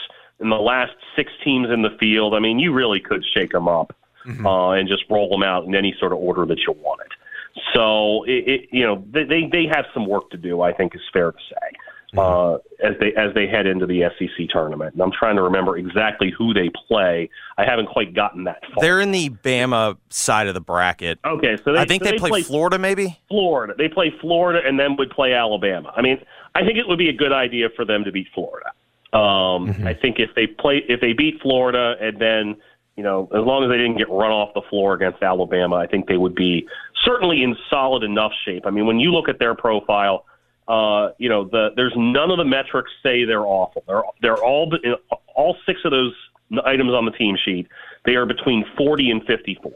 in 0.41 0.51
the 0.51 0.57
last 0.57 0.93
six 1.17 1.33
teams 1.45 1.71
in 1.71 1.83
the 1.83 1.97
field. 1.99 2.35
I 2.35 2.41
mean, 2.41 2.59
you 2.59 2.73
really 2.73 3.01
could 3.01 3.25
shake 3.25 3.53
them 3.53 3.69
up 3.69 3.95
uh, 4.45 4.71
and 4.71 4.89
just 4.89 5.05
roll 5.11 5.29
them 5.31 5.43
out 5.43 5.65
in 5.65 5.75
any 5.75 5.95
sort 5.99 6.13
of 6.13 6.19
order 6.19 6.45
that 6.47 6.59
you 6.67 6.73
wanted. 6.73 7.13
So 7.75 8.25
it, 8.25 8.49
it 8.49 8.69
you 8.71 8.83
know 8.83 9.05
they 9.11 9.25
they 9.25 9.49
they 9.51 9.67
have 9.67 9.87
some 9.93 10.07
work 10.07 10.31
to 10.31 10.37
do. 10.37 10.63
I 10.63 10.73
think 10.73 10.95
is 10.95 11.03
fair 11.13 11.33
to 11.33 11.39
say. 11.39 11.77
Uh, 12.17 12.59
as 12.85 12.95
they 13.01 13.15
as 13.15 13.33
they 13.35 13.47
head 13.47 13.67
into 13.67 13.87
the 13.87 14.03
SEC 14.19 14.49
tournament, 14.51 14.93
and 14.93 15.03
I'm 15.03 15.13
trying 15.13 15.37
to 15.37 15.43
remember 15.43 15.79
exactly 15.79 16.31
who 16.31 16.53
they 16.53 16.69
play. 16.87 17.31
I 17.57 17.65
haven't 17.65 17.87
quite 17.87 18.13
gotten 18.13 18.45
that 18.45 18.61
far. 18.75 18.83
They're 18.83 19.01
in 19.01 19.13
the 19.13 19.31
Bama 19.31 19.97
side 20.11 20.47
of 20.47 20.53
the 20.53 20.61
bracket. 20.61 21.19
okay, 21.25 21.57
so 21.65 21.73
they, 21.73 21.79
I 21.79 21.87
think 21.87 22.05
so 22.05 22.11
they, 22.11 22.19
play, 22.19 22.43
Florida, 22.43 22.79
maybe. 22.79 23.19
Florida. 23.29 23.73
They 23.79 23.89
play 23.89 24.13
Florida 24.21 24.61
and 24.67 24.79
then 24.79 24.97
would 24.97 25.11
play 25.11 25.33
Alabama. 25.33 25.91
I 25.97 26.03
mean, 26.03 26.23
I 26.55 26.65
think 26.65 26.77
it 26.77 26.87
would 26.87 26.99
be 26.99 27.09
a 27.09 27.15
good 27.15 27.33
idea 27.33 27.69
for 27.75 27.87
them 27.87 28.05
to 28.05 28.13
beat 28.13 28.29
Florida. 28.35 28.73
Um, 29.15 29.87
I 29.87 29.95
think 29.95 30.19
if 30.19 30.35
they 30.35 30.47
play, 30.47 30.85
if 30.89 31.01
they 31.01 31.13
beat 31.13 31.41
Florida 31.41 31.97
and 32.01 32.19
then, 32.19 32.57
you 32.97 33.03
know, 33.03 33.29
as 33.35 33.43
long 33.45 33.65
as 33.65 33.71
they 33.71 33.77
didn't 33.77 33.97
get 33.97 34.09
run 34.11 34.31
off 34.31 34.55
the 34.55 34.63
floor 34.69 34.95
against 34.95 35.23
Alabama, 35.23 35.77
I 35.77 35.87
think 35.87 36.09
they 36.09 36.17
would 36.17 36.35
be 36.35 36.67
certainly 37.05 37.43
in 37.43 37.57
solid 37.71 38.03
enough 38.03 38.33
shape. 38.45 38.67
I 38.67 38.71
mean, 38.71 38.87
when 38.87 39.01
you 39.01 39.13
look 39.13 39.29
at 39.29 39.39
their 39.39 39.55
profile, 39.55 40.25
uh, 40.69 41.11
you 41.19 41.29
know, 41.29 41.45
the 41.45 41.71
there's 41.77 41.95
none 41.97 42.31
of 42.31 42.39
the 42.39 42.45
metrics 42.45 42.91
say 43.03 43.25
they're 43.25 43.47
awful. 43.47 43.85
They're 43.87 44.03
they're 44.21 44.43
all 44.43 44.73
all 45.35 45.57
six 45.67 45.81
of 45.85 45.91
those 45.91 46.15
items 46.65 46.93
on 46.93 47.05
the 47.05 47.11
team 47.13 47.37
sheet. 47.43 47.67
They 48.05 48.15
are 48.15 48.27
between 48.27 48.65
40 48.77 49.11
and 49.11 49.25
54. 49.25 49.73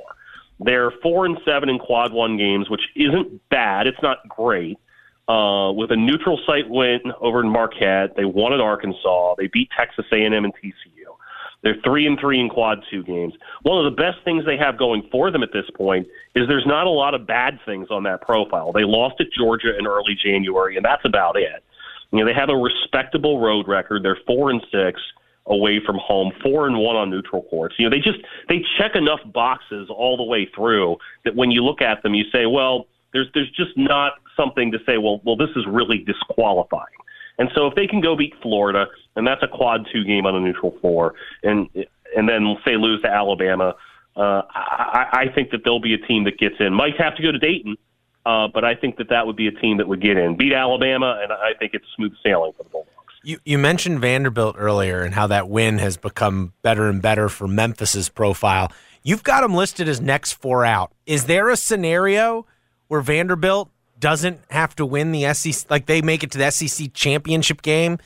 They're 0.61 0.91
four 1.03 1.26
and 1.26 1.39
seven 1.45 1.68
in 1.68 1.78
quad 1.78 2.12
one 2.12 2.37
games, 2.37 2.70
which 2.70 2.82
isn't 2.95 3.49
bad. 3.51 3.87
It's 3.87 4.01
not 4.03 4.28
great. 4.28 4.78
Uh, 5.28 5.72
with 5.72 5.91
a 5.91 5.97
neutral 5.97 6.39
site 6.47 6.68
win 6.68 7.01
over 7.20 7.41
in 7.41 7.49
Marquette, 7.49 8.14
they 8.16 8.24
won 8.24 8.53
at 8.53 8.61
Arkansas. 8.61 9.34
They 9.37 9.49
beat 9.49 9.68
Texas 9.76 10.07
A&M 10.12 10.32
and 10.32 10.55
TCU. 10.55 10.95
They're 11.66 11.82
three 11.82 12.06
and 12.06 12.16
three 12.20 12.38
in 12.38 12.48
quad 12.48 12.84
two 12.88 13.02
games. 13.02 13.34
One 13.62 13.84
of 13.84 13.90
the 13.92 13.96
best 14.00 14.18
things 14.24 14.44
they 14.46 14.56
have 14.56 14.78
going 14.78 15.08
for 15.10 15.32
them 15.32 15.42
at 15.42 15.52
this 15.52 15.68
point 15.74 16.06
is 16.36 16.46
there's 16.46 16.64
not 16.64 16.86
a 16.86 16.90
lot 16.90 17.12
of 17.12 17.26
bad 17.26 17.58
things 17.66 17.88
on 17.90 18.04
that 18.04 18.20
profile. 18.20 18.70
They 18.70 18.84
lost 18.84 19.16
at 19.18 19.32
Georgia 19.36 19.76
in 19.76 19.84
early 19.84 20.14
January, 20.14 20.76
and 20.76 20.84
that's 20.84 21.04
about 21.04 21.34
it. 21.36 21.64
You 22.12 22.20
know, 22.20 22.24
they 22.24 22.38
have 22.38 22.50
a 22.50 22.54
respectable 22.54 23.40
road 23.40 23.66
record. 23.66 24.04
They're 24.04 24.20
four 24.28 24.50
and 24.50 24.64
six 24.70 25.00
away 25.46 25.80
from 25.84 25.96
home, 25.98 26.30
four 26.40 26.68
and 26.68 26.78
one 26.78 26.94
on 26.94 27.10
neutral 27.10 27.42
courts. 27.42 27.74
You 27.80 27.90
know, 27.90 27.96
they 27.96 28.00
just 28.00 28.20
they 28.48 28.64
check 28.78 28.94
enough 28.94 29.18
boxes 29.34 29.88
all 29.90 30.16
the 30.16 30.22
way 30.22 30.48
through 30.54 30.98
that 31.24 31.34
when 31.34 31.50
you 31.50 31.64
look 31.64 31.82
at 31.82 32.00
them, 32.04 32.14
you 32.14 32.26
say, 32.30 32.46
well, 32.46 32.86
there's 33.12 33.26
there's 33.34 33.50
just 33.50 33.76
not 33.76 34.12
something 34.36 34.70
to 34.70 34.78
say, 34.86 34.98
well, 34.98 35.20
well, 35.24 35.36
this 35.36 35.50
is 35.56 35.64
really 35.66 35.98
disqualifying. 35.98 36.94
And 37.39 37.51
so 37.55 37.66
if 37.66 37.74
they 37.74 37.87
can 37.87 38.01
go 38.01 38.16
beat 38.16 38.34
Florida, 38.43 38.87
and 39.14 39.26
that's 39.26 39.43
a 39.43 39.49
quad 39.49 39.87
two 39.93 40.05
game 40.05 40.26
on 40.26 40.34
a 40.34 40.41
neutral 40.41 40.76
floor, 40.80 41.14
and 41.43 41.68
and 42.16 42.28
then 42.28 42.57
say 42.64 42.76
lose 42.76 43.03
to 43.03 43.09
Alabama, 43.09 43.74
uh, 44.16 44.43
I, 44.51 45.07
I 45.12 45.24
think 45.34 45.51
that 45.51 45.61
there'll 45.64 45.80
be 45.80 45.95
a 45.95 45.99
team 45.99 46.24
that 46.24 46.39
gets 46.39 46.57
in. 46.61 46.72
Might 46.72 46.97
have 46.99 47.14
to 47.16 47.22
go 47.22 47.32
to 47.32 47.39
Dayton, 47.39 47.76
uh, 48.24 48.49
but 48.49 48.64
I 48.64 48.74
think 48.74 48.97
that 48.97 49.11
that 49.11 49.26
would 49.26 49.37
be 49.37 49.49
a 49.49 49.53
team 49.53 49.76
that 49.78 49.89
would 49.89 50.01
get 50.01 50.16
in, 50.16 50.37
beat 50.37 50.53
Alabama, 50.53 51.20
and 51.22 51.32
I 51.32 51.53
think 51.59 51.74
it's 51.74 51.87
smooth 51.95 52.12
sailing 52.22 52.53
for 52.57 52.62
the 52.62 52.70
Bulldogs. 52.70 52.93
You 53.22 53.39
you 53.45 53.59
mentioned 53.59 54.01
Vanderbilt 54.01 54.57
earlier 54.59 55.03
and 55.03 55.14
how 55.14 55.26
that 55.26 55.49
win 55.49 55.78
has 55.78 55.97
become 55.97 56.53
better 56.62 56.89
and 56.89 57.03
better 57.03 57.28
for 57.28 57.47
Memphis's 57.47 58.09
profile. 58.09 58.72
You've 59.03 59.22
got 59.22 59.43
them 59.43 59.55
listed 59.55 59.89
as 59.89 60.01
next 60.01 60.32
four 60.32 60.64
out. 60.64 60.93
Is 61.07 61.26
there 61.26 61.49
a 61.49 61.57
scenario 61.57 62.47
where 62.89 63.01
Vanderbilt 63.01 63.70
doesn't 63.99 64.40
have 64.51 64.74
to 64.76 64.86
win 64.86 65.12
the 65.12 65.32
SEC, 65.34 65.70
like 65.70 65.86
they 65.86 66.03
make 66.03 66.22
it 66.22 66.32
to 66.32 66.38
the 66.38 66.51
SEC 66.51 66.92
championship 66.92 67.62
game? 67.62 67.99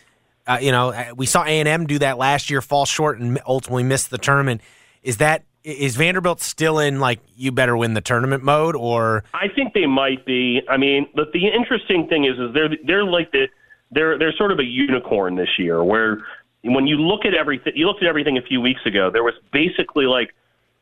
Uh, 0.47 0.59
you 0.61 0.73
know, 0.73 1.13
we 1.17 1.27
saw 1.27 1.45
A 1.45 1.61
and 1.61 1.69
M 1.69 1.87
do 1.87 1.99
that 1.99 2.19
last 2.19 2.51
year, 2.51 2.61
fall 2.61 2.87
short, 2.87 3.19
and 3.21 3.41
ultimately 3.47 3.83
miss 3.83 4.07
the 4.07 4.19
tournament. 4.19 4.61
Is 5.03 5.19
that 5.19 5.45
is 5.63 5.97
Vanderbilt 5.97 6.41
still 6.41 6.79
in 6.79 7.01
like 7.01 7.21
you 7.37 7.53
better 7.53 7.77
win 7.77 7.95
the 7.95 8.01
tournament 8.01 8.43
mode, 8.43 8.75
or 8.75 9.25
I 9.35 9.49
think 9.49 9.75
they 9.75 9.87
might 9.87 10.25
be. 10.25 10.63
I 10.69 10.77
mean, 10.77 11.07
but 11.15 11.33
the 11.33 11.49
interesting 11.49 12.09
thing 12.09 12.25
is, 12.25 12.39
is 12.39 12.55
they're 12.55 12.71
they're 12.85 13.05
like 13.05 13.31
the 13.33 13.49
they're 13.91 14.19
they're 14.19 14.33
sort 14.33 14.53
of 14.53 14.59
a 14.59 14.65
unicorn 14.65 15.37
this 15.37 15.59
year. 15.59 15.85
Where 15.85 16.19
when 16.63 16.87
you 16.87 16.97
look 16.97 17.25
at 17.25 17.35
everything, 17.35 17.75
you 17.77 17.87
looked 17.87 18.03
at 18.03 18.09
everything 18.09 18.39
a 18.39 18.43
few 18.43 18.61
weeks 18.61 18.81
ago. 18.87 19.11
There 19.11 19.25
was 19.25 19.35
basically 19.53 20.07
like 20.07 20.35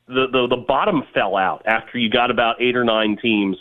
the 0.06 0.26
the, 0.30 0.46
the 0.48 0.64
bottom 0.66 1.02
fell 1.12 1.36
out 1.36 1.62
after 1.66 1.98
you 1.98 2.08
got 2.08 2.30
about 2.30 2.60
eight 2.60 2.76
or 2.76 2.84
nine 2.84 3.18
teams 3.20 3.56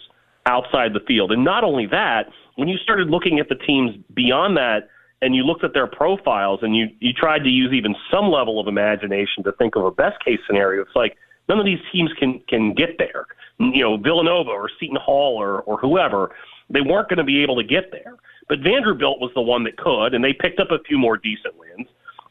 outside 0.48 0.94
the 0.94 1.00
field, 1.08 1.32
and 1.32 1.44
not 1.44 1.64
only 1.64 1.86
that, 1.88 2.30
when 2.56 2.68
you 2.68 2.78
started 2.78 3.10
looking 3.10 3.40
at 3.40 3.50
the 3.50 3.56
teams 3.56 3.92
beyond 4.14 4.58
that. 4.58 4.90
And 5.20 5.34
you 5.34 5.42
looked 5.42 5.64
at 5.64 5.74
their 5.74 5.88
profiles, 5.88 6.60
and 6.62 6.76
you 6.78 6.90
you 7.00 7.12
tried 7.12 7.40
to 7.40 7.50
use 7.50 7.74
even 7.74 7.96
some 8.12 8.30
level 8.30 8.60
of 8.60 8.68
imagination 8.68 9.44
to 9.46 9.52
think 9.54 9.76
of 9.76 9.84
a 9.84 9.90
best 9.90 10.24
case 10.24 10.38
scenario. 10.46 10.84
It's 10.84 10.96
like 10.96 11.18
none 11.50 11.58
of 11.58 11.66
these 11.66 11.80
teams 11.92 12.12
can 12.20 12.40
can 12.48 12.76
get 12.76 13.00
there. 13.00 13.26
You 13.58 13.82
know, 13.82 13.98
Villanova 13.98 14.52
or 14.52 14.70
Seton 14.80 14.98
Hall 14.98 15.36
or 15.42 15.62
or 15.62 15.80
whoever, 15.80 16.36
they 16.70 16.82
weren't 16.82 17.10
going 17.10 17.18
to 17.18 17.24
be 17.24 17.42
able 17.42 17.56
to 17.56 17.64
get 17.64 17.92
there. 17.92 18.14
But 18.50 18.60
Vanderbilt 18.60 19.20
was 19.20 19.32
the 19.36 19.42
one 19.42 19.64
that 19.64 19.78
could, 19.78 20.14
and 20.14 20.24
they 20.24 20.34
picked 20.34 20.60
up 20.60 20.72
a 20.72 20.80
few 20.88 20.98
more 20.98 21.18
decent 21.18 21.58
wins. 21.58 21.88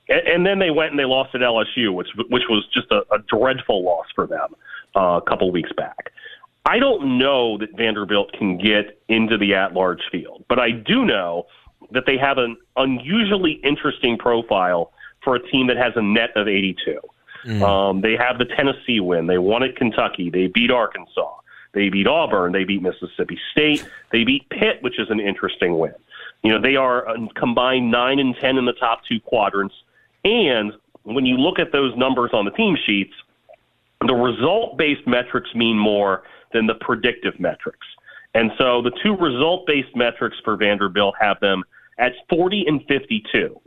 And, 0.08 0.26
and 0.26 0.46
then 0.46 0.58
they 0.58 0.70
went 0.70 0.90
and 0.90 0.98
they 0.98 1.04
lost 1.04 1.34
at 1.34 1.40
LSU, 1.40 1.94
which 1.94 2.08
which 2.30 2.44
was 2.48 2.66
just 2.72 2.90
a, 2.90 3.02
a 3.12 3.18
dreadful 3.28 3.84
loss 3.84 4.06
for 4.14 4.26
them 4.26 4.54
uh, 4.94 5.20
a 5.20 5.22
couple 5.22 5.50
weeks 5.50 5.72
back. 5.76 6.12
I 6.66 6.80
don't 6.80 7.18
know 7.18 7.56
that 7.58 7.76
Vanderbilt 7.76 8.32
can 8.32 8.58
get 8.58 9.00
into 9.08 9.38
the 9.38 9.54
at-large 9.54 10.02
field, 10.10 10.44
but 10.48 10.58
I 10.58 10.72
do 10.72 11.04
know 11.04 11.46
that 11.92 12.04
they 12.06 12.18
have 12.18 12.38
an 12.38 12.56
unusually 12.76 13.60
interesting 13.62 14.18
profile 14.18 14.92
for 15.22 15.36
a 15.36 15.50
team 15.50 15.68
that 15.68 15.76
has 15.76 15.92
a 15.94 16.02
net 16.02 16.30
of 16.34 16.48
82. 16.48 16.98
Um, 17.64 18.00
they 18.00 18.16
have 18.16 18.38
the 18.38 18.44
Tennessee 18.44 18.98
win. 18.98 19.28
They 19.28 19.38
won 19.38 19.62
at 19.62 19.76
Kentucky. 19.76 20.28
They 20.28 20.48
beat 20.48 20.72
Arkansas. 20.72 21.36
They 21.72 21.88
beat 21.88 22.08
Auburn. 22.08 22.50
They 22.50 22.64
beat 22.64 22.82
Mississippi 22.82 23.38
State. 23.52 23.86
They 24.10 24.24
beat 24.24 24.48
Pitt, 24.50 24.82
which 24.82 24.98
is 24.98 25.08
an 25.10 25.20
interesting 25.20 25.78
win. 25.78 25.94
You 26.42 26.52
know, 26.52 26.60
they 26.60 26.74
are 26.74 27.06
combined 27.36 27.92
nine 27.92 28.18
and 28.18 28.34
ten 28.40 28.56
in 28.56 28.64
the 28.64 28.72
top 28.72 29.02
two 29.08 29.20
quadrants. 29.20 29.74
And 30.24 30.72
when 31.04 31.24
you 31.24 31.36
look 31.36 31.60
at 31.60 31.70
those 31.70 31.96
numbers 31.96 32.30
on 32.32 32.44
the 32.44 32.50
team 32.50 32.76
sheets, 32.84 33.14
the 34.00 34.14
result-based 34.14 35.06
metrics 35.06 35.54
mean 35.54 35.78
more 35.78 36.24
than 36.52 36.66
the 36.66 36.74
predictive 36.74 37.38
metrics. 37.38 37.86
And 38.34 38.50
so 38.58 38.82
the 38.82 38.92
two 39.02 39.16
result-based 39.16 39.96
metrics 39.96 40.36
for 40.44 40.56
Vanderbilt 40.56 41.14
have 41.20 41.40
them 41.40 41.64
at 41.98 42.12
40 42.28 42.64
and 42.66 42.84
52. 42.86 43.60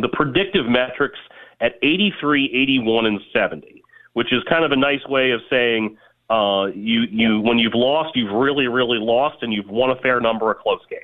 The 0.00 0.08
predictive 0.08 0.66
metrics 0.66 1.18
at 1.60 1.74
83, 1.82 2.50
81, 2.54 3.06
and 3.06 3.20
70, 3.32 3.82
which 4.14 4.32
is 4.32 4.42
kind 4.48 4.64
of 4.64 4.72
a 4.72 4.76
nice 4.76 5.04
way 5.06 5.32
of 5.32 5.40
saying 5.50 5.96
uh, 6.30 6.66
you 6.74 7.02
you 7.10 7.40
when 7.40 7.58
you've 7.58 7.74
lost, 7.74 8.16
you've 8.16 8.32
really 8.32 8.66
really 8.66 8.98
lost, 8.98 9.42
and 9.42 9.52
you've 9.52 9.68
won 9.68 9.90
a 9.90 9.96
fair 9.96 10.18
number 10.18 10.50
of 10.50 10.58
close 10.58 10.80
games. 10.88 11.02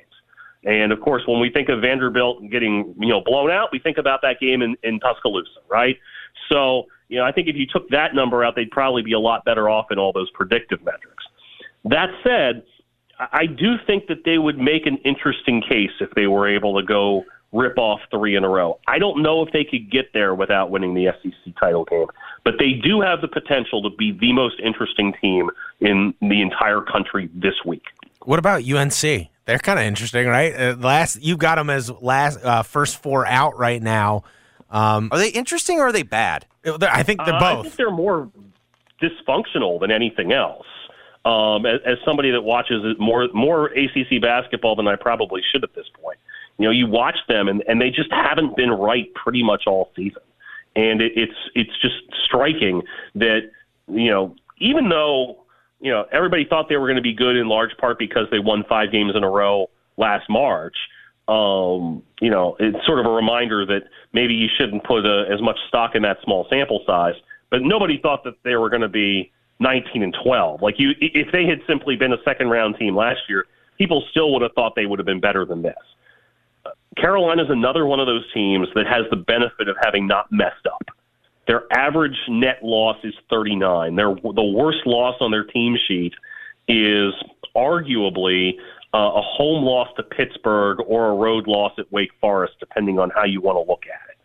And 0.63 0.91
of 0.91 0.99
course, 1.01 1.21
when 1.27 1.39
we 1.39 1.51
think 1.51 1.69
of 1.69 1.81
Vanderbilt 1.81 2.49
getting 2.49 2.95
you 2.99 3.09
know 3.09 3.21
blown 3.23 3.51
out, 3.51 3.69
we 3.71 3.77
think 3.79 3.99
about 3.99 4.21
that 4.23 4.39
game 4.39 4.61
in, 4.63 4.75
in 4.83 4.99
Tuscaloosa, 4.99 5.61
right? 5.69 5.97
So 6.51 6.87
you 7.09 7.17
know, 7.17 7.25
I 7.25 7.31
think 7.31 7.47
if 7.47 7.55
you 7.55 7.65
took 7.65 7.89
that 7.89 8.15
number 8.15 8.43
out, 8.43 8.55
they'd 8.55 8.71
probably 8.71 9.01
be 9.01 9.13
a 9.13 9.19
lot 9.19 9.43
better 9.43 9.67
off 9.67 9.91
in 9.91 9.97
all 9.97 10.13
those 10.13 10.29
predictive 10.31 10.79
metrics. 10.83 11.23
That 11.85 12.09
said, 12.23 12.63
I 13.19 13.47
do 13.47 13.75
think 13.85 14.07
that 14.07 14.23
they 14.23 14.37
would 14.37 14.57
make 14.57 14.85
an 14.85 14.97
interesting 15.03 15.61
case 15.61 15.91
if 15.99 16.11
they 16.11 16.27
were 16.27 16.47
able 16.47 16.79
to 16.79 16.85
go 16.85 17.25
rip 17.51 17.77
off 17.77 17.99
three 18.11 18.35
in 18.35 18.43
a 18.43 18.49
row. 18.49 18.79
I 18.87 18.99
don't 18.99 19.23
know 19.23 19.41
if 19.41 19.51
they 19.51 19.63
could 19.63 19.91
get 19.91 20.13
there 20.13 20.35
without 20.35 20.69
winning 20.69 20.93
the 20.93 21.07
SEC 21.21 21.53
title 21.59 21.83
game, 21.85 22.05
but 22.43 22.55
they 22.59 22.73
do 22.73 23.01
have 23.01 23.21
the 23.21 23.27
potential 23.27 23.81
to 23.81 23.89
be 23.97 24.11
the 24.11 24.31
most 24.33 24.59
interesting 24.63 25.13
team 25.19 25.49
in 25.79 26.13
the 26.21 26.41
entire 26.41 26.81
country 26.81 27.29
this 27.33 27.55
week. 27.65 27.83
What 28.23 28.39
about 28.39 28.63
UNC? 28.63 29.01
They're 29.45 29.57
kind 29.57 29.79
of 29.79 29.85
interesting, 29.85 30.27
right? 30.27 30.53
Uh, 30.53 30.75
last 30.77 31.23
you've 31.23 31.39
got 31.39 31.55
them 31.55 31.71
as 31.71 31.89
last 31.89 32.43
uh, 32.43 32.61
first 32.61 33.01
four 33.01 33.25
out 33.25 33.57
right 33.57 33.81
now. 33.81 34.23
Um, 34.69 35.09
Are 35.11 35.17
they 35.17 35.29
interesting 35.29 35.79
or 35.79 35.87
are 35.87 35.91
they 35.91 36.03
bad? 36.03 36.45
I 36.65 37.03
think 37.03 37.21
they're 37.25 37.33
Uh, 37.33 37.39
I 37.59 37.61
think 37.63 37.75
they're 37.75 37.91
more 37.91 38.29
dysfunctional 39.01 39.79
than 39.79 39.91
anything 39.91 40.31
else. 40.31 40.67
Um, 41.25 41.65
as, 41.65 41.79
as 41.85 41.97
somebody 42.05 42.31
that 42.31 42.41
watches 42.41 42.95
more 42.97 43.27
more 43.33 43.67
ACC 43.67 44.21
basketball 44.21 44.75
than 44.75 44.87
I 44.87 44.95
probably 44.95 45.41
should 45.51 45.63
at 45.63 45.73
this 45.75 45.87
point, 46.01 46.17
you 46.57 46.65
know, 46.65 46.71
you 46.71 46.87
watch 46.87 47.17
them 47.27 47.47
and, 47.47 47.63
and 47.67 47.81
they 47.81 47.89
just 47.89 48.11
haven't 48.11 48.55
been 48.55 48.71
right 48.71 49.13
pretty 49.15 49.43
much 49.43 49.63
all 49.67 49.91
season, 49.95 50.21
and 50.75 51.01
it, 51.01 51.13
it's 51.15 51.33
it's 51.55 51.81
just 51.81 51.95
striking 52.25 52.83
that 53.15 53.51
you 53.87 54.09
know 54.09 54.35
even 54.59 54.87
though 54.89 55.43
you 55.81 55.91
know 55.91 56.05
everybody 56.11 56.45
thought 56.45 56.69
they 56.69 56.77
were 56.77 56.87
going 56.87 56.95
to 56.95 57.01
be 57.01 57.13
good 57.13 57.35
in 57.35 57.47
large 57.49 57.75
part 57.77 57.99
because 57.99 58.27
they 58.31 58.39
won 58.39 58.63
five 58.69 58.91
games 58.91 59.13
in 59.15 59.23
a 59.23 59.29
row 59.29 59.69
last 59.97 60.29
March. 60.29 60.75
Um, 61.29 62.01
you 62.21 62.31
know, 62.31 62.55
it's 62.59 62.83
sort 62.85 62.99
of 62.99 63.05
a 63.05 63.09
reminder 63.09 63.65
that 63.65 63.83
maybe 64.13 64.33
you 64.33 64.47
shouldn't 64.57 64.83
put 64.83 65.05
uh 65.05 65.31
as 65.31 65.41
much 65.41 65.57
stock 65.67 65.93
in 65.93 66.01
that 66.01 66.17
small 66.23 66.47
sample 66.49 66.81
size. 66.85 67.13
But 67.51 67.61
nobody 67.61 67.99
thought 68.01 68.23
that 68.23 68.35
they 68.43 68.55
were 68.55 68.69
going 68.69 68.81
to 68.81 68.89
be 68.89 69.31
19 69.59 70.03
and 70.03 70.15
12. 70.23 70.61
Like 70.61 70.75
you, 70.79 70.91
if 70.99 71.31
they 71.31 71.45
had 71.45 71.59
simply 71.67 71.95
been 71.95 72.13
a 72.13 72.21
second 72.23 72.49
round 72.49 72.77
team 72.77 72.95
last 72.95 73.21
year, 73.27 73.45
people 73.77 74.03
still 74.11 74.33
would 74.33 74.41
have 74.41 74.53
thought 74.53 74.75
they 74.75 74.85
would 74.85 74.99
have 74.99 75.05
been 75.05 75.19
better 75.19 75.45
than 75.45 75.61
this. 75.61 75.75
Carolina 76.97 77.43
is 77.43 77.49
another 77.49 77.85
one 77.85 77.99
of 77.99 78.07
those 78.07 78.25
teams 78.33 78.67
that 78.75 78.85
has 78.87 79.05
the 79.09 79.15
benefit 79.15 79.67
of 79.67 79.75
having 79.83 80.07
not 80.07 80.31
messed 80.31 80.65
up. 80.65 80.83
Their 81.47 81.63
average 81.71 82.17
net 82.27 82.59
loss 82.63 82.97
is 83.03 83.13
39. 83.29 83.95
Their 83.95 84.13
the 84.13 84.43
worst 84.43 84.85
loss 84.85 85.15
on 85.19 85.31
their 85.31 85.45
team 85.45 85.77
sheet 85.87 86.13
is 86.67 87.13
arguably 87.55 88.51
uh, 88.93 88.97
a 88.97 89.21
home 89.21 89.63
loss 89.63 89.89
to 89.97 90.03
Pittsburgh 90.03 90.79
or 90.85 91.09
a 91.09 91.15
road 91.15 91.47
loss 91.47 91.73
at 91.77 91.91
Wake 91.91 92.11
Forest, 92.19 92.53
depending 92.59 92.99
on 92.99 93.11
how 93.11 93.23
you 93.23 93.41
want 93.41 93.55
to 93.55 93.71
look 93.71 93.83
at 93.85 94.09
it. 94.09 94.17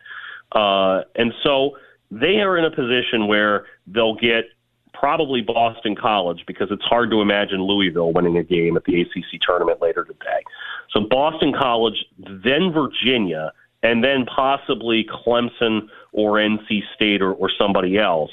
Uh, 0.57 1.03
and 1.15 1.33
so 1.43 1.77
they 2.11 2.37
are 2.37 2.57
in 2.57 2.65
a 2.65 2.71
position 2.71 3.27
where 3.27 3.65
they'll 3.87 4.15
get 4.15 4.45
probably 4.93 5.41
Boston 5.41 5.95
College 5.95 6.43
because 6.47 6.69
it's 6.71 6.83
hard 6.83 7.11
to 7.11 7.21
imagine 7.21 7.61
Louisville 7.61 8.13
winning 8.13 8.37
a 8.37 8.43
game 8.43 8.77
at 8.77 8.85
the 8.85 9.01
ACC 9.01 9.41
tournament 9.45 9.81
later 9.81 10.03
today. 10.03 10.43
So 10.91 11.01
Boston 11.01 11.53
College, 11.53 12.05
then 12.17 12.71
Virginia, 12.71 13.51
and 13.83 14.03
then 14.03 14.25
possibly 14.25 15.05
Clemson 15.05 15.89
or 16.11 16.33
NC 16.33 16.81
State 16.95 17.21
or, 17.21 17.33
or 17.33 17.51
somebody 17.57 17.97
else. 17.97 18.31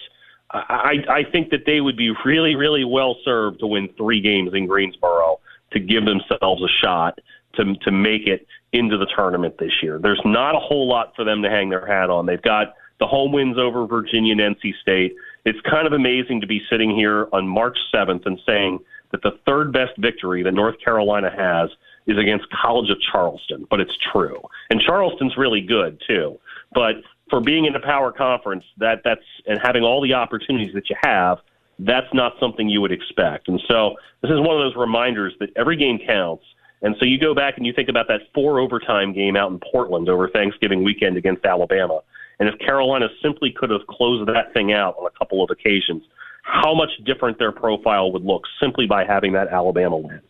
I, 0.51 0.97
I 1.09 1.25
think 1.31 1.51
that 1.51 1.65
they 1.67 1.81
would 1.81 1.97
be 1.97 2.13
really, 2.25 2.55
really 2.55 2.85
well 2.85 3.17
served 3.25 3.61
to 3.61 3.67
win 3.67 3.89
three 3.97 4.21
games 4.21 4.53
in 4.55 4.67
Greensboro 4.67 5.41
to 5.73 5.81
give 5.81 6.05
themselves 6.05 6.63
a 6.63 6.69
shot 6.83 7.19
to 7.55 7.75
to 7.83 7.91
make 7.91 8.27
it 8.27 8.47
into 8.73 8.97
the 8.97 9.07
tournament 9.15 9.57
this 9.59 9.73
year. 9.83 9.99
There's 9.99 10.21
not 10.25 10.55
a 10.55 10.59
whole 10.59 10.89
lot 10.89 11.15
for 11.15 11.25
them 11.25 11.43
to 11.43 11.51
hang 11.51 11.69
their 11.69 11.87
hat 11.87 12.11
on. 12.11 12.27
They've 12.27 12.41
got 12.41 12.75
the 13.01 13.07
home 13.07 13.33
wins 13.33 13.59
over 13.59 13.87
Virginia 13.87 14.33
and 14.33 14.57
NC 14.57 14.75
State. 14.81 15.15
It's 15.45 15.59
kind 15.69 15.87
of 15.87 15.93
amazing 15.93 16.41
to 16.41 16.47
be 16.47 16.63
sitting 16.71 16.95
here 16.95 17.29
on 17.33 17.47
March 17.49 17.77
7th 17.93 18.25
and 18.27 18.41
saying 18.47 18.79
that 19.11 19.23
the 19.23 19.39
third 19.45 19.73
best 19.73 19.93
victory 19.99 20.43
that 20.43 20.53
North 20.53 20.77
Carolina 20.83 21.31
has 21.37 21.71
is 22.07 22.17
against 22.19 22.47
College 22.51 22.91
of 22.91 22.99
Charleston, 23.01 23.67
but 23.71 23.81
it's 23.81 23.97
true. 24.13 24.41
And 24.71 24.81
Charleston's 24.81 25.37
really 25.37 25.61
good 25.61 26.01
too. 26.07 26.39
But 26.73 26.97
for 27.29 27.41
being 27.41 27.65
in 27.67 27.75
a 27.75 27.81
power 27.81 28.13
conference, 28.13 28.65
that 28.79 29.03
that's 29.05 29.25
and 29.47 29.59
having 29.63 29.83
all 29.83 30.01
the 30.03 30.15
opportunities 30.15 30.75
that 30.75 30.89
you 30.91 30.97
have, 31.03 31.39
that's 31.79 32.13
not 32.13 32.35
something 32.39 32.69
you 32.69 32.81
would 32.81 32.93
expect. 32.93 33.49
And 33.49 33.61
so 33.69 33.95
this 34.21 34.31
is 34.31 34.39
one 34.39 34.57
of 34.57 34.63
those 34.63 34.77
reminders 34.77 35.35
that 35.41 35.51
every 35.57 35.77
game 35.77 35.99
counts. 36.07 36.45
And 36.83 36.97
so 36.99 37.05
you 37.05 37.19
go 37.19 37.35
back 37.35 37.57
and 37.57 37.67
you 37.67 37.73
think 37.73 37.89
about 37.89 38.09
that 38.09 38.23
four 38.35 38.59
overtime 38.59 39.13
game 39.13 39.37
out 39.37 39.51
in 39.51 39.61
Portland 39.71 40.09
over 40.09 40.29
Thanksgiving 40.29 40.83
weekend 40.83 41.17
against 41.17 41.45
Alabama. 41.45 42.01
And 42.41 42.49
if 42.49 42.59
Carolina 42.59 43.09
simply 43.23 43.53
could 43.53 43.71
have 43.71 43.87
closed 43.89 44.29
that 44.29 44.53
thing 44.53 44.73
out 44.73 44.97
on 44.99 45.07
a 45.07 45.19
couple 45.19 45.45
of 45.45 45.51
occasions, 45.51 46.03
how 46.43 46.75
much 46.75 46.91
different 47.05 47.39
their 47.39 47.53
profile 47.53 48.11
would 48.13 48.25
look 48.25 48.43
simply 48.61 48.87
by 48.87 49.05
having 49.05 49.33
that 49.33 49.49
Alabama 49.49 49.97
win. 49.97 50.21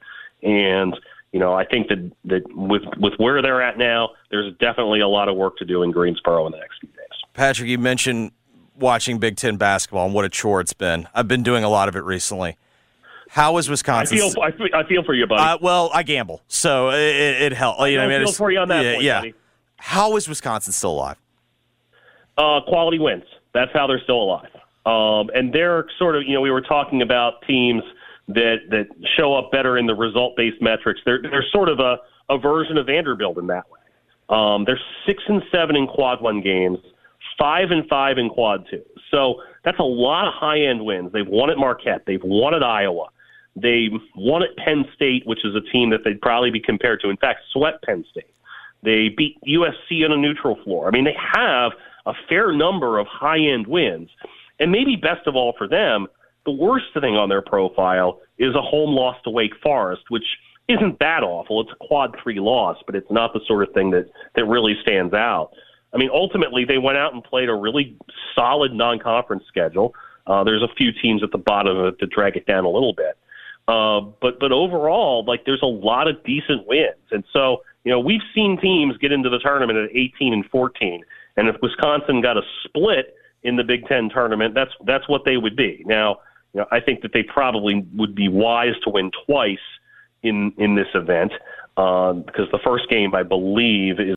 And 0.43 0.95
you 1.32 1.40
know, 1.40 1.55
I 1.55 1.64
think 1.64 1.88
that 1.88 2.12
that 2.26 2.43
with 2.55 2.82
with 2.99 3.14
where 3.16 3.40
they're 3.40 3.62
at 3.62 3.78
now, 3.78 4.11
there's 4.30 4.53
definitely 4.59 5.01
a 5.01 5.09
lot 5.09 5.28
of 5.28 5.36
work 5.36 5.57
to 5.59 5.64
do 5.64 5.82
in 5.82 5.90
Greensboro 5.90 6.45
in 6.47 6.53
the 6.53 6.59
next 6.59 6.80
few 6.80 6.90
days. 6.90 6.99
Patrick, 7.32 7.68
you 7.68 7.78
mentioned 7.78 8.32
watching 8.77 9.18
Big 9.18 9.37
Ten 9.37 9.57
basketball 9.57 10.07
and 10.07 10.14
what 10.14 10.25
a 10.25 10.29
chore 10.29 10.61
it's 10.61 10.73
been. 10.73 11.09
I've 11.14 11.29
been 11.29 11.43
doing 11.43 11.64
a 11.64 11.68
lot 11.68 11.89
of 11.89 11.97
it 11.97 12.05
recently. 12.05 12.57
How 13.29 13.57
is 13.57 13.68
I 13.68 13.73
Wisconsin? 13.73 14.18
feel 14.18 14.33
I 14.43 14.51
feel, 14.51 14.68
I 14.75 14.85
feel 14.85 15.03
for 15.05 15.14
you, 15.14 15.27
buddy. 15.27 15.43
Uh, 15.43 15.59
well, 15.61 15.91
I 15.95 16.03
gamble, 16.03 16.43
so 16.49 16.91
it, 16.91 16.97
it, 16.97 17.53
helps. 17.53 17.81
You 17.89 17.97
know, 17.97 18.05
I 18.05 18.09
mean, 18.09 18.25
feel 18.25 18.33
for 18.33 18.51
you 18.51 18.59
on 18.59 18.68
that 18.68 18.85
yeah, 18.85 18.93
point, 18.93 19.05
yeah. 19.05 19.20
buddy. 19.20 19.35
How 19.77 20.16
is 20.16 20.29
Wisconsin 20.29 20.73
still 20.73 20.93
alive? 20.93 21.16
Uh, 22.37 22.61
quality 22.66 22.99
wins. 22.99 23.25
That's 23.55 23.70
how 23.73 23.87
they're 23.87 24.03
still 24.03 24.23
alive. 24.23 24.49
Um, 24.85 25.31
and 25.35 25.53
they're 25.53 25.87
sort 25.99 26.16
of, 26.16 26.25
you 26.27 26.35
know, 26.35 26.41
we 26.41 26.51
were 26.51 26.61
talking 26.61 27.03
about 27.03 27.43
teams 27.47 27.83
that 28.29 28.57
that 28.70 28.87
show 29.16 29.35
up 29.35 29.51
better 29.51 29.79
in 29.79 29.87
the 29.87 29.95
result 29.95 30.37
based 30.37 30.61
metrics. 30.61 31.01
They're 31.05 31.23
they're 31.23 31.45
sort 31.53 31.68
of 31.68 31.79
a, 31.81 31.99
a 32.29 32.39
version 32.39 32.77
of 32.77 32.87
Vanderbilt 32.87 33.39
in 33.39 33.47
that 33.49 33.64
way. 33.70 33.81
Um, 34.29 34.64
they're 34.64 34.81
six 35.07 35.23
and 35.29 35.43
seven 35.53 35.77
in 35.77 35.87
quad 35.87 36.20
one 36.20 36.41
games, 36.41 36.79
five 37.39 37.70
and 37.70 37.89
five 37.89 38.18
in 38.18 38.28
quad 38.28 38.66
two. 38.70 38.83
So 39.11 39.37
that's 39.64 39.78
a 39.78 39.85
lot 39.85 40.26
of 40.26 40.35
high 40.35 40.61
end 40.61 40.85
wins. 40.85 41.12
They've 41.12 41.26
won 41.26 41.51
at 41.51 41.59
Marquette. 41.59 42.03
They've 42.07 42.22
won 42.22 42.55
at 42.55 42.62
Iowa. 42.62 43.09
They 43.55 43.89
won 44.16 44.43
at 44.43 44.57
Penn 44.57 44.85
State, 44.95 45.26
which 45.26 45.45
is 45.45 45.55
a 45.55 45.61
team 45.72 45.91
that 45.91 46.01
they'd 46.05 46.20
probably 46.20 46.51
be 46.51 46.61
compared 46.61 47.01
to. 47.01 47.11
In 47.11 47.16
fact, 47.18 47.41
swept 47.53 47.85
Penn 47.85 48.05
State. 48.11 48.35
They 48.83 49.11
beat 49.11 49.39
USC 49.47 50.05
on 50.05 50.12
a 50.12 50.16
neutral 50.16 50.57
floor. 50.64 50.89
I 50.89 50.91
mean, 50.91 51.05
they 51.05 51.16
have 51.35 51.72
a 52.07 52.14
fair 52.28 52.53
number 52.53 52.99
of 52.99 53.07
high 53.07 53.39
end 53.39 53.66
wins. 53.66 54.11
And 54.59 54.72
maybe 54.72 54.97
best 54.97 55.26
of 55.26 55.37
all 55.37 55.55
for 55.57 55.68
them, 55.68 56.07
the 56.45 56.53
worst 56.53 56.87
thing 56.95 57.14
on 57.14 57.28
their 57.28 57.43
profile 57.43 58.20
is 58.39 58.55
a 58.55 58.62
home 58.62 58.95
loss 58.95 59.16
to 59.24 59.30
Wake 59.30 59.53
Forest, 59.62 60.05
which 60.09 60.24
isn't 60.68 60.99
that 60.99 61.22
awful. 61.22 61.61
It's 61.61 61.70
a 61.70 61.87
quad 61.87 62.16
three 62.22 62.41
loss, 62.41 62.76
but 62.87 62.95
it's 62.95 63.11
not 63.11 63.33
the 63.33 63.41
sort 63.47 63.66
of 63.68 63.74
thing 63.74 63.91
that, 63.91 64.09
that 64.35 64.45
really 64.47 64.74
stands 64.83 65.14
out. 65.14 65.51
I 65.93 65.99
mean, 65.99 66.11
ultimately, 66.12 66.64
they 66.64 66.78
went 66.78 66.99
out 66.99 67.12
and 67.14 67.22
played 67.22 67.49
a 67.49 67.55
really 67.55 67.97
solid 68.34 68.72
non 68.72 68.99
conference 68.99 69.45
schedule. 69.47 69.95
Uh, 70.26 70.45
there's 70.45 70.62
a 70.62 70.74
few 70.76 70.93
teams 70.93 71.22
at 71.22 71.30
the 71.32 71.38
bottom 71.38 71.76
of 71.76 71.95
it 71.95 71.99
to 71.99 72.07
drag 72.07 72.36
it 72.36 72.47
down 72.47 72.64
a 72.64 72.68
little 72.68 72.95
bit. 72.95 73.18
Uh, 73.68 74.01
but 74.20 74.40
but 74.40 74.53
overall, 74.53 75.24
like 75.24 75.45
there's 75.45 75.62
a 75.62 75.66
lot 75.66 76.09
of 76.09 76.22
decent 76.24 76.66
wins, 76.66 76.97
and 77.12 77.22
so 77.32 77.62
you 77.84 77.93
know 77.93 78.01
we've 78.01 78.22
seen 78.34 78.59
teams 78.61 78.97
get 78.99 79.12
into 79.12 79.28
the 79.28 79.38
tournament 79.38 79.78
at 79.78 79.97
18 79.97 80.32
and 80.32 80.45
14, 80.47 81.05
and 81.36 81.49
if 81.49 81.57
Wisconsin 81.62 82.20
got 82.20 82.36
a 82.36 82.43
split 82.64 83.14
in 83.45 83.57
the 83.57 83.62
Big 83.64 83.86
Ten 83.86 84.09
tournament, 84.09 84.55
that's 84.55 84.72
that's 84.84 85.09
what 85.09 85.24
they 85.24 85.36
would 85.36 85.55
be. 85.55 85.84
Now 85.86 86.20
You 86.55 86.61
know, 86.61 86.66
I 86.72 86.80
think 86.80 87.03
that 87.03 87.12
they 87.12 87.22
probably 87.22 87.86
would 87.95 88.16
be 88.16 88.28
wise 88.28 88.74
to 88.82 88.90
win 88.90 89.12
twice 89.26 89.59
in 90.24 90.53
in 90.59 90.74
this 90.74 90.88
event 90.95 91.32
uh, 91.76 92.14
because 92.14 92.49
the 92.51 92.61
first 92.64 92.88
game, 92.88 93.14
I 93.14 93.22
believe, 93.22 94.01
is. 94.01 94.16